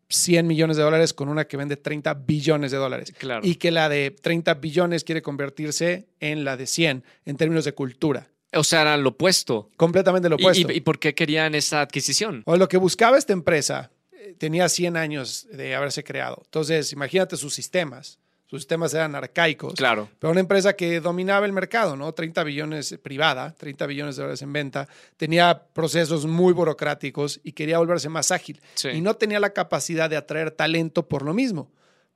100 0.09 0.45
millones 0.45 0.77
de 0.77 0.83
dólares 0.83 1.15
con 1.15 1.29
una 1.29 1.45
que 1.45 1.57
vende 1.57 1.77
30 1.77 2.13
billones 2.13 2.69
de 2.69 2.77
dólares. 2.77 3.11
Claro. 3.17 3.41
Y 3.43 3.55
que 3.55 3.71
la 3.71 3.89
de 3.89 4.11
30 4.11 4.53
billones 4.53 5.03
quiere 5.03 5.23
convertirse 5.23 6.09
en 6.19 6.43
la 6.43 6.57
de 6.57 6.67
100 6.67 7.03
en 7.25 7.37
términos 7.37 7.65
de 7.65 7.73
cultura. 7.73 8.29
O 8.53 8.63
sea, 8.63 8.81
era 8.81 8.97
lo 8.97 9.09
opuesto. 9.09 9.71
Completamente 9.77 10.29
lo 10.29 10.35
opuesto. 10.35 10.71
¿Y, 10.71 10.75
y, 10.75 10.77
y 10.77 10.81
por 10.81 10.99
qué 10.99 11.15
querían 11.15 11.55
esa 11.55 11.81
adquisición? 11.81 12.43
O 12.45 12.55
lo 12.55 12.67
que 12.67 12.77
buscaba 12.77 13.17
esta 13.17 13.33
empresa 13.33 13.89
tenía 14.37 14.69
100 14.69 14.97
años 14.97 15.47
de 15.51 15.75
haberse 15.75 16.03
creado. 16.03 16.41
Entonces, 16.45 16.91
imagínate 16.93 17.37
sus 17.37 17.53
sistemas. 17.53 18.19
Sus 18.47 18.61
sistemas 18.61 18.93
eran 18.95 19.13
arcaicos. 19.13 19.75
Claro. 19.75 20.09
Pero 20.17 20.31
una 20.31 20.39
empresa 20.39 20.73
que 20.73 20.99
dominaba 20.99 21.45
el 21.45 21.53
mercado, 21.53 21.95
¿no? 21.95 22.11
30 22.13 22.43
billones 22.43 22.97
privada, 23.03 23.53
30 23.55 23.85
billones 23.85 24.15
de 24.15 24.23
dólares 24.23 24.41
en 24.41 24.51
venta, 24.51 24.87
tenía 25.17 25.65
procesos 25.71 26.25
muy 26.25 26.51
burocráticos 26.53 27.39
y 27.43 27.51
quería 27.51 27.77
volverse 27.77 28.09
más 28.09 28.31
ágil. 28.31 28.59
Sí. 28.73 28.89
Y 28.89 29.01
no 29.01 29.15
tenía 29.15 29.39
la 29.39 29.51
capacidad 29.51 30.09
de 30.09 30.17
atraer 30.17 30.49
talento 30.49 31.07
por 31.07 31.21
lo 31.21 31.33
mismo 31.35 31.69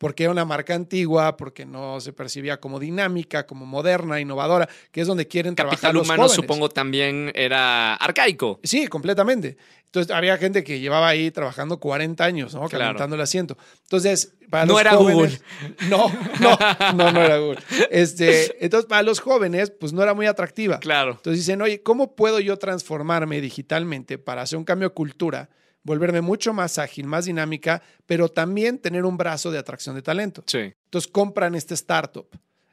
porque 0.03 0.23
era 0.23 0.31
una 0.33 0.43
marca 0.43 0.75
antigua, 0.75 1.37
porque 1.37 1.65
no 1.65 2.01
se 2.01 2.11
percibía 2.11 2.59
como 2.59 2.77
dinámica, 2.77 3.45
como 3.45 3.65
moderna, 3.65 4.19
innovadora, 4.19 4.67
que 4.91 4.99
es 4.99 5.07
donde 5.07 5.29
quieren 5.29 5.55
Capital 5.55 5.79
trabajar 5.79 5.93
los 5.93 6.03
humano 6.05 6.23
jóvenes. 6.23 6.35
supongo 6.35 6.67
también 6.67 7.31
era 7.33 7.95
arcaico. 7.95 8.59
Sí, 8.63 8.87
completamente. 8.87 9.55
Entonces 9.85 10.13
había 10.13 10.37
gente 10.37 10.61
que 10.61 10.81
llevaba 10.81 11.07
ahí 11.07 11.31
trabajando 11.31 11.79
40 11.79 12.21
años, 12.21 12.53
¿no? 12.53 12.67
Claro. 12.67 12.83
Calentando 12.83 13.15
el 13.15 13.21
asiento. 13.21 13.57
Entonces, 13.83 14.33
para 14.49 14.65
no 14.65 14.73
los 14.73 14.81
era 14.81 14.91
jóvenes, 14.91 15.41
Google. 15.61 15.87
No, 15.89 16.11
no, 16.41 16.57
no, 16.95 17.11
no 17.13 17.21
era 17.21 17.37
Google. 17.37 17.59
Este, 17.89 18.57
entonces, 18.65 18.89
para 18.89 19.03
los 19.03 19.21
jóvenes, 19.21 19.71
pues 19.71 19.93
no 19.93 20.03
era 20.03 20.13
muy 20.13 20.25
atractiva. 20.25 20.79
Claro. 20.79 21.11
Entonces 21.11 21.45
dicen, 21.45 21.61
oye, 21.61 21.81
¿cómo 21.81 22.13
puedo 22.13 22.41
yo 22.41 22.57
transformarme 22.57 23.39
digitalmente 23.39 24.17
para 24.17 24.41
hacer 24.41 24.57
un 24.57 24.65
cambio 24.65 24.89
de 24.89 24.95
cultura? 24.95 25.49
Volverme 25.83 26.21
mucho 26.21 26.53
más 26.53 26.77
ágil, 26.79 27.05
más 27.07 27.25
dinámica, 27.25 27.81
pero 28.05 28.29
también 28.29 28.79
tener 28.79 29.05
un 29.05 29.17
brazo 29.17 29.51
de 29.51 29.57
atracción 29.59 29.95
de 29.95 30.01
talento. 30.01 30.43
Sí. 30.47 30.73
Entonces 30.85 31.11
compran 31.11 31.55
este 31.55 31.73
startup. 31.73 32.27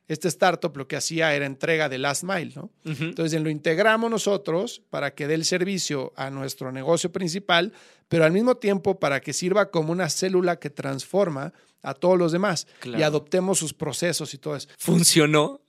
Este 0.08 0.26
startup 0.26 0.76
lo 0.76 0.88
que 0.88 0.96
hacía 0.96 1.34
era 1.34 1.46
entrega 1.46 1.88
de 1.88 1.98
last 1.98 2.24
mile, 2.24 2.52
¿no? 2.56 2.62
Uh 2.84 2.88
-huh. 2.90 3.02
Entonces 3.10 3.40
lo 3.40 3.48
integramos 3.48 4.10
nosotros 4.10 4.82
para 4.90 5.14
que 5.14 5.28
dé 5.28 5.34
el 5.34 5.44
servicio 5.44 6.12
a 6.16 6.30
nuestro 6.30 6.72
negocio 6.72 7.12
principal, 7.12 7.72
pero 8.08 8.24
al 8.24 8.32
mismo 8.32 8.56
tiempo 8.56 8.98
para 8.98 9.20
que 9.20 9.32
sirva 9.32 9.70
como 9.70 9.92
una 9.92 10.08
célula 10.08 10.56
que 10.58 10.68
transforma 10.70 11.52
a 11.82 11.94
todos 11.94 12.18
los 12.18 12.32
demás 12.32 12.66
Claro. 12.80 12.98
y 12.98 13.02
adoptemos 13.04 13.58
sus 13.58 13.72
procesos 13.72 14.34
y 14.34 14.38
todo 14.38 14.56
eso. 14.56 14.68
¿Funcionó? 14.78 15.60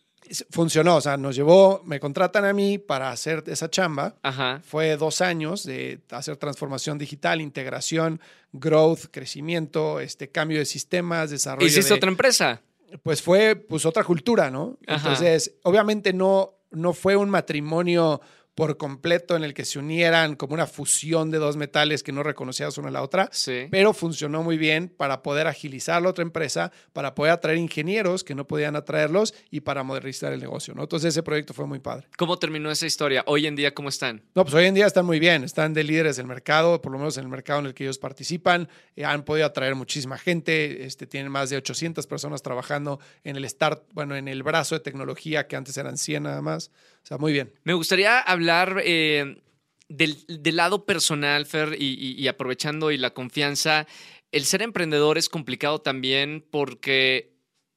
Funcionó, 0.49 0.97
o 0.97 1.01
sea, 1.01 1.17
nos 1.17 1.35
llevó, 1.35 1.81
me 1.85 1.99
contratan 1.99 2.45
a 2.45 2.53
mí 2.53 2.77
para 2.77 3.11
hacer 3.11 3.43
esa 3.47 3.69
chamba. 3.69 4.15
Ajá. 4.23 4.61
Fue 4.63 4.95
dos 4.97 5.21
años 5.21 5.63
de 5.63 5.99
hacer 6.11 6.37
transformación 6.37 6.97
digital, 6.97 7.41
integración, 7.41 8.19
growth, 8.53 9.05
crecimiento, 9.11 9.99
este 9.99 10.29
cambio 10.29 10.59
de 10.59 10.65
sistemas, 10.65 11.29
desarrollo. 11.29 11.67
¿Hiciste 11.67 11.93
de, 11.93 11.97
otra 11.97 12.09
empresa? 12.09 12.61
Pues 13.03 13.21
fue 13.21 13.55
pues 13.55 13.85
otra 13.85 14.03
cultura, 14.03 14.49
¿no? 14.49 14.77
Ajá. 14.87 14.97
Entonces, 14.97 15.55
obviamente 15.63 16.13
no, 16.13 16.55
no 16.71 16.93
fue 16.93 17.15
un 17.15 17.29
matrimonio 17.29 18.21
por 18.55 18.77
completo 18.77 19.35
en 19.35 19.43
el 19.43 19.53
que 19.53 19.65
se 19.65 19.79
unieran 19.79 20.35
como 20.35 20.53
una 20.53 20.67
fusión 20.67 21.31
de 21.31 21.37
dos 21.37 21.55
metales 21.57 22.03
que 22.03 22.11
no 22.11 22.21
reconocías 22.21 22.77
una 22.77 22.89
a 22.89 22.91
la 22.91 23.01
otra, 23.01 23.29
Sí. 23.31 23.67
pero 23.71 23.93
funcionó 23.93 24.43
muy 24.43 24.57
bien 24.57 24.89
para 24.89 25.23
poder 25.23 25.47
agilizar 25.47 26.01
la 26.01 26.09
otra 26.09 26.21
empresa, 26.23 26.71
para 26.93 27.15
poder 27.15 27.31
atraer 27.33 27.57
ingenieros 27.57 28.23
que 28.23 28.35
no 28.35 28.45
podían 28.47 28.75
atraerlos 28.75 29.33
y 29.49 29.61
para 29.61 29.83
modernizar 29.83 30.33
el 30.33 30.41
negocio, 30.41 30.73
¿no? 30.75 30.83
Entonces 30.83 31.09
ese 31.09 31.23
proyecto 31.23 31.53
fue 31.53 31.65
muy 31.65 31.79
padre. 31.79 32.07
¿Cómo 32.17 32.37
terminó 32.39 32.69
esa 32.71 32.85
historia? 32.85 33.23
Hoy 33.25 33.47
en 33.47 33.55
día, 33.55 33.73
¿cómo 33.73 33.89
están? 33.89 34.23
No, 34.35 34.43
pues 34.43 34.53
hoy 34.53 34.65
en 34.65 34.73
día 34.75 34.85
están 34.85 35.05
muy 35.05 35.19
bien, 35.19 35.43
están 35.43 35.73
de 35.73 35.83
líderes 35.83 36.17
del 36.17 36.27
mercado, 36.27 36.81
por 36.81 36.91
lo 36.91 36.97
menos 36.97 37.17
en 37.17 37.23
el 37.23 37.29
mercado 37.29 37.59
en 37.61 37.67
el 37.67 37.73
que 37.73 37.85
ellos 37.85 37.99
participan, 37.99 38.67
eh, 38.95 39.05
han 39.05 39.23
podido 39.23 39.45
atraer 39.45 39.75
muchísima 39.75 40.17
gente, 40.17 40.85
este, 40.85 41.07
tienen 41.07 41.31
más 41.31 41.49
de 41.49 41.57
800 41.57 42.05
personas 42.05 42.41
trabajando 42.41 42.99
en 43.23 43.37
el 43.37 43.49
start, 43.49 43.83
bueno, 43.93 44.15
en 44.15 44.27
el 44.27 44.43
brazo 44.43 44.75
de 44.75 44.81
tecnología 44.81 45.47
que 45.47 45.55
antes 45.55 45.77
eran 45.77 45.97
100 45.97 46.23
nada 46.23 46.41
más, 46.41 46.69
o 47.03 47.07
sea, 47.07 47.17
muy 47.17 47.33
bien. 47.33 47.53
Me 47.63 47.73
gustaría 47.73 48.19
hablar 48.19 48.81
eh, 48.83 49.41
del, 49.89 50.17
del, 50.27 50.55
lado 50.55 50.85
personal, 50.85 51.45
Fer, 51.45 51.75
y, 51.77 51.93
y, 51.93 52.21
y 52.21 52.27
aprovechando 52.27 52.91
y 52.91 52.97
la 52.97 53.13
confianza. 53.13 53.87
El 54.31 54.45
ser 54.45 54.61
emprendedor 54.61 55.17
es 55.17 55.27
complicado 55.29 55.79
también 55.79 56.45
porque 56.49 57.31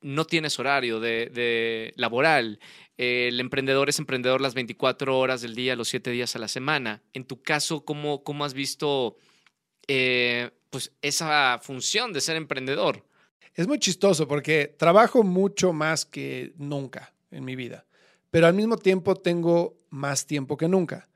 no 0.05 0.27
tienes 0.27 0.59
horario 0.59 1.01
de, 1.01 1.31
de 1.33 1.93
laboral. 1.97 2.61
Eh, 2.97 3.29
el 3.29 3.41
emprendedor 3.41 3.89
es 3.89 3.99
emprendedor 3.99 4.41
las 4.41 4.55
24 4.55 5.19
horas 5.19 5.41
del 5.41 5.55
día, 5.55 5.75
los 5.75 5.89
7 5.89 6.11
días 6.11 6.37
a 6.37 6.39
la 6.39 6.47
semana. 6.47 7.03
En 7.13 7.25
tu 7.25 7.43
caso, 7.43 7.85
¿cómo, 7.85 8.23
cómo 8.23 8.45
has 8.45 8.55
visto 8.55 9.17
eh, 9.89 10.51
pues 10.71 10.93
esa 11.03 11.59
función 11.63 12.13
de 12.13 12.21
ser 12.21 12.37
emprendedor? 12.37 13.05
Es 13.55 13.67
muy 13.67 13.79
chistoso 13.79 14.29
porque 14.29 14.75
trabajo 14.79 15.23
mucho 15.23 15.73
más 15.73 16.05
que 16.05 16.53
nunca 16.57 17.15
en 17.31 17.45
mi 17.45 17.57
vida, 17.57 17.87
pero 18.35 18.49
al 18.49 18.55
mismo 18.55 18.77
tiempo 18.77 19.14
tengo 19.14 19.77
más 19.90 20.27
tiempo 20.27 20.57
que 20.57 20.66
nunca. 20.66 21.09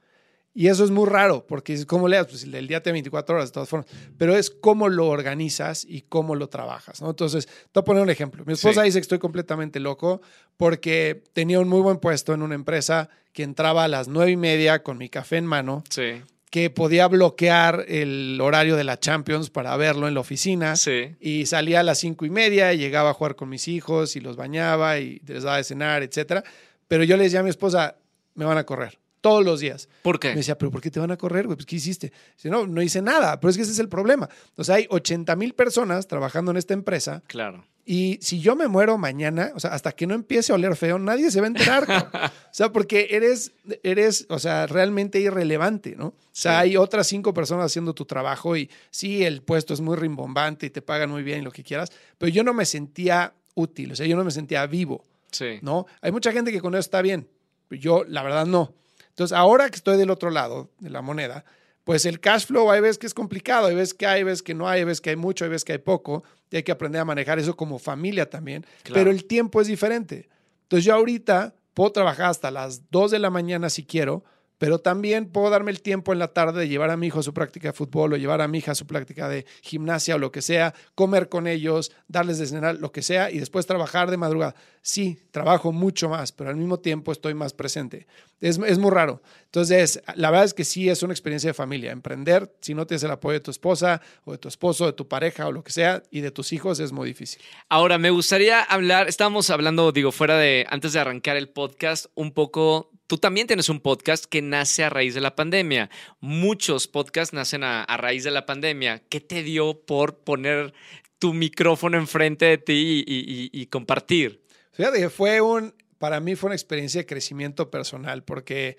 Y 0.55 0.69
eso 0.69 0.85
es 0.85 0.93
muy 0.93 1.05
raro, 1.09 1.45
porque 1.49 1.85
¿cómo 1.85 2.07
leas? 2.07 2.29
Pues 2.29 2.45
el 2.45 2.69
día 2.69 2.81
tiene 2.81 2.99
24 2.99 3.35
horas 3.35 3.49
de 3.49 3.55
todas 3.55 3.69
formas, 3.69 3.91
pero 4.17 4.37
es 4.37 4.51
cómo 4.51 4.89
lo 4.89 5.09
organizas 5.09 5.85
y 5.85 6.03
cómo 6.03 6.37
lo 6.37 6.49
trabajas, 6.49 7.03
¿no? 7.03 7.11
Entonces, 7.11 7.47
te 7.47 7.53
voy 7.75 7.81
a 7.81 7.83
poner 7.83 8.03
un 8.05 8.11
ejemplo. 8.11 8.45
Mi 8.47 8.53
esposa 8.53 8.83
sí. 8.83 8.87
dice 8.87 9.01
que 9.01 9.03
estoy 9.03 9.19
completamente 9.19 9.81
loco 9.81 10.23
porque 10.57 11.25
tenía 11.33 11.59
un 11.59 11.69
muy 11.69 11.81
buen 11.81 11.99
puesto 11.99 12.35
en 12.35 12.43
una 12.43 12.55
empresa 12.55 13.09
que 13.33 13.43
entraba 13.43 13.83
a 13.83 13.89
las 13.89 14.07
nueve 14.07 14.31
y 14.31 14.37
media 14.37 14.85
con 14.85 14.97
mi 14.97 15.09
café 15.09 15.39
en 15.39 15.47
mano. 15.47 15.83
Sí. 15.91 16.23
Que 16.51 16.71
podía 16.71 17.09
bloquear 17.09 17.85
el 17.89 18.39
horario 18.41 18.77
de 18.77 18.85
la 18.85 19.01
Champions 19.01 19.51
para 19.51 19.77
verlo 19.77 20.07
en 20.07 20.15
la 20.15 20.21
oficina. 20.21 20.77
Sí. 20.77 21.17
Y 21.19 21.47
salía 21.47 21.81
a 21.81 21.83
las 21.83 21.99
cinco 21.99 22.27
y 22.27 22.31
media 22.31 22.73
y 22.73 22.79
llegaba 22.79 23.11
a 23.11 23.15
jugar 23.15 23.35
con 23.35 23.49
mis 23.49 23.67
hijos 23.67 24.15
y 24.15 24.21
los 24.21 24.37
bañaba 24.37 25.01
y 25.01 25.21
les 25.27 25.43
daba 25.43 25.57
de 25.57 25.65
cenar, 25.65 26.05
etcétera. 26.05 26.45
Pero 26.89 27.05
yo 27.05 27.17
le 27.17 27.25
decía 27.25 27.41
a 27.41 27.43
mi 27.43 27.51
esposa, 27.51 27.97
me 28.35 28.45
van 28.45 28.59
a 28.59 28.65
correr 28.65 28.99
todos 29.21 29.45
los 29.45 29.61
días. 29.61 29.89
¿Por 30.03 30.19
qué? 30.19 30.31
Me 30.31 30.37
decía, 30.37 30.57
¿pero 30.57 30.71
por 30.71 30.81
qué 30.81 30.91
te 30.91 31.01
van 31.01 31.11
a 31.11 31.17
correr, 31.17 31.47
güey? 31.47 31.57
Pues, 31.57 31.67
¿qué 31.67 31.77
hiciste? 31.77 32.13
Dice, 32.37 32.51
no, 32.51 32.67
no 32.67 32.83
hice 32.83 33.03
nada, 33.03 33.39
pero 33.41 33.51
es 33.51 33.57
que 33.57 33.63
ese 33.63 33.73
es 33.73 33.79
el 33.79 33.89
problema. 33.89 34.29
O 34.57 34.65
sea, 34.65 34.77
hay 34.77 34.87
80 34.89 35.35
mil 35.37 35.55
personas 35.55 36.07
trabajando 36.07 36.51
en 36.51 36.57
esta 36.57 36.75
empresa. 36.75 37.23
Claro. 37.27 37.65
Y 37.85 38.19
si 38.21 38.39
yo 38.41 38.55
me 38.55 38.69
muero 38.69 38.99
mañana, 38.99 39.51
o 39.55 39.61
sea, 39.61 39.71
hasta 39.71 39.93
que 39.93 40.07
no 40.07 40.15
empiece 40.15 40.53
a 40.53 40.57
oler 40.57 40.77
feo, 40.77 40.99
nadie 40.99 41.31
se 41.31 41.41
va 41.41 41.47
a 41.47 41.49
enterar. 41.49 41.85
o 42.33 42.55
sea, 42.55 42.71
porque 42.71 43.09
eres, 43.11 43.53
eres, 43.83 44.27
o 44.29 44.39
sea, 44.39 44.67
realmente 44.67 45.21
irrelevante, 45.21 45.97
¿no? 45.97 46.09
O 46.09 46.15
sea, 46.33 46.53
sí. 46.53 46.59
hay 46.59 46.77
otras 46.77 47.07
cinco 47.07 47.33
personas 47.33 47.67
haciendo 47.67 47.95
tu 47.95 48.05
trabajo 48.05 48.57
y 48.57 48.71
sí, 48.91 49.25
el 49.25 49.43
puesto 49.43 49.73
es 49.73 49.81
muy 49.81 49.97
rimbombante 49.97 50.67
y 50.67 50.71
te 50.71 50.83
pagan 50.83 51.11
muy 51.11 51.23
bien 51.23 51.41
y 51.41 51.43
lo 51.43 51.51
que 51.51 51.65
quieras, 51.65 51.91
pero 52.19 52.31
yo 52.31 52.45
no 52.45 52.53
me 52.53 52.67
sentía 52.67 53.33
útil, 53.55 53.93
o 53.93 53.97
sea, 53.97 54.07
yo 54.07 54.17
no 54.17 54.25
me 54.25 54.31
sentía 54.33 54.67
vivo. 54.67 55.03
Sí. 55.31 55.59
¿No? 55.63 55.87
Hay 56.01 56.13
mucha 56.13 56.33
gente 56.33 56.53
que 56.53 56.61
con 56.61 56.75
eso 56.75 56.81
está 56.81 57.03
bien. 57.03 57.29
Yo, 57.71 58.05
la 58.05 58.23
verdad, 58.23 58.47
no. 58.47 58.75
Entonces, 59.11 59.37
ahora 59.37 59.69
que 59.69 59.77
estoy 59.77 59.97
del 59.97 60.11
otro 60.11 60.31
lado 60.31 60.71
de 60.79 60.91
la 60.91 61.03
moneda, 61.03 61.45
pues 61.85 62.07
el 62.07 62.21
cash 62.21 62.47
flow 62.47 62.71
hay 62.71 62.81
veces 62.81 62.99
que 62.99 63.07
es 63.07 63.15
complicado, 63.15 63.67
hay 63.67 63.75
veces 63.75 63.95
que 63.95 64.07
hay, 64.07 64.19
hay 64.19 64.25
veces 64.25 64.43
que 64.43 64.55
no 64.55 64.69
hay, 64.69 64.81
hay 64.81 64.85
veces 64.85 65.01
que 65.01 65.11
hay 65.11 65.17
mucho, 65.17 65.45
hay 65.45 65.51
veces 65.51 65.65
que 65.65 65.73
hay 65.73 65.79
poco, 65.79 66.23
y 66.51 66.57
hay 66.57 66.63
que 66.63 66.73
aprender 66.73 67.01
a 67.01 67.05
manejar 67.05 67.39
eso 67.39 67.57
como 67.57 67.79
familia 67.79 68.29
también, 68.29 68.65
claro. 68.83 69.01
pero 69.01 69.11
el 69.11 69.25
tiempo 69.25 69.61
es 69.61 69.67
diferente. 69.67 70.29
Entonces 70.63 70.85
yo 70.85 70.95
ahorita 70.95 71.55
puedo 71.75 71.91
trabajar 71.93 72.27
hasta 72.27 72.51
las 72.51 72.91
2 72.91 73.11
de 73.13 73.19
la 73.19 73.31
mañana 73.31 73.71
si 73.71 73.85
quiero, 73.85 74.25
pero 74.59 74.81
también 74.81 75.27
puedo 75.27 75.51
darme 75.51 75.71
el 75.71 75.81
tiempo 75.81 76.13
en 76.13 76.19
la 76.19 76.29
tarde 76.29 76.61
de 76.61 76.69
llevar 76.69 76.91
a 76.91 76.97
mi 76.97 77.07
hijo 77.07 77.21
a 77.21 77.23
su 77.23 77.33
práctica 77.33 77.69
de 77.69 77.73
fútbol 77.73 78.13
o 78.13 78.17
llevar 78.17 78.41
a 78.41 78.49
mi 78.49 78.59
hija 78.59 78.73
a 78.73 78.75
su 78.75 78.87
práctica 78.87 79.29
de 79.29 79.47
gimnasia 79.63 80.17
o 80.17 80.19
lo 80.19 80.33
que 80.33 80.43
sea, 80.43 80.75
comer 80.95 81.29
con 81.29 81.47
ellos, 81.47 81.93
darles 82.09 82.39
de 82.39 82.47
cenar, 82.47 82.77
lo 82.77 82.93
que 82.93 83.03
sea, 83.03 83.31
y 83.31 83.39
después 83.39 83.67
trabajar 83.67 84.11
de 84.11 84.17
madrugada. 84.17 84.55
Sí, 84.83 85.21
trabajo 85.31 85.73
mucho 85.73 86.09
más, 86.09 86.33
pero 86.33 86.51
al 86.51 86.57
mismo 86.57 86.81
tiempo 86.81 87.13
estoy 87.13 87.35
más 87.35 87.53
presente. 87.53 88.07
Es, 88.41 88.59
es 88.59 88.79
muy 88.79 88.91
raro. 88.91 89.23
Entonces, 89.45 90.03
la 90.15 90.31
verdad 90.31 90.45
es 90.45 90.55
que 90.55 90.65
sí 90.65 90.89
es 90.89 91.03
una 91.03 91.13
experiencia 91.13 91.51
de 91.51 91.55
familia. 91.55 91.93
Emprender, 91.93 92.55
si 92.61 92.75
no 92.75 92.87
tienes 92.87 93.03
el 93.03 93.11
apoyo 93.11 93.35
de 93.35 93.41
tu 93.41 93.51
esposa 93.51 94.01
o 94.25 94.33
de 94.33 94.39
tu 94.39 94.49
esposo, 94.49 94.87
de 94.87 94.93
tu 94.93 95.09
pareja 95.09 95.47
o 95.47 95.53
lo 95.53 95.63
que 95.63 95.73
sea, 95.73 96.03
y 96.11 96.21
de 96.21 96.31
tus 96.31 96.53
hijos, 96.53 96.81
es 96.81 96.93
muy 96.93 97.09
difícil. 97.09 97.41
Ahora, 97.69 97.99
me 97.99 98.11
gustaría 98.11 98.63
hablar, 98.63 99.09
estábamos 99.09 99.51
hablando, 99.51 99.93
digo, 99.93 100.13
fuera 100.13 100.37
de, 100.37 100.67
antes 100.69 100.93
de 100.93 101.01
arrancar 101.01 101.37
el 101.37 101.49
podcast, 101.49 102.07
un 102.15 102.33
poco 102.33 102.91
Tú 103.09 103.17
también 103.17 103.47
tienes 103.47 103.71
un 103.71 103.81
podcast 103.81 104.27
que 104.27 104.43
nace 104.43 104.85
a 104.85 104.91
raíz 104.91 105.15
de 105.15 105.23
la 105.23 105.35
pandemia. 105.35 105.89
Muchos 106.21 106.87
podcasts 106.87 107.33
nacen 107.33 107.65
a, 107.65 107.87
raíz 107.97 108.23
de 108.23 108.31
la 108.31 108.45
pandemia. 108.45 109.03
¿Qué 109.09 109.19
te 109.23 109.43
dio 109.43 109.81
por 109.81 110.19
poner 110.19 110.75
tu 111.19 111.33
micrófono 111.33 111.97
enfrente 111.97 112.45
de 112.45 112.59
ti 112.59 113.05
y, 113.07 113.67
compartir? 113.69 114.45
Fíjate 114.73 115.09
fue 115.09 115.41
un, 115.41 115.73
para 115.97 116.21
mí 116.21 116.37
fue 116.37 116.49
una 116.49 116.55
experiencia 116.55 117.01
de 117.01 117.07
crecimiento 117.07 117.71
personal 117.71 118.25
porque 118.25 118.77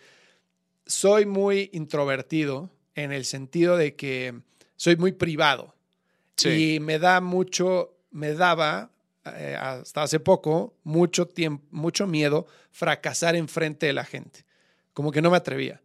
soy 0.85 1.25
muy 1.25 1.71
introvertido 1.73 2.69
en 2.93 3.11
el 3.11 3.25
sentido 3.25 3.77
de 3.77 3.95
que 3.95 4.41
soy 4.75 4.95
muy 4.95 5.11
privado. 5.11 5.73
Y 6.45 6.79
me 6.81 6.99
da 6.99 7.19
mucho, 7.19 7.97
me 8.11 8.35
daba 8.35 8.91
eh, 9.25 9.57
hasta 9.59 10.03
hace 10.03 10.19
poco 10.19 10.77
mucho 10.83 11.27
tiempo, 11.27 11.65
mucho 11.71 12.07
miedo 12.07 12.47
fracasar 12.71 13.35
enfrente 13.35 13.85
de 13.85 13.93
la 13.93 14.05
gente. 14.05 14.45
Como 14.93 15.11
que 15.11 15.21
no 15.21 15.31
me 15.31 15.37
atrevía. 15.37 15.81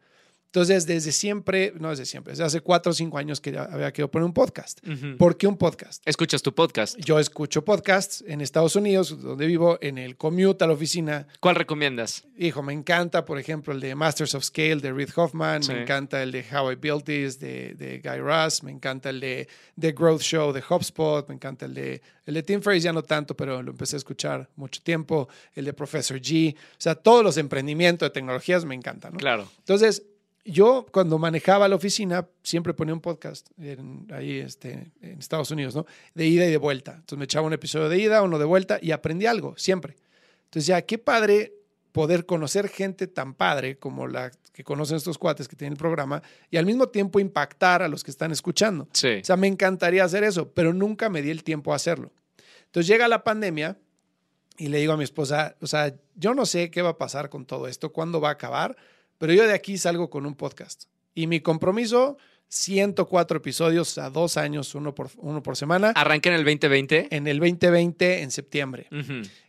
Entonces, 0.55 0.87
desde 0.87 1.11
siempre, 1.11 1.73
no 1.81 1.91
desde 1.91 2.07
siempre, 2.07 2.31
desde 2.31 2.45
hace 2.45 2.61
cuatro 2.61 2.93
o 2.93 2.95
cinco 2.95 3.19
años 3.19 3.41
que 3.41 3.51
ya 3.51 3.65
había 3.65 3.93
querido 3.93 4.09
poner 4.09 4.25
un 4.25 4.33
podcast. 4.33 4.79
¿Por 5.19 5.37
qué 5.37 5.49
un 5.49 5.57
podcast? 5.57 6.01
¿Escuchas 6.07 6.43
tu 6.43 6.55
podcast? 6.55 6.97
Yo 7.01 7.19
escucho 7.19 7.65
podcasts 7.65 8.23
en 8.25 8.41
Estados 8.41 8.77
Unidos, 8.77 9.21
donde 9.21 9.49
vivo, 9.49 9.79
en 9.81 9.99
el 9.99 10.17
commute 10.17 10.63
a 10.63 10.69
la 10.69 10.75
oficina. 10.75 11.27
¿Cuál 11.41 11.57
recomiendas? 11.57 12.23
Hijo, 12.39 12.63
me 12.63 12.73
encanta, 12.73 13.25
por 13.25 13.41
ejemplo, 13.41 13.73
el 13.73 13.81
de 13.81 13.97
Masters 13.97 14.37
of 14.37 14.45
Scale 14.45 14.77
de 14.77 14.93
Reid 14.93 15.09
Hoffman, 15.17 15.63
me 15.67 15.83
encanta 15.83 16.23
el 16.23 16.31
de 16.31 16.45
How 16.49 16.71
I 16.71 16.77
Built 16.77 17.05
This 17.05 17.41
de, 17.41 17.75
de, 17.75 17.99
Guy 17.99 18.21
Russ, 18.21 18.63
me 18.63 18.71
encanta 18.71 19.11
el 19.11 19.19
de 19.19 19.49
The 19.81 19.91
Growth 19.91 20.23
Show 20.23 20.53
de 20.53 20.63
HubSpot, 20.63 21.29
me 21.29 21.35
encanta 21.35 21.67
el 21.67 21.75
de, 21.75 22.01
el 22.27 22.35
de 22.35 22.43
Tim 22.45 22.63
Ferriss, 22.63 22.85
ya 22.85 22.93
no 22.93 23.03
tanto, 23.03 23.37
pero 23.37 23.61
lo 23.61 23.73
empecé 23.73 23.97
a 23.97 23.99
escuchar 23.99 24.49
mucho 24.55 24.81
tiempo, 24.85 25.29
el 25.57 25.65
de 25.65 25.73
Professor 25.73 26.21
G. 26.21 26.55
O 26.55 26.59
sea, 26.79 26.95
todos 26.95 27.25
los 27.25 27.39
emprendimientos 27.39 28.07
de 28.07 28.11
tecnologías 28.11 28.65
me 28.65 28.77
encantan, 28.77 29.15
¿no? 29.15 29.19
Claro. 29.19 29.49
Entonces, 29.59 30.05
yo 30.45 30.87
cuando 30.91 31.19
manejaba 31.19 31.69
la 31.69 31.77
oficina 31.77 32.29
siempre 32.43 32.75
ponía 32.75 32.95
un 32.95 33.01
podcast 33.01 33.49
ahí 34.13 34.39
este, 34.39 34.93
en 35.01 35.19
Estados 35.19 35.51
Unidos, 35.51 35.75
¿no? 35.75 35.87
De 36.15 36.27
ida 36.27 36.45
y 36.47 36.51
de 36.51 36.57
vuelta. 36.59 36.93
Entonces 36.93 37.19
me 37.19 37.25
echaba 37.25 37.47
un 37.47 37.53
episodio 37.53 37.89
de 37.89 37.99
ida, 37.99 38.23
uno 38.23 38.39
de 38.39 38.45
vuelta 38.45 38.79
y 38.81 38.91
aprendí 38.91 39.27
algo, 39.27 39.55
siempre. 39.57 39.97
Entonces 40.45 40.67
ya, 40.67 40.83
qué 40.83 40.99
padre 40.99 41.55
poder 41.93 42.27
conocer 42.27 42.69
gente 42.69 43.07
tan 43.07 43.35
padre 43.35 43.79
como 43.79 44.07
la 44.07 44.33
que 44.53 44.65
conocen 44.65 44.97
estos 44.97 45.17
cuates 45.17 45.49
que 45.49 45.57
tienen 45.57 45.75
el 45.75 45.79
programa 45.79 46.23
y 46.51 46.57
al 46.57 46.67
mismo 46.67 46.89
tiempo 46.89 47.21
impactar 47.21 47.83
a 47.83 47.89
los 47.89 48.05
que 48.05 48.11
están 48.11 48.33
escuchando. 48.33 48.89
Sí. 48.93 49.21
O 49.23 49.25
sea, 49.25 49.37
me 49.37 49.47
encantaría 49.47 50.05
hacer 50.05 50.25
eso, 50.25 50.51
pero 50.51 50.73
nunca 50.73 51.09
me 51.09 51.23
di 51.23 51.31
el 51.31 51.43
tiempo 51.43 51.73
a 51.73 51.77
hacerlo. 51.77 52.13
Entonces 52.67 52.89
llega 52.89 53.09
la 53.09 53.23
pandemia 53.25 53.79
y 54.59 54.69
le 54.69 54.79
digo 54.79 54.93
a 54.93 54.97
mi 54.97 55.05
esposa, 55.05 55.57
o 55.61 55.67
sea, 55.67 55.95
yo 56.17 56.35
no 56.35 56.47
sé 56.47 56.71
qué 56.71 56.83
va 56.83 56.91
a 56.91 56.99
pasar 56.99 57.31
con 57.31 57.47
todo 57.47 57.69
esto, 57.69 57.93
cuándo 57.93 58.21
va 58.21 58.29
a 58.31 58.33
acabar, 58.33 58.77
pero 59.19 59.33
yo 59.33 59.47
de 59.47 59.55
aquí 59.55 59.79
salgo 59.79 60.11
con 60.11 60.27
un 60.27 60.35
podcast. 60.35 60.85
Y 61.15 61.27
mi 61.27 61.41
compromiso, 61.41 62.17
104 62.49 63.39
episodios 63.39 63.99
a 63.99 64.11
dos 64.11 64.37
años, 64.37 64.75
uno 64.75 64.95
por, 64.95 65.11
uno 65.17 65.43
por 65.43 65.57
semana. 65.57 65.91
¿Arranca 65.91 66.29
en 66.29 66.37
el 66.37 66.45
2020? 66.45 67.09
En 67.11 67.27
el 67.27 67.39
2020, 67.39 68.23
en 68.23 68.31
septiembre. 68.31 68.89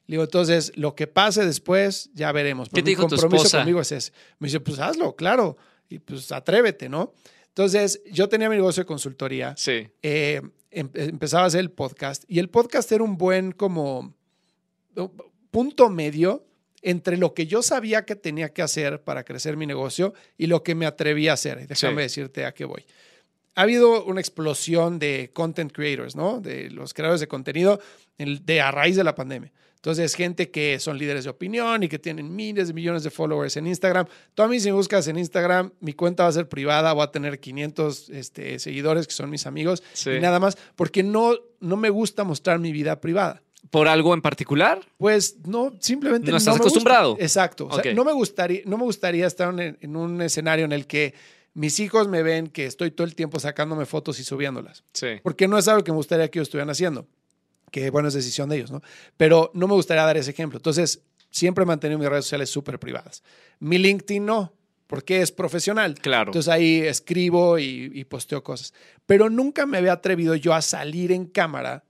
digo, 0.08 0.24
entonces, 0.24 0.72
lo 0.76 0.96
que 0.96 1.08
pase 1.08 1.46
después, 1.46 2.10
ya 2.14 2.32
veremos. 2.32 2.70
¿Qué 2.70 2.82
te 2.82 2.90
dijo 2.90 3.08
tu 3.08 3.16
esposa? 3.16 3.60
conmigo 3.60 3.82
es 3.82 3.92
ese. 3.92 4.12
Me 4.40 4.48
dice, 4.48 4.60
pues 4.60 4.80
hazlo, 4.80 5.16
claro. 5.16 5.58
Y 5.90 6.00
pues 6.00 6.32
atrévete, 6.32 6.90
¿no? 6.90 7.14
Entonces, 7.50 8.02
yo 8.12 8.28
tenía 8.28 8.50
mi 8.50 8.56
negocio 8.56 8.84
de 8.84 8.88
consultoría. 8.88 9.54
Sí. 9.56 9.88
Eh, 10.02 10.42
em, 10.72 10.90
empezaba 10.94 11.44
a 11.44 11.48
hacer 11.48 11.62
el 11.62 11.72
podcast. 11.72 12.24
Y 12.28 12.40
el 12.40 12.50
podcast 12.50 12.92
era 12.92 13.04
un 13.04 13.18
buen 13.18 13.52
como 13.52 14.14
punto 15.52 15.90
medio 15.90 16.46
entre 16.86 17.18
lo 17.18 17.34
que 17.34 17.48
yo 17.48 17.64
sabía 17.64 18.06
que 18.06 18.16
tenía 18.16 18.54
que 18.54 18.62
hacer 18.62 19.02
para 19.02 19.24
crecer 19.24 19.58
mi 19.58 19.66
negocio 19.66 20.14
y 20.38 20.46
lo 20.46 20.62
que 20.62 20.76
me 20.76 20.86
atreví 20.86 21.28
a 21.28 21.34
hacer. 21.34 21.68
Déjame 21.68 22.04
decirte 22.04 22.46
a 22.46 22.54
qué 22.54 22.64
voy. 22.64 22.86
Ha 23.56 23.64
habido 23.64 24.06
una 24.06 24.22
explosión 24.22 25.00
de 25.00 25.32
content 25.34 25.72
creators, 25.72 26.16
¿no? 26.16 26.42
De 26.42 26.70
los 26.70 26.94
creadores 26.94 27.22
de 27.22 27.28
contenido 27.28 27.80
de 28.18 28.62
a 28.62 28.70
raíz 28.70 28.96
de 28.96 29.04
la 29.04 29.16
pandemia. 29.16 29.52
Entonces, 29.78 30.14
gente 30.14 30.52
que 30.52 30.80
son 30.80 31.00
líderes 31.00 31.24
de 31.24 31.32
opinión 31.32 31.82
y 31.82 31.88
que 31.88 31.98
tienen 31.98 32.36
miles 32.36 32.68
de 32.68 32.74
millones 32.76 33.04
de 33.04 33.10
followers 33.10 33.58
en 33.58 33.66
Instagram. 33.66 34.06
Tú 34.36 34.44
a 34.44 34.48
mí 34.48 34.60
si 34.60 34.68
me 34.68 34.74
buscas 34.74 35.08
en 35.08 35.18
Instagram, 35.18 35.72
mi 35.80 35.94
cuenta 35.94 36.24
va 36.24 36.30
a 36.30 36.34
ser 36.34 36.48
privada, 36.48 36.94
voy 36.94 37.04
a 37.04 37.12
tener 37.12 37.40
500 37.40 38.10
este, 38.10 38.60
seguidores 38.60 39.08
que 39.08 39.14
son 39.14 39.32
mis 39.32 39.48
amigos 39.48 39.82
y 40.06 40.20
nada 40.20 40.40
más, 40.40 40.56
porque 40.76 41.02
no, 41.02 41.34
no 41.60 41.78
me 41.78 41.90
gusta 41.90 42.24
mostrar 42.24 42.60
mi 42.60 42.72
vida 42.72 43.02
privada. 43.02 43.42
¿Por 43.70 43.88
algo 43.88 44.14
en 44.14 44.22
particular? 44.22 44.86
Pues 44.98 45.38
no, 45.46 45.74
simplemente 45.80 46.30
no 46.32 46.38
estás 46.38 46.58
acostumbrado. 46.58 47.18
Exacto. 47.20 47.70
no, 47.94 48.06
me 48.06 48.14
gustaría, 48.14 48.62
no 48.66 48.78
me 48.78 48.84
gustaría 48.84 49.26
estar 49.26 49.54
en, 49.60 49.96
un 49.96 50.22
escenario 50.22 50.66
en 50.66 50.72
el 50.72 50.86
que 50.88 51.14
mis 51.54 51.80
hijos 51.80 52.08
me 52.08 52.22
ven 52.22 52.48
que 52.48 52.66
estoy 52.66 52.92
todo 52.92 53.08
el 53.08 53.16
tiempo 53.16 53.40
sacándome 53.40 53.86
fotos 53.86 54.20
y 54.20 54.24
subiéndolas. 54.24 54.84
Sí. 54.94 55.08
Porque 55.24 55.48
no 55.48 55.58
es 55.58 55.68
algo 55.68 55.84
que 55.84 55.92
me 55.92 55.98
gustaría 55.98 56.30
que 56.30 56.40
ellos 56.40 56.48
estuvieran 56.48 56.70
haciendo. 56.70 57.08
Que 57.72 57.90
bueno, 57.90 58.08
es 58.10 58.14
decisión 58.14 58.50
de 58.50 58.58
ellos, 58.58 58.72
¿no? 58.72 58.82
Pero 59.18 59.52
no 59.54 59.68
me 59.68 59.74
gustaría 59.74 60.04
dar 60.04 60.18
ese 60.18 60.32
ejemplo. 60.32 60.58
Entonces, 60.58 61.02
siempre 61.32 61.64
he 61.64 61.66
mantenido 61.66 61.98
mis 61.98 62.10
redes 62.10 62.26
sociales 62.26 62.50
súper 62.50 62.78
privadas. 62.78 63.24
Mi 63.60 63.78
LinkedIn 63.78 64.26
no, 64.26 64.54
porque 64.86 65.22
es 65.22 65.32
profesional. 65.32 65.96
Claro. 65.96 66.30
Entonces 66.30 66.52
ahí 66.54 66.82
escribo 66.82 67.58
y, 67.58 67.90
y 67.94 68.04
posteo 68.04 68.44
cosas. 68.44 68.74
Pero 69.06 69.30
nunca 69.30 69.66
me 69.66 69.78
había 69.78 69.94
atrevido 69.94 70.36
yo 70.36 70.54
a 70.54 70.62
salir 70.62 71.12
en 71.12 71.26
cámara 71.26 71.85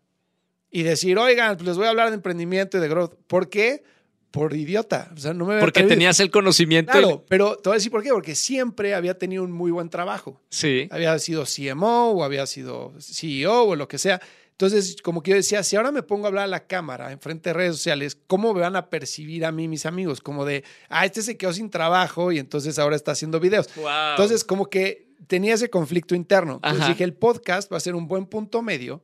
y 0.76 0.84
decir, 0.84 1.17
oigan, 1.17 1.55
pues 1.55 1.65
les 1.69 1.78
voy 1.78 1.86
a 1.86 1.89
hablar 1.91 2.09
de 2.09 2.15
emprendimiento 2.15 2.78
y 2.78 2.82
de 2.82 2.89
growth. 2.89 3.13
¿Por 3.28 3.47
qué? 3.47 3.82
Por 4.30 4.53
idiota. 4.53 5.09
O 5.15 5.17
sea, 5.17 5.34
no 5.34 5.45
me 5.45 5.61
Porque 5.61 5.84
tenías 5.84 6.19
el 6.19 6.30
conocimiento. 6.30 6.91
Claro, 6.91 7.23
pero 7.30 7.55
te 7.55 7.69
voy 7.69 7.76
a 7.76 7.78
decir 7.78 7.93
por 7.93 8.03
qué. 8.03 8.09
Porque 8.09 8.36
siempre 8.36 8.93
había 8.93 9.17
tenido 9.17 9.43
un 9.43 9.53
muy 9.53 9.71
buen 9.71 9.89
trabajo. 9.89 10.41
Sí. 10.49 10.89
Había 10.91 11.17
sido 11.19 11.45
CMO 11.45 12.11
o 12.11 12.26
había 12.26 12.45
sido 12.45 12.91
CEO 12.99 13.63
o 13.63 13.76
lo 13.78 13.88
que 13.88 13.97
sea. 13.97 14.21
Entonces, 14.51 14.97
como 15.01 15.23
que 15.23 15.32
yo 15.32 15.38
decía, 15.38 15.63
si 15.63 15.78
ahora 15.78 15.93
me 15.93 16.03
pongo 16.03 16.26
a 16.26 16.28
hablar 16.28 16.43
a 16.43 16.47
la 16.47 16.67
cámara 16.67 17.13
en 17.13 17.21
frente 17.21 17.51
de 17.51 17.53
redes 17.53 17.78
sociales, 17.78 18.17
¿cómo 18.28 18.53
me 18.53 18.59
van 18.59 18.76
a 18.76 18.89
percibir 18.89 19.45
a 19.45 19.53
mí 19.53 19.69
mis 19.69 19.86
amigos? 19.86 20.19
Como 20.19 20.43
de, 20.43 20.65
ah, 20.89 21.05
este 21.05 21.21
se 21.21 21.38
quedó 21.38 21.53
sin 21.53 21.69
trabajo 21.69 22.34
y 22.34 22.39
entonces 22.39 22.78
ahora 22.80 22.97
está 22.97 23.13
haciendo 23.13 23.39
videos. 23.39 23.69
Entonces, 23.78 24.43
como 24.43 24.69
que 24.69 25.07
tenía 25.28 25.53
ese 25.53 25.69
conflicto 25.69 26.15
interno. 26.15 26.55
Entonces 26.55 26.89
dije, 26.89 27.05
el 27.05 27.13
podcast 27.13 27.71
va 27.71 27.78
a 27.78 27.80
ser 27.80 27.95
un 27.95 28.09
buen 28.09 28.26
punto 28.26 28.61
medio 28.61 29.01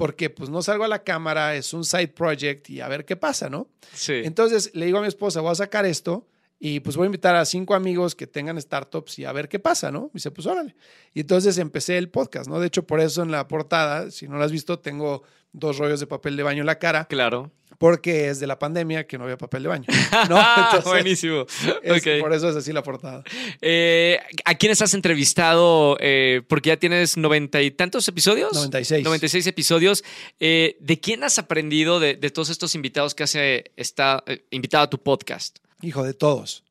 porque 0.00 0.30
pues 0.30 0.48
no 0.48 0.62
salgo 0.62 0.84
a 0.84 0.88
la 0.88 1.04
cámara, 1.04 1.54
es 1.56 1.74
un 1.74 1.84
side 1.84 2.08
project 2.08 2.70
y 2.70 2.80
a 2.80 2.88
ver 2.88 3.04
qué 3.04 3.16
pasa, 3.16 3.50
¿no? 3.50 3.68
Sí. 3.92 4.14
Entonces 4.24 4.70
le 4.74 4.86
digo 4.86 4.96
a 4.96 5.02
mi 5.02 5.08
esposa, 5.08 5.42
voy 5.42 5.52
a 5.52 5.54
sacar 5.54 5.84
esto 5.84 6.26
y 6.58 6.80
pues 6.80 6.96
voy 6.96 7.04
a 7.04 7.06
invitar 7.06 7.36
a 7.36 7.44
cinco 7.44 7.74
amigos 7.74 8.14
que 8.14 8.26
tengan 8.26 8.58
startups 8.58 9.18
y 9.18 9.26
a 9.26 9.32
ver 9.32 9.50
qué 9.50 9.58
pasa, 9.58 9.90
¿no? 9.90 10.08
Y 10.14 10.14
dice, 10.14 10.30
pues 10.30 10.46
órale. 10.46 10.74
Y 11.12 11.20
entonces 11.20 11.58
empecé 11.58 11.98
el 11.98 12.08
podcast, 12.08 12.48
¿no? 12.48 12.58
De 12.60 12.68
hecho, 12.68 12.86
por 12.86 12.98
eso 12.98 13.22
en 13.22 13.30
la 13.30 13.46
portada, 13.46 14.10
si 14.10 14.26
no 14.26 14.38
lo 14.38 14.44
has 14.44 14.52
visto, 14.52 14.78
tengo 14.78 15.22
dos 15.52 15.76
rollos 15.76 16.00
de 16.00 16.06
papel 16.06 16.34
de 16.34 16.44
baño 16.44 16.60
en 16.62 16.66
la 16.66 16.78
cara. 16.78 17.04
Claro 17.04 17.52
porque 17.80 18.28
es 18.28 18.38
de 18.40 18.46
la 18.46 18.58
pandemia 18.58 19.06
que 19.06 19.16
no 19.16 19.24
había 19.24 19.38
papel 19.38 19.62
de 19.62 19.70
baño. 19.70 19.86
¿no? 20.28 20.38
Buenísimo. 20.84 21.46
Por 22.20 22.34
eso 22.34 22.50
es 22.50 22.56
así 22.56 22.74
la 22.74 22.82
portada. 22.82 23.24
Eh, 23.62 24.20
¿A 24.44 24.54
quiénes 24.56 24.82
has 24.82 24.92
entrevistado? 24.92 25.96
Eh, 25.98 26.42
porque 26.46 26.68
ya 26.68 26.76
tienes 26.76 27.16
noventa 27.16 27.62
y 27.62 27.70
tantos 27.70 28.06
episodios. 28.06 28.52
96. 28.52 29.02
96 29.02 29.46
episodios. 29.46 30.04
Eh, 30.40 30.76
¿De 30.78 31.00
quién 31.00 31.24
has 31.24 31.38
aprendido 31.38 32.00
de, 32.00 32.16
todos 32.16 32.50
estos 32.50 32.74
invitados 32.74 33.14
que 33.14 33.22
has 33.22 33.34
está, 33.34 34.24
invitado 34.50 34.84
a 34.84 34.90
tu 34.90 34.98
podcast? 35.02 35.56
Hijo, 35.80 36.04
de 36.04 36.12
todos. 36.12 36.64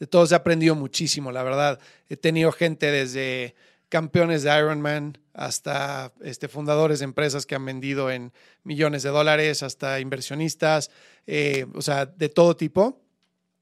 De 0.00 0.08
todos 0.08 0.32
he 0.32 0.34
aprendido 0.34 0.74
muchísimo, 0.74 1.30
la 1.30 1.44
verdad. 1.44 1.78
He 2.08 2.16
tenido 2.16 2.50
gente 2.50 2.90
desde 2.90 3.54
campeones 3.88 4.42
de 4.42 4.56
Ironman, 4.58 5.18
hasta 5.32 6.12
este, 6.22 6.48
fundadores 6.48 7.00
de 7.00 7.04
empresas 7.04 7.46
que 7.46 7.54
han 7.54 7.64
vendido 7.64 8.10
en 8.10 8.32
millones 8.64 9.02
de 9.02 9.10
dólares, 9.10 9.62
hasta 9.62 10.00
inversionistas, 10.00 10.90
eh, 11.26 11.66
o 11.74 11.82
sea, 11.82 12.06
de 12.06 12.28
todo 12.28 12.56
tipo. 12.56 13.02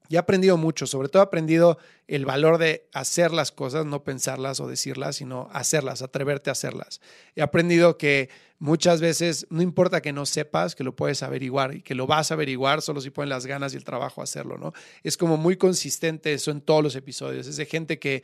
Y 0.09 0.17
he 0.17 0.19
aprendido 0.19 0.59
mucho, 0.59 0.87
sobre 0.87 1.09
todo 1.09 1.23
he 1.23 1.27
aprendido 1.27 1.79
el 2.07 2.27
valor 2.27 2.59
de 2.59 2.89
hacer 2.93 3.33
las 3.33 3.53
cosas, 3.53 3.87
no 3.87 4.05
pensarlas 4.05 4.61
o 4.61 4.69
decirlas, 4.69 5.17
sino 5.17 5.49
hacerlas, 5.53 6.03
atreverte 6.03 6.51
a 6.51 6.53
hacerlas. 6.53 7.01
He 7.35 7.41
aprendido 7.41 7.97
que 7.97 8.29
muchas 8.59 9.01
veces 9.01 9.47
no 9.49 9.63
importa 9.63 10.03
que 10.03 10.13
no 10.13 10.27
sepas, 10.27 10.75
que 10.75 10.85
lo 10.85 10.95
puedes 10.95 11.23
averiguar 11.23 11.75
y 11.75 11.83
que 11.83 11.95
lo 11.95 12.07
vas 12.07 12.31
a 12.31 12.35
averiguar 12.35 12.83
solo 12.83 13.01
si 13.01 13.09
ponen 13.09 13.31
las 13.31 13.47
ganas 13.47 13.73
y 13.73 13.79
el 13.79 13.85
trabajo 13.85 14.21
a 14.21 14.25
hacerlo, 14.25 14.59
¿no? 14.59 14.75
Es 15.03 15.17
como 15.17 15.39
muy 15.39 15.57
consistente 15.57 16.35
eso 16.35 16.51
en 16.51 16.61
todos 16.61 16.83
los 16.83 16.97
episodios. 16.97 17.47
Es 17.47 17.57
de 17.57 17.65
gente 17.65 17.99
que, 17.99 18.23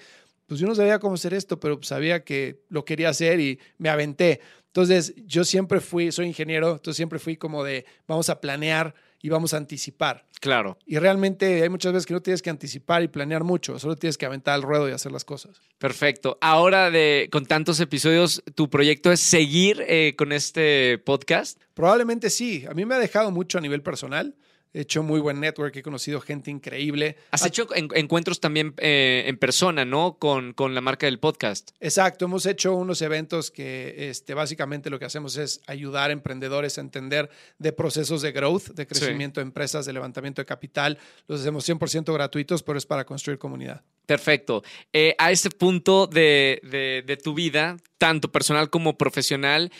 pues 0.50 0.58
yo 0.58 0.66
no 0.66 0.74
sabía 0.74 0.98
cómo 0.98 1.14
hacer 1.14 1.32
esto, 1.32 1.60
pero 1.60 1.80
sabía 1.84 2.24
que 2.24 2.64
lo 2.70 2.84
quería 2.84 3.08
hacer 3.08 3.38
y 3.38 3.60
me 3.78 3.88
aventé. 3.88 4.40
Entonces, 4.66 5.14
yo 5.24 5.44
siempre 5.44 5.78
fui, 5.78 6.10
soy 6.10 6.26
ingeniero, 6.26 6.72
entonces 6.72 6.96
siempre 6.96 7.20
fui 7.20 7.36
como 7.36 7.62
de, 7.62 7.86
vamos 8.08 8.30
a 8.30 8.40
planear 8.40 8.92
y 9.22 9.28
vamos 9.28 9.54
a 9.54 9.58
anticipar. 9.58 10.26
Claro. 10.40 10.76
Y 10.84 10.98
realmente 10.98 11.62
hay 11.62 11.68
muchas 11.68 11.92
veces 11.92 12.04
que 12.04 12.14
no 12.14 12.20
tienes 12.20 12.42
que 12.42 12.50
anticipar 12.50 13.04
y 13.04 13.06
planear 13.06 13.44
mucho, 13.44 13.78
solo 13.78 13.94
tienes 13.94 14.18
que 14.18 14.26
aventar 14.26 14.56
el 14.56 14.62
ruedo 14.62 14.88
y 14.88 14.92
hacer 14.92 15.12
las 15.12 15.24
cosas. 15.24 15.60
Perfecto. 15.78 16.36
Ahora, 16.40 16.90
de, 16.90 17.28
con 17.30 17.46
tantos 17.46 17.78
episodios, 17.78 18.42
¿tu 18.56 18.68
proyecto 18.68 19.12
es 19.12 19.20
seguir 19.20 19.84
eh, 19.86 20.16
con 20.18 20.32
este 20.32 20.98
podcast? 20.98 21.60
Probablemente 21.74 22.28
sí. 22.28 22.64
A 22.68 22.74
mí 22.74 22.84
me 22.84 22.96
ha 22.96 22.98
dejado 22.98 23.30
mucho 23.30 23.58
a 23.58 23.60
nivel 23.60 23.82
personal. 23.82 24.34
He 24.72 24.82
hecho 24.82 25.02
muy 25.02 25.18
buen 25.20 25.40
network, 25.40 25.74
he 25.76 25.82
conocido 25.82 26.20
gente 26.20 26.50
increíble. 26.50 27.16
Has 27.32 27.44
hecho 27.44 27.66
en- 27.74 27.88
encuentros 27.94 28.38
también 28.38 28.72
eh, 28.78 29.24
en 29.26 29.36
persona, 29.36 29.84
¿no? 29.84 30.16
Con, 30.18 30.52
con 30.52 30.74
la 30.76 30.80
marca 30.80 31.06
del 31.06 31.18
podcast. 31.18 31.70
Exacto, 31.80 32.26
hemos 32.26 32.46
hecho 32.46 32.74
unos 32.74 33.02
eventos 33.02 33.50
que 33.50 34.10
este, 34.10 34.32
básicamente 34.34 34.88
lo 34.88 34.98
que 35.00 35.06
hacemos 35.06 35.36
es 35.36 35.60
ayudar 35.66 36.10
a 36.10 36.12
emprendedores 36.12 36.78
a 36.78 36.82
entender 36.82 37.30
de 37.58 37.72
procesos 37.72 38.22
de 38.22 38.30
growth, 38.30 38.68
de 38.68 38.86
crecimiento 38.86 39.40
de 39.40 39.46
empresas, 39.46 39.86
de 39.86 39.92
levantamiento 39.92 40.40
de 40.40 40.46
capital. 40.46 40.98
Los 41.26 41.40
hacemos 41.40 41.68
100% 41.68 42.12
gratuitos, 42.14 42.62
pero 42.62 42.78
es 42.78 42.86
para 42.86 43.04
construir 43.04 43.38
comunidad. 43.38 43.82
Perfecto. 44.06 44.62
Eh, 44.92 45.14
a 45.18 45.32
este 45.32 45.50
punto 45.50 46.06
de, 46.06 46.60
de- 46.62 47.02
de 47.06 47.16
tu 47.16 47.34
vida, 47.34 47.76
tanto 47.98 48.30
personal 48.30 48.70
como 48.70 48.96
profesional, 48.96 49.70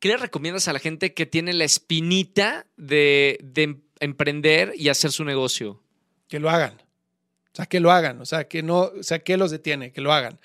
¿qué 0.00 0.08
le 0.10 0.16
recomiendas 0.16 0.68
a 0.68 0.72
la 0.72 0.78
gente 0.78 1.12
que 1.12 1.26
tiene 1.26 1.52
la 1.52 1.64
espinita 1.64 2.66
de, 2.76 3.38
de 3.42 3.76
emprender 4.00 4.72
y 4.76 4.88
hacer 4.88 5.12
su 5.12 5.24
negocio? 5.24 5.82
Que 6.28 6.38
lo 6.38 6.50
hagan. 6.50 6.74
O 7.52 7.56
sea, 7.58 7.66
que 7.66 7.80
lo 7.80 7.90
hagan. 7.90 8.20
O 8.20 8.26
sea, 8.26 8.46
que 8.46 8.62
no, 8.62 8.90
o 8.98 9.02
sea, 9.02 9.18
que 9.20 9.36
los 9.36 9.50
detiene, 9.50 9.92
que 9.92 10.00
lo 10.00 10.12
hagan. 10.12 10.38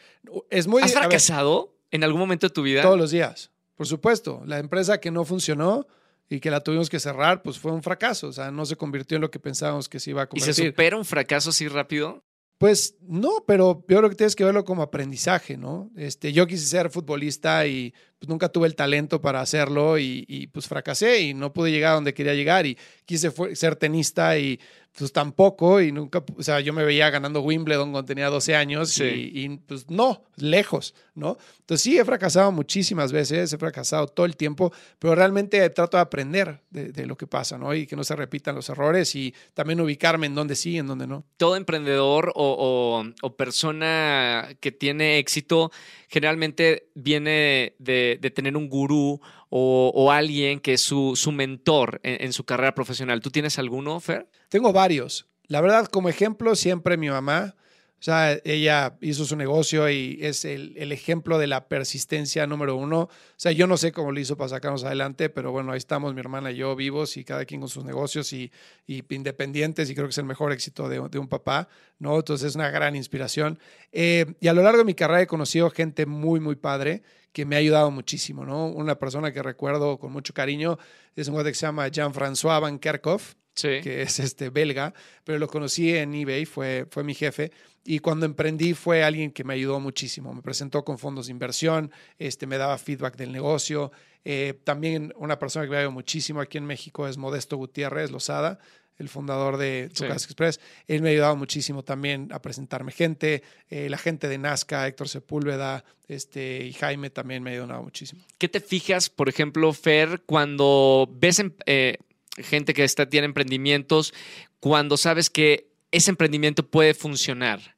Es 0.50 0.68
muy... 0.68 0.82
¿Has 0.82 0.94
ver, 0.94 1.04
fracasado 1.04 1.76
en 1.92 2.04
algún 2.04 2.20
momento 2.20 2.48
de 2.48 2.54
tu 2.54 2.64
vida? 2.64 2.82
Todos 2.82 2.98
los 2.98 3.12
días, 3.12 3.52
por 3.76 3.88
supuesto. 3.88 4.42
La 4.46 4.60
empresa 4.60 5.00
que 5.00 5.12
no 5.12 5.26
funcionó 5.26 5.86
y 6.30 6.40
que 6.40 6.50
la 6.50 6.62
tuvimos 6.62 6.90
que 6.90 7.00
cerrar, 7.00 7.44
pues 7.44 7.60
fue 7.60 7.72
un 7.72 7.84
fracaso. 7.84 8.28
O 8.28 8.34
sea, 8.34 8.50
no 8.50 8.66
se 8.66 8.76
convirtió 8.76 9.16
en 9.16 9.22
lo 9.22 9.30
que 9.30 9.40
pensábamos 9.40 9.90
que 9.90 10.00
se 10.00 10.10
iba 10.10 10.24
a 10.24 10.26
¿Y 10.26 10.40
se 10.40 10.48
convertir. 10.48 10.68
supera 10.68 10.98
un 10.98 11.06
fracaso 11.06 11.52
así 11.52 11.68
rápido? 11.68 12.24
Pues 12.58 12.96
no, 13.02 13.44
pero 13.46 13.84
yo 13.90 13.98
creo 13.98 14.10
que 14.10 14.16
tienes 14.16 14.36
que 14.36 14.46
verlo 14.46 14.64
como 14.64 14.84
aprendizaje, 14.84 15.58
¿no? 15.58 15.92
Este, 15.98 16.32
yo 16.32 16.48
quise 16.48 16.66
ser 16.66 16.90
futbolista 16.90 17.68
y 17.68 17.94
pues 18.24 18.30
nunca 18.30 18.48
tuve 18.48 18.68
el 18.68 18.76
talento 18.78 19.20
para 19.20 19.42
hacerlo 19.42 20.00
y, 20.00 20.24
y, 20.30 20.48
pues 20.48 20.66
fracasé 20.66 21.20
y 21.24 21.34
no 21.34 21.52
pude 21.52 21.72
llegar 21.72 21.92
a 21.92 21.96
donde 21.96 22.14
quería 22.14 22.34
llegar 22.34 22.66
y 22.66 22.78
quise 23.04 23.30
ser 23.54 23.76
tenista 23.76 24.38
y 24.40 24.62
pues 24.98 25.12
tampoco 25.12 25.82
y 25.82 25.92
nunca, 25.92 26.24
o 26.38 26.44
sea, 26.44 26.60
yo 26.62 26.72
me 26.72 26.84
veía 26.86 27.10
ganando 27.10 27.42
Wimbledon 27.42 27.92
cuando 27.92 28.06
tenía 28.06 28.30
12 28.30 28.56
años 28.56 28.92
Sí. 28.92 29.32
y, 29.34 29.44
y, 29.46 29.58
pues 29.58 29.90
no, 29.90 30.24
lejos, 30.38 30.94
¿no? 31.16 31.36
Entonces 31.62 31.82
sí, 31.84 31.98
he 31.98 32.06
fracasado 32.06 32.52
muchísimas 32.52 33.12
veces, 33.12 33.52
he 33.52 33.58
fracasado 33.58 34.06
todo 34.08 34.26
el 34.28 34.38
tiempo, 34.38 34.72
pero 35.00 35.16
realmente 35.16 35.68
trato 35.72 35.98
de 35.98 36.02
aprender 36.02 36.62
de, 36.70 36.92
de 36.94 37.06
lo 37.08 37.18
que 37.18 37.26
pasa, 37.26 37.58
¿no? 37.58 37.74
Y 37.74 37.88
que 37.88 37.96
no 37.96 38.04
se 38.04 38.16
repitan 38.16 38.54
los 38.56 38.70
errores 38.70 39.16
y 39.16 39.34
también 39.56 39.82
ubicarme 39.82 40.28
en 40.28 40.36
dónde 40.36 40.56
sí 40.56 40.74
y 40.74 40.78
en 40.78 40.86
dónde 40.88 41.08
no. 41.08 41.26
todo 41.38 41.56
emprendedor 41.58 42.32
o, 42.36 42.56
o- 43.04 43.28
o 43.28 43.36
persona 43.36 44.48
que 44.62 44.72
tiene 44.72 45.18
éxito 45.18 45.72
generalmente 46.08 46.90
viene 46.94 47.74
de, 47.80 48.13
de 48.18 48.32
tener 48.32 48.58
un 48.58 48.70
gurú 48.70 49.22
o, 49.50 50.12
alguien 50.12 50.60
que 50.60 50.74
es 50.74 50.82
su, 50.82 51.16
su 51.16 51.32
mentor 51.32 52.00
en, 52.04 52.26
en 52.26 52.34
su 52.34 52.44
carrera 52.44 52.76
profesional. 52.76 53.22
¿Tú 53.22 53.30
tienes 53.30 53.60
alguno, 53.60 54.00
Fer? 54.00 54.30
Tengo 54.50 54.74
varios. 54.74 55.28
La 55.48 55.62
verdad, 55.62 55.88
como 55.88 56.10
ejemplo, 56.10 56.56
siempre 56.56 56.98
mi 56.98 57.10
mamá. 57.10 57.56
O 58.04 58.06
sea, 58.06 58.38
ella 58.44 58.98
hizo 59.00 59.24
su 59.24 59.38
negocio 59.38 59.90
y 59.90 60.20
es 60.20 60.44
el, 60.44 60.74
el 60.76 60.92
ejemplo 60.92 61.38
de 61.38 61.48
la 61.48 61.70
persistencia 61.70 62.46
número 62.46 62.76
uno. 62.76 63.04
O 63.04 63.10
sea, 63.38 63.54
yo 63.54 63.66
no 63.66 63.78
sé 63.78 63.94
cómo 63.94 64.12
lo 64.12 64.20
hizo 64.20 64.36
para 64.36 64.50
sacarnos 64.50 64.84
adelante, 64.84 65.30
pero 65.30 65.54
bueno, 65.54 65.72
ahí 65.72 65.78
estamos 65.78 66.14
mi 66.14 66.20
hermana 66.20 66.52
y 66.52 66.58
yo 66.58 66.76
vivos 66.76 67.16
y 67.16 67.24
cada 67.24 67.46
quien 67.46 67.62
con 67.62 67.70
sus 67.70 67.86
negocios 67.86 68.34
y, 68.34 68.52
y 68.86 69.06
independientes 69.16 69.90
y 69.90 69.96
creo 69.96 70.08
que 70.08 70.12
es 70.12 70.18
el 70.18 70.26
mejor 70.26 70.52
éxito 70.52 70.90
de, 70.90 71.02
de 71.10 71.18
un 71.18 71.30
papá, 71.30 71.70
¿no? 71.98 72.18
Entonces 72.18 72.50
es 72.50 72.56
una 72.56 72.70
gran 72.72 72.98
inspiración. 72.98 73.58
Eh, 73.94 74.34
y 74.42 74.50
a 74.50 74.54
lo 74.54 74.64
largo 74.64 74.80
de 74.80 74.84
mi 74.84 74.96
carrera 74.96 75.22
he 75.22 75.28
conocido 75.28 75.70
gente 75.70 76.06
muy, 76.06 76.42
muy 76.42 76.58
padre 76.58 77.04
que 77.32 77.46
me 77.46 77.56
ha 77.56 77.60
ayudado 77.60 77.90
muchísimo, 77.90 78.46
¿no? 78.46 78.66
Una 78.68 79.00
persona 79.00 79.32
que 79.32 79.42
recuerdo 79.42 79.98
con 79.98 80.12
mucho 80.12 80.34
cariño 80.34 80.78
es 81.16 81.30
un 81.30 81.36
güey 81.36 81.46
que 81.46 81.54
se 81.54 81.66
llama 81.66 81.88
Jean-François 81.88 82.60
Van 82.60 82.80
Kerkhoff, 82.80 83.36
Sí. 83.56 83.82
que 83.84 84.02
es 84.02 84.20
este 84.20 84.50
belga, 84.50 84.94
pero 85.24 85.38
lo 85.40 85.48
conocí 85.48 85.94
en 85.96 86.14
eBay, 86.14 86.46
fue, 86.46 86.86
fue 86.90 87.04
mi 87.04 87.14
jefe. 87.14 87.52
Y 87.86 88.00
cuando 88.00 88.26
emprendí 88.26 88.74
fue 88.74 89.04
alguien 89.04 89.32
que 89.32 89.44
me 89.44 89.54
ayudó 89.54 89.80
muchísimo. 89.80 90.34
Me 90.34 90.42
presentó 90.42 90.84
con 90.86 90.98
fondos 90.98 91.26
de 91.28 91.32
inversión, 91.34 91.92
este, 92.18 92.48
me 92.48 92.58
daba 92.58 92.78
feedback 92.78 93.16
del 93.18 93.32
negocio. 93.32 93.92
Eh, 94.26 94.54
también 94.64 95.14
una 95.18 95.38
persona 95.38 95.66
que 95.66 95.72
me 95.72 95.78
ayudó 95.78 95.92
muchísimo 95.92 96.40
aquí 96.40 96.58
en 96.58 96.66
México 96.66 97.08
es 97.08 97.18
Modesto 97.18 97.58
Gutiérrez 97.58 98.10
Lozada, 98.10 98.58
el 98.98 99.10
fundador 99.10 99.58
de 99.58 99.90
Sí. 99.94 100.04
Tucas 100.04 100.24
Express. 100.24 100.62
Él 100.88 101.02
me 101.02 101.10
ha 101.10 101.12
ayudado 101.12 101.36
muchísimo 101.36 101.84
también 101.84 102.30
a 102.32 102.42
presentarme 102.42 102.92
gente. 102.94 103.44
Eh, 103.70 103.90
la 103.90 103.98
gente 103.98 104.30
de 104.30 104.38
Nazca, 104.38 104.88
Héctor 104.88 105.10
Sepúlveda 105.10 105.84
este, 106.08 106.64
y 106.64 106.72
Jaime 106.74 107.10
también 107.10 107.44
me 107.44 107.50
ha 107.50 107.54
ayudado 107.54 107.84
muchísimo. 107.84 108.24
¿Qué 108.38 108.48
te 108.48 108.62
fijas, 108.62 109.10
por 109.10 109.28
ejemplo, 109.28 109.74
Fer, 109.74 110.22
cuando 110.26 111.10
ves 111.20 111.40
em- 111.40 111.52
eh, 111.66 111.98
gente 112.38 112.74
que 112.74 112.84
está, 112.84 113.10
tiene 113.10 113.26
emprendimientos, 113.26 114.14
cuando 114.60 114.98
sabes 114.98 115.30
que 115.30 115.70
ese 115.92 116.12
emprendimiento 116.12 116.68
puede 116.68 116.94
funcionar? 116.94 117.76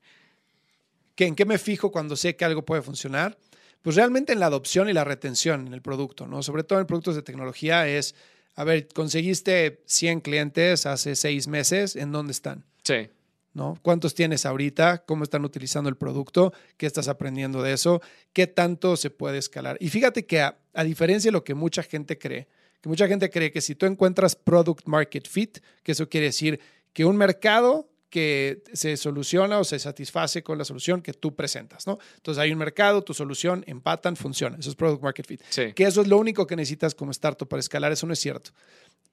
¿Que 1.16 1.26
¿En 1.26 1.36
qué 1.36 1.46
me 1.46 1.58
fijo 1.58 1.92
cuando 1.92 2.16
sé 2.16 2.36
que 2.36 2.46
algo 2.46 2.66
puede 2.66 2.82
funcionar? 2.82 3.38
Pues 3.82 3.96
realmente 3.96 4.34
en 4.34 4.40
la 4.40 4.48
adopción 4.48 4.90
y 4.90 4.94
la 4.94 5.04
retención 5.04 5.68
en 5.68 5.74
el 5.74 5.82
producto, 5.82 6.28
¿no? 6.28 6.42
Sobre 6.42 6.64
todo 6.64 6.80
en 6.80 6.88
productos 6.88 7.16
de 7.16 7.22
tecnología 7.22 7.88
es, 7.88 8.16
a 8.56 8.64
ver, 8.64 8.88
conseguiste 8.88 9.84
100 9.86 10.22
clientes 10.22 10.86
hace 10.86 11.16
seis 11.16 11.48
meses, 11.48 11.96
¿en 11.96 12.12
dónde 12.12 12.32
están? 12.32 12.66
Sí. 12.84 13.10
¿No? 13.54 13.78
¿Cuántos 13.82 14.16
tienes 14.16 14.46
ahorita? 14.46 15.06
¿Cómo 15.06 15.24
están 15.24 15.46
utilizando 15.46 15.90
el 15.90 15.96
producto? 15.96 16.52
¿Qué 16.76 16.88
estás 16.88 17.08
aprendiendo 17.08 17.62
de 17.62 17.74
eso? 17.74 18.02
¿Qué 18.34 18.48
tanto 18.48 18.98
se 18.98 19.12
puede 19.12 19.38
escalar? 19.38 19.78
Y 19.80 19.90
fíjate 19.90 20.26
que 20.26 20.42
a, 20.42 20.58
a 20.74 20.84
diferencia 20.84 21.30
de 21.30 21.34
lo 21.34 21.44
que 21.44 21.54
mucha 21.54 21.84
gente 21.84 22.18
cree, 22.18 22.48
que 22.86 22.90
mucha 22.90 23.08
gente 23.08 23.32
cree 23.32 23.52
que 23.52 23.62
si 23.62 23.74
tú 23.74 23.88
encuentras 23.88 24.36
product 24.36 24.86
market 24.86 25.28
fit, 25.28 25.58
que 25.82 25.94
eso 25.94 26.08
quiere 26.08 26.28
decir 26.28 26.60
que 26.94 27.04
un 27.04 27.18
mercado 27.18 27.90
que 28.12 28.62
se 28.74 28.96
soluciona 28.96 29.58
o 29.58 29.64
se 29.64 29.80
satisface 29.80 30.44
con 30.44 30.60
la 30.60 30.66
solución 30.66 31.02
que 31.02 31.12
tú 31.12 31.36
presentas, 31.36 31.88
¿no? 31.88 31.98
Entonces 32.18 32.40
hay 32.40 32.52
un 32.52 32.60
mercado, 32.60 33.04
tu 33.04 33.16
solución, 33.16 33.64
empatan, 33.66 34.16
funciona. 34.16 34.58
Eso 34.60 34.70
es 34.70 34.76
product 34.76 35.02
market 35.02 35.26
fit. 35.26 35.42
Sí. 35.50 35.74
Que 35.74 35.86
eso 35.86 36.02
es 36.02 36.08
lo 36.08 36.20
único 36.20 36.46
que 36.46 36.56
necesitas 36.56 36.94
como 36.94 37.10
startup 37.10 37.48
para 37.48 37.60
escalar. 37.60 37.92
Eso 37.92 38.06
no 38.06 38.14
es 38.14 38.20
cierto. 38.20 38.52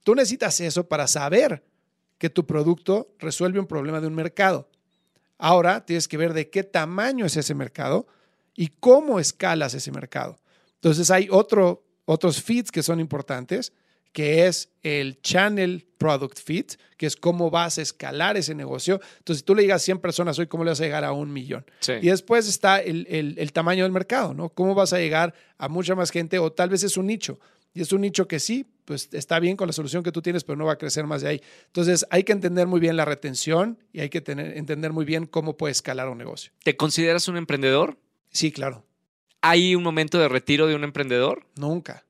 Tú 0.03 0.13
necesitas 0.13 0.59
eso 0.59 0.87
para 0.87 1.07
saber 1.07 1.63
que 2.19 2.29
tu 2.29 2.45
producto 2.45 3.15
resuelve 3.17 3.59
un 3.59 3.65
problema 3.65 3.99
de 4.01 4.05
un 4.05 4.13
mercado. 4.13 4.69
Ahora 5.39 5.83
tienes 5.83 6.07
que 6.07 6.17
ver 6.17 6.33
de 6.33 6.51
qué 6.51 6.63
tamaño 6.63 7.25
es 7.25 7.37
ese 7.37 7.55
mercado 7.55 8.05
y 8.55 8.67
cómo 8.67 9.19
escalas 9.19 9.73
ese 9.73 9.91
mercado. 9.91 10.37
Entonces 10.75 11.09
hay 11.09 11.27
otro, 11.31 11.82
otros 12.05 12.41
feeds 12.41 12.71
que 12.71 12.83
son 12.83 12.99
importantes, 12.99 13.71
que 14.11 14.45
es 14.45 14.69
el 14.83 15.19
channel 15.21 15.87
product 15.97 16.37
fit, 16.39 16.73
que 16.97 17.07
es 17.07 17.15
cómo 17.15 17.49
vas 17.49 17.79
a 17.79 17.81
escalar 17.81 18.37
ese 18.37 18.53
negocio. 18.53 19.01
Entonces, 19.17 19.39
si 19.39 19.45
tú 19.45 19.55
le 19.55 19.63
digas 19.63 19.81
a 19.81 19.85
100 19.85 19.99
personas 19.99 20.37
hoy, 20.37 20.45
¿cómo 20.47 20.63
le 20.63 20.69
vas 20.69 20.79
a 20.81 20.83
llegar 20.83 21.03
a 21.03 21.11
un 21.13 21.33
millón? 21.33 21.65
Sí. 21.79 21.93
Y 22.01 22.07
después 22.09 22.47
está 22.47 22.79
el, 22.79 23.07
el- 23.09 23.35
el 23.39 23.51
tamaño 23.53 23.83
del 23.83 23.91
mercado, 23.91 24.33
¿no? 24.35 24.49
¿Cómo 24.49 24.75
vas 24.75 24.93
a 24.93 24.99
llegar 24.99 25.33
a 25.57 25.67
mucha 25.67 25.95
más 25.95 26.11
gente? 26.11 26.37
O 26.37 26.51
tal 26.51 26.69
vez 26.69 26.83
es 26.83 26.95
un 26.95 27.07
nicho. 27.07 27.39
Y 27.73 27.81
es 27.81 27.91
un 27.91 28.01
nicho 28.01 28.27
que 28.27 28.39
sí, 28.39 28.67
pues 28.85 29.09
está 29.13 29.39
bien 29.39 29.57
con 29.57 29.65
la 29.65 29.73
solución 29.73 30.03
que 30.03 30.11
tú 30.11 30.21
tienes, 30.21 30.43
pero 30.43 30.57
no 30.57 30.65
va 30.65 30.73
a 30.73 30.77
crecer 30.77 31.07
más 31.07 31.23
de 31.23 31.29
ahí. 31.29 31.41
Entonces, 31.65 32.05
hay 32.11 32.23
que 32.23 32.33
entender 32.33 32.67
muy 32.67 32.79
bien 32.79 32.95
la 32.95 33.05
retención 33.05 33.79
y 33.91 34.01
hay 34.01 34.09
que 34.09 34.21
tener, 34.21 34.55
entender 34.57 34.91
muy 34.93 35.05
bien 35.05 35.25
cómo 35.25 35.57
puede 35.57 35.71
escalar 35.71 36.07
un 36.09 36.19
negocio. 36.19 36.51
¿Te 36.63 36.77
consideras 36.77 37.27
un 37.27 37.35
emprendedor? 37.37 37.97
Sí, 38.29 38.51
claro. 38.51 38.85
¿Hay 39.45 39.75
un 39.75 39.83
momento 39.83 40.19
de 40.19 40.29
retiro 40.29 40.67
de 40.67 40.75
un 40.75 40.85
emprendedor? 40.85 41.45
Nunca. 41.57 42.05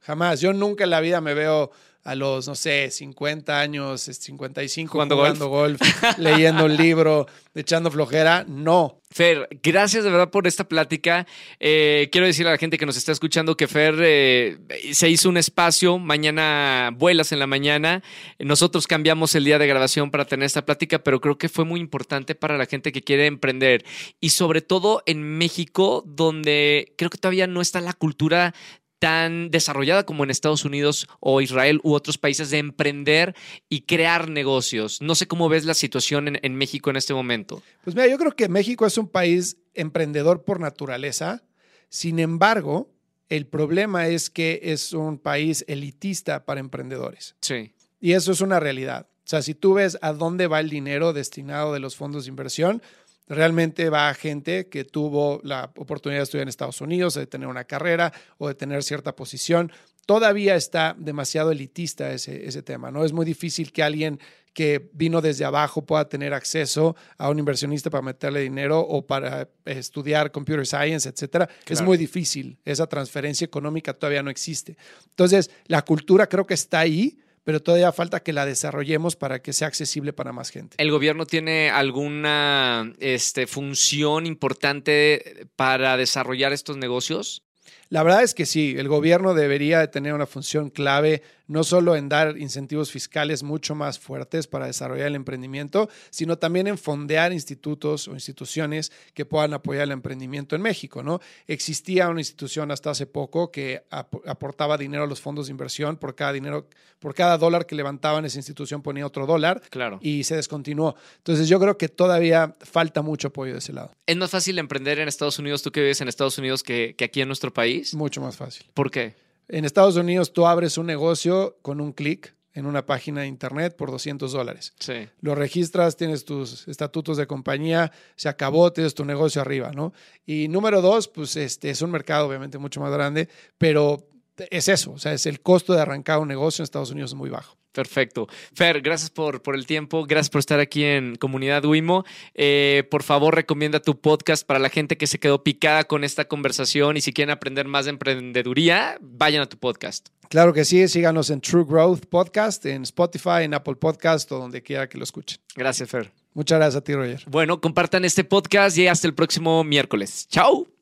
Jamás. 0.00 0.40
Yo 0.40 0.54
nunca 0.54 0.84
en 0.84 0.90
la 0.90 1.00
vida 1.00 1.20
me 1.20 1.34
veo 1.34 1.70
a 2.08 2.14
los, 2.14 2.48
no 2.48 2.54
sé, 2.54 2.90
50 2.90 3.60
años, 3.60 4.00
55 4.00 4.90
Jugando 4.90 5.16
jugando, 5.16 5.48
golf, 5.48 5.78
leyendo 6.16 6.64
un 6.64 6.74
libro, 6.74 7.26
echando 7.54 7.90
flojera. 7.90 8.46
No. 8.48 9.02
Fer, 9.10 9.46
gracias 9.62 10.04
de 10.04 10.10
verdad 10.10 10.30
por 10.30 10.46
esta 10.46 10.66
plática. 10.66 11.26
Eh, 11.60 12.08
quiero 12.10 12.26
decirle 12.26 12.48
a 12.48 12.52
la 12.52 12.58
gente 12.58 12.78
que 12.78 12.86
nos 12.86 12.96
está 12.96 13.12
escuchando 13.12 13.58
que 13.58 13.68
Fer 13.68 13.94
eh, 14.00 14.58
se 14.92 15.10
hizo 15.10 15.28
un 15.28 15.36
espacio. 15.36 15.98
Mañana 15.98 16.90
vuelas 16.96 17.30
en 17.32 17.40
la 17.40 17.46
mañana. 17.46 18.02
Nosotros 18.38 18.86
cambiamos 18.86 19.34
el 19.34 19.44
día 19.44 19.58
de 19.58 19.66
grabación 19.66 20.10
para 20.10 20.24
tener 20.24 20.46
esta 20.46 20.64
plática, 20.64 21.00
pero 21.00 21.20
creo 21.20 21.36
que 21.36 21.50
fue 21.50 21.66
muy 21.66 21.78
importante 21.78 22.34
para 22.34 22.56
la 22.56 22.64
gente 22.64 22.90
que 22.90 23.02
quiere 23.02 23.26
emprender 23.26 23.84
y 24.18 24.30
sobre 24.30 24.62
todo 24.62 25.02
en 25.04 25.22
México, 25.36 26.02
donde 26.06 26.94
creo 26.96 27.10
que 27.10 27.18
todavía 27.18 27.46
no 27.46 27.60
está 27.60 27.82
la 27.82 27.92
cultura 27.92 28.54
tan 28.98 29.50
desarrollada 29.50 30.04
como 30.04 30.24
en 30.24 30.30
Estados 30.30 30.64
Unidos 30.64 31.08
o 31.20 31.40
Israel 31.40 31.80
u 31.82 31.92
otros 31.92 32.18
países 32.18 32.50
de 32.50 32.58
emprender 32.58 33.34
y 33.68 33.82
crear 33.82 34.28
negocios. 34.28 35.00
No 35.00 35.14
sé 35.14 35.26
cómo 35.26 35.48
ves 35.48 35.64
la 35.64 35.74
situación 35.74 36.28
en, 36.28 36.38
en, 36.42 36.56
México 36.56 36.90
en 36.90 36.96
este 36.96 37.14
momento. 37.14 37.62
Pues 37.84 37.94
mira, 37.94 38.08
yo 38.08 38.18
creo 38.18 38.32
que 38.32 38.48
México 38.48 38.86
es 38.86 38.98
un 38.98 39.08
país 39.08 39.56
emprendedor 39.74 40.44
por 40.44 40.60
naturaleza. 40.60 41.42
Sin 41.88 42.18
embargo, 42.18 42.90
el 43.28 43.46
problema 43.46 44.08
es 44.08 44.30
que 44.30 44.60
es 44.62 44.92
un 44.92 45.18
país 45.18 45.64
elitista 45.68 46.44
para 46.44 46.60
emprendedores. 46.60 47.36
Sí. 47.40 47.72
Y 48.00 48.12
eso 48.12 48.32
es 48.32 48.40
una 48.40 48.60
realidad. 48.60 49.08
O 49.28 49.28
sea, 49.28 49.42
si 49.42 49.54
tú 49.54 49.74
ves 49.74 49.98
a 50.00 50.12
dónde 50.12 50.46
va 50.46 50.60
el 50.60 50.70
dinero 50.70 51.12
destinado 51.12 51.74
de 51.74 51.80
los 51.80 51.96
fondos 51.96 52.24
de 52.24 52.30
inversión, 52.30 52.82
realmente 53.28 53.90
va 53.90 54.08
a 54.08 54.14
gente 54.14 54.68
que 54.68 54.84
tuvo 54.84 55.40
la 55.44 55.70
oportunidad 55.76 56.20
de 56.20 56.24
estudiar 56.24 56.42
en 56.42 56.48
Estados 56.48 56.80
Unidos, 56.80 57.14
de 57.14 57.26
tener 57.26 57.48
una 57.48 57.64
carrera 57.64 58.12
o 58.38 58.48
de 58.48 58.54
tener 58.54 58.82
cierta 58.82 59.14
posición. 59.14 59.72
Todavía 60.06 60.56
está 60.56 60.96
demasiado 60.98 61.50
elitista 61.50 62.12
ese, 62.12 62.46
ese 62.46 62.62
tema, 62.62 62.90
¿no? 62.90 63.04
Es 63.04 63.12
muy 63.12 63.26
difícil 63.26 63.72
que 63.72 63.82
alguien 63.82 64.18
que 64.58 64.90
vino 64.92 65.20
desde 65.20 65.44
abajo 65.44 65.82
pueda 65.82 66.08
tener 66.08 66.34
acceso 66.34 66.96
a 67.16 67.30
un 67.30 67.38
inversionista 67.38 67.90
para 67.90 68.02
meterle 68.02 68.40
dinero 68.40 68.80
o 68.80 69.06
para 69.06 69.48
estudiar 69.64 70.32
computer 70.32 70.66
science, 70.66 71.08
etcétera. 71.08 71.46
Claro. 71.46 71.62
Es 71.68 71.80
muy 71.82 71.96
difícil. 71.96 72.58
Esa 72.64 72.88
transferencia 72.88 73.44
económica 73.44 73.94
todavía 73.94 74.20
no 74.20 74.30
existe. 74.30 74.76
Entonces, 75.10 75.48
la 75.66 75.82
cultura 75.82 76.28
creo 76.28 76.44
que 76.44 76.54
está 76.54 76.80
ahí, 76.80 77.20
pero 77.48 77.62
todavía 77.62 77.92
falta 77.92 78.22
que 78.22 78.34
la 78.34 78.44
desarrollemos 78.44 79.16
para 79.16 79.40
que 79.40 79.54
sea 79.54 79.68
accesible 79.68 80.12
para 80.12 80.34
más 80.34 80.50
gente. 80.50 80.76
¿El 80.78 80.90
gobierno 80.90 81.24
tiene 81.24 81.70
alguna 81.70 82.92
este, 82.98 83.46
función 83.46 84.26
importante 84.26 85.46
para 85.56 85.96
desarrollar 85.96 86.52
estos 86.52 86.76
negocios? 86.76 87.44
La 87.90 88.02
verdad 88.02 88.22
es 88.22 88.34
que 88.34 88.46
sí, 88.46 88.74
el 88.76 88.88
gobierno 88.88 89.34
debería 89.34 89.80
de 89.80 89.88
tener 89.88 90.12
una 90.12 90.26
función 90.26 90.68
clave 90.70 91.22
no 91.48 91.64
solo 91.64 91.96
en 91.96 92.08
dar 92.08 92.36
incentivos 92.38 92.92
fiscales 92.92 93.42
mucho 93.42 93.74
más 93.74 93.98
fuertes 93.98 94.46
para 94.46 94.66
desarrollar 94.66 95.08
el 95.08 95.14
emprendimiento, 95.14 95.88
sino 96.10 96.38
también 96.38 96.66
en 96.66 96.78
fondear 96.78 97.32
institutos 97.32 98.06
o 98.06 98.12
instituciones 98.12 98.92
que 99.14 99.24
puedan 99.24 99.54
apoyar 99.54 99.84
el 99.84 99.92
emprendimiento 99.92 100.54
en 100.54 100.62
México, 100.62 101.02
¿no? 101.02 101.20
Existía 101.46 102.08
una 102.08 102.20
institución 102.20 102.70
hasta 102.70 102.90
hace 102.90 103.06
poco 103.06 103.50
que 103.50 103.82
ap 103.90 104.14
aportaba 104.26 104.76
dinero 104.76 105.04
a 105.04 105.06
los 105.06 105.20
fondos 105.20 105.46
de 105.46 105.52
inversión 105.52 105.96
por 105.96 106.14
cada 106.14 106.32
dinero, 106.32 106.68
por 106.98 107.14
cada 107.14 107.38
dólar 107.38 107.66
que 107.66 107.74
levantaban 107.74 108.24
esa 108.24 108.38
institución 108.38 108.82
ponía 108.82 109.06
otro 109.06 109.26
dólar 109.26 109.62
claro. 109.70 109.98
y 110.02 110.24
se 110.24 110.36
descontinuó. 110.36 110.96
Entonces 111.18 111.48
yo 111.48 111.58
creo 111.58 111.78
que 111.78 111.88
todavía 111.88 112.56
falta 112.60 113.00
mucho 113.00 113.28
apoyo 113.28 113.52
de 113.52 113.58
ese 113.60 113.72
lado. 113.72 113.92
¿Es 114.06 114.16
más 114.16 114.30
fácil 114.30 114.58
emprender 114.58 114.98
en 114.98 115.08
Estados 115.08 115.38
Unidos, 115.38 115.62
tú 115.62 115.70
que 115.70 115.80
vives 115.80 116.00
en 116.00 116.08
Estados 116.08 116.36
Unidos, 116.36 116.62
que, 116.62 116.94
que 116.96 117.06
aquí 117.06 117.22
en 117.22 117.28
nuestro 117.28 117.52
país? 117.78 117.94
Mucho 117.94 118.20
más 118.20 118.36
fácil. 118.36 118.66
¿Por 118.74 118.90
qué? 118.90 119.14
En 119.48 119.64
Estados 119.64 119.96
Unidos 119.96 120.32
tú 120.32 120.46
abres 120.46 120.78
un 120.78 120.86
negocio 120.86 121.58
con 121.62 121.80
un 121.80 121.92
clic 121.92 122.34
en 122.58 122.66
una 122.66 122.84
página 122.84 123.20
de 123.20 123.28
internet 123.28 123.76
por 123.76 123.90
200 123.90 124.32
dólares. 124.32 124.74
Sí. 124.80 125.08
Lo 125.20 125.36
registras, 125.36 125.96
tienes 125.96 126.24
tus 126.24 126.66
estatutos 126.66 127.16
de 127.16 127.26
compañía, 127.26 127.92
se 128.16 128.28
acabó, 128.28 128.72
tienes 128.72 128.94
tu 128.94 129.04
negocio 129.04 129.40
arriba, 129.40 129.70
¿no? 129.72 129.92
Y 130.26 130.48
número 130.48 130.82
dos, 130.82 131.06
pues 131.06 131.36
este 131.36 131.70
es 131.70 131.82
un 131.82 131.92
mercado 131.92 132.26
obviamente 132.26 132.58
mucho 132.58 132.80
más 132.80 132.92
grande, 132.92 133.28
pero 133.58 134.07
es 134.50 134.68
eso, 134.68 134.92
o 134.92 134.98
sea, 134.98 135.12
es 135.12 135.26
el 135.26 135.40
costo 135.40 135.72
de 135.74 135.80
arrancar 135.80 136.18
un 136.18 136.28
negocio 136.28 136.62
en 136.62 136.64
Estados 136.64 136.90
Unidos 136.90 137.10
es 137.10 137.14
muy 137.14 137.30
bajo. 137.30 137.56
Perfecto. 137.72 138.26
Fer, 138.54 138.80
gracias 138.80 139.10
por, 139.10 139.42
por 139.42 139.54
el 139.54 139.66
tiempo, 139.66 140.04
gracias 140.04 140.30
por 140.30 140.40
estar 140.40 140.58
aquí 140.58 140.84
en 140.84 141.16
Comunidad 141.16 141.64
Wimo. 141.64 142.04
Eh, 142.34 142.84
por 142.90 143.02
favor, 143.02 143.34
recomienda 143.34 143.80
tu 143.80 144.00
podcast 144.00 144.44
para 144.44 144.58
la 144.58 144.68
gente 144.68 144.96
que 144.96 145.06
se 145.06 145.20
quedó 145.20 145.44
picada 145.44 145.84
con 145.84 146.02
esta 146.02 146.26
conversación 146.26 146.96
y 146.96 147.00
si 147.00 147.12
quieren 147.12 147.30
aprender 147.30 147.68
más 147.68 147.84
de 147.84 147.90
emprendeduría, 147.90 148.98
vayan 149.00 149.42
a 149.42 149.48
tu 149.48 149.58
podcast. 149.58 150.08
Claro 150.28 150.52
que 150.52 150.64
sí, 150.64 150.88
síganos 150.88 151.30
en 151.30 151.40
True 151.40 151.64
Growth 151.64 152.06
Podcast, 152.06 152.66
en 152.66 152.82
Spotify, 152.82 153.42
en 153.44 153.54
Apple 153.54 153.76
Podcast 153.76 154.30
o 154.32 154.38
donde 154.38 154.62
quiera 154.62 154.88
que 154.88 154.98
lo 154.98 155.04
escuchen. 155.04 155.38
Gracias, 155.54 155.88
Fer. 155.88 156.10
Muchas 156.34 156.58
gracias 156.58 156.76
a 156.76 156.84
ti, 156.84 156.94
Roger. 156.94 157.22
Bueno, 157.26 157.60
compartan 157.60 158.04
este 158.04 158.24
podcast 158.24 158.76
y 158.76 158.88
hasta 158.88 159.06
el 159.06 159.14
próximo 159.14 159.64
miércoles. 159.64 160.26
Chao. 160.28 160.77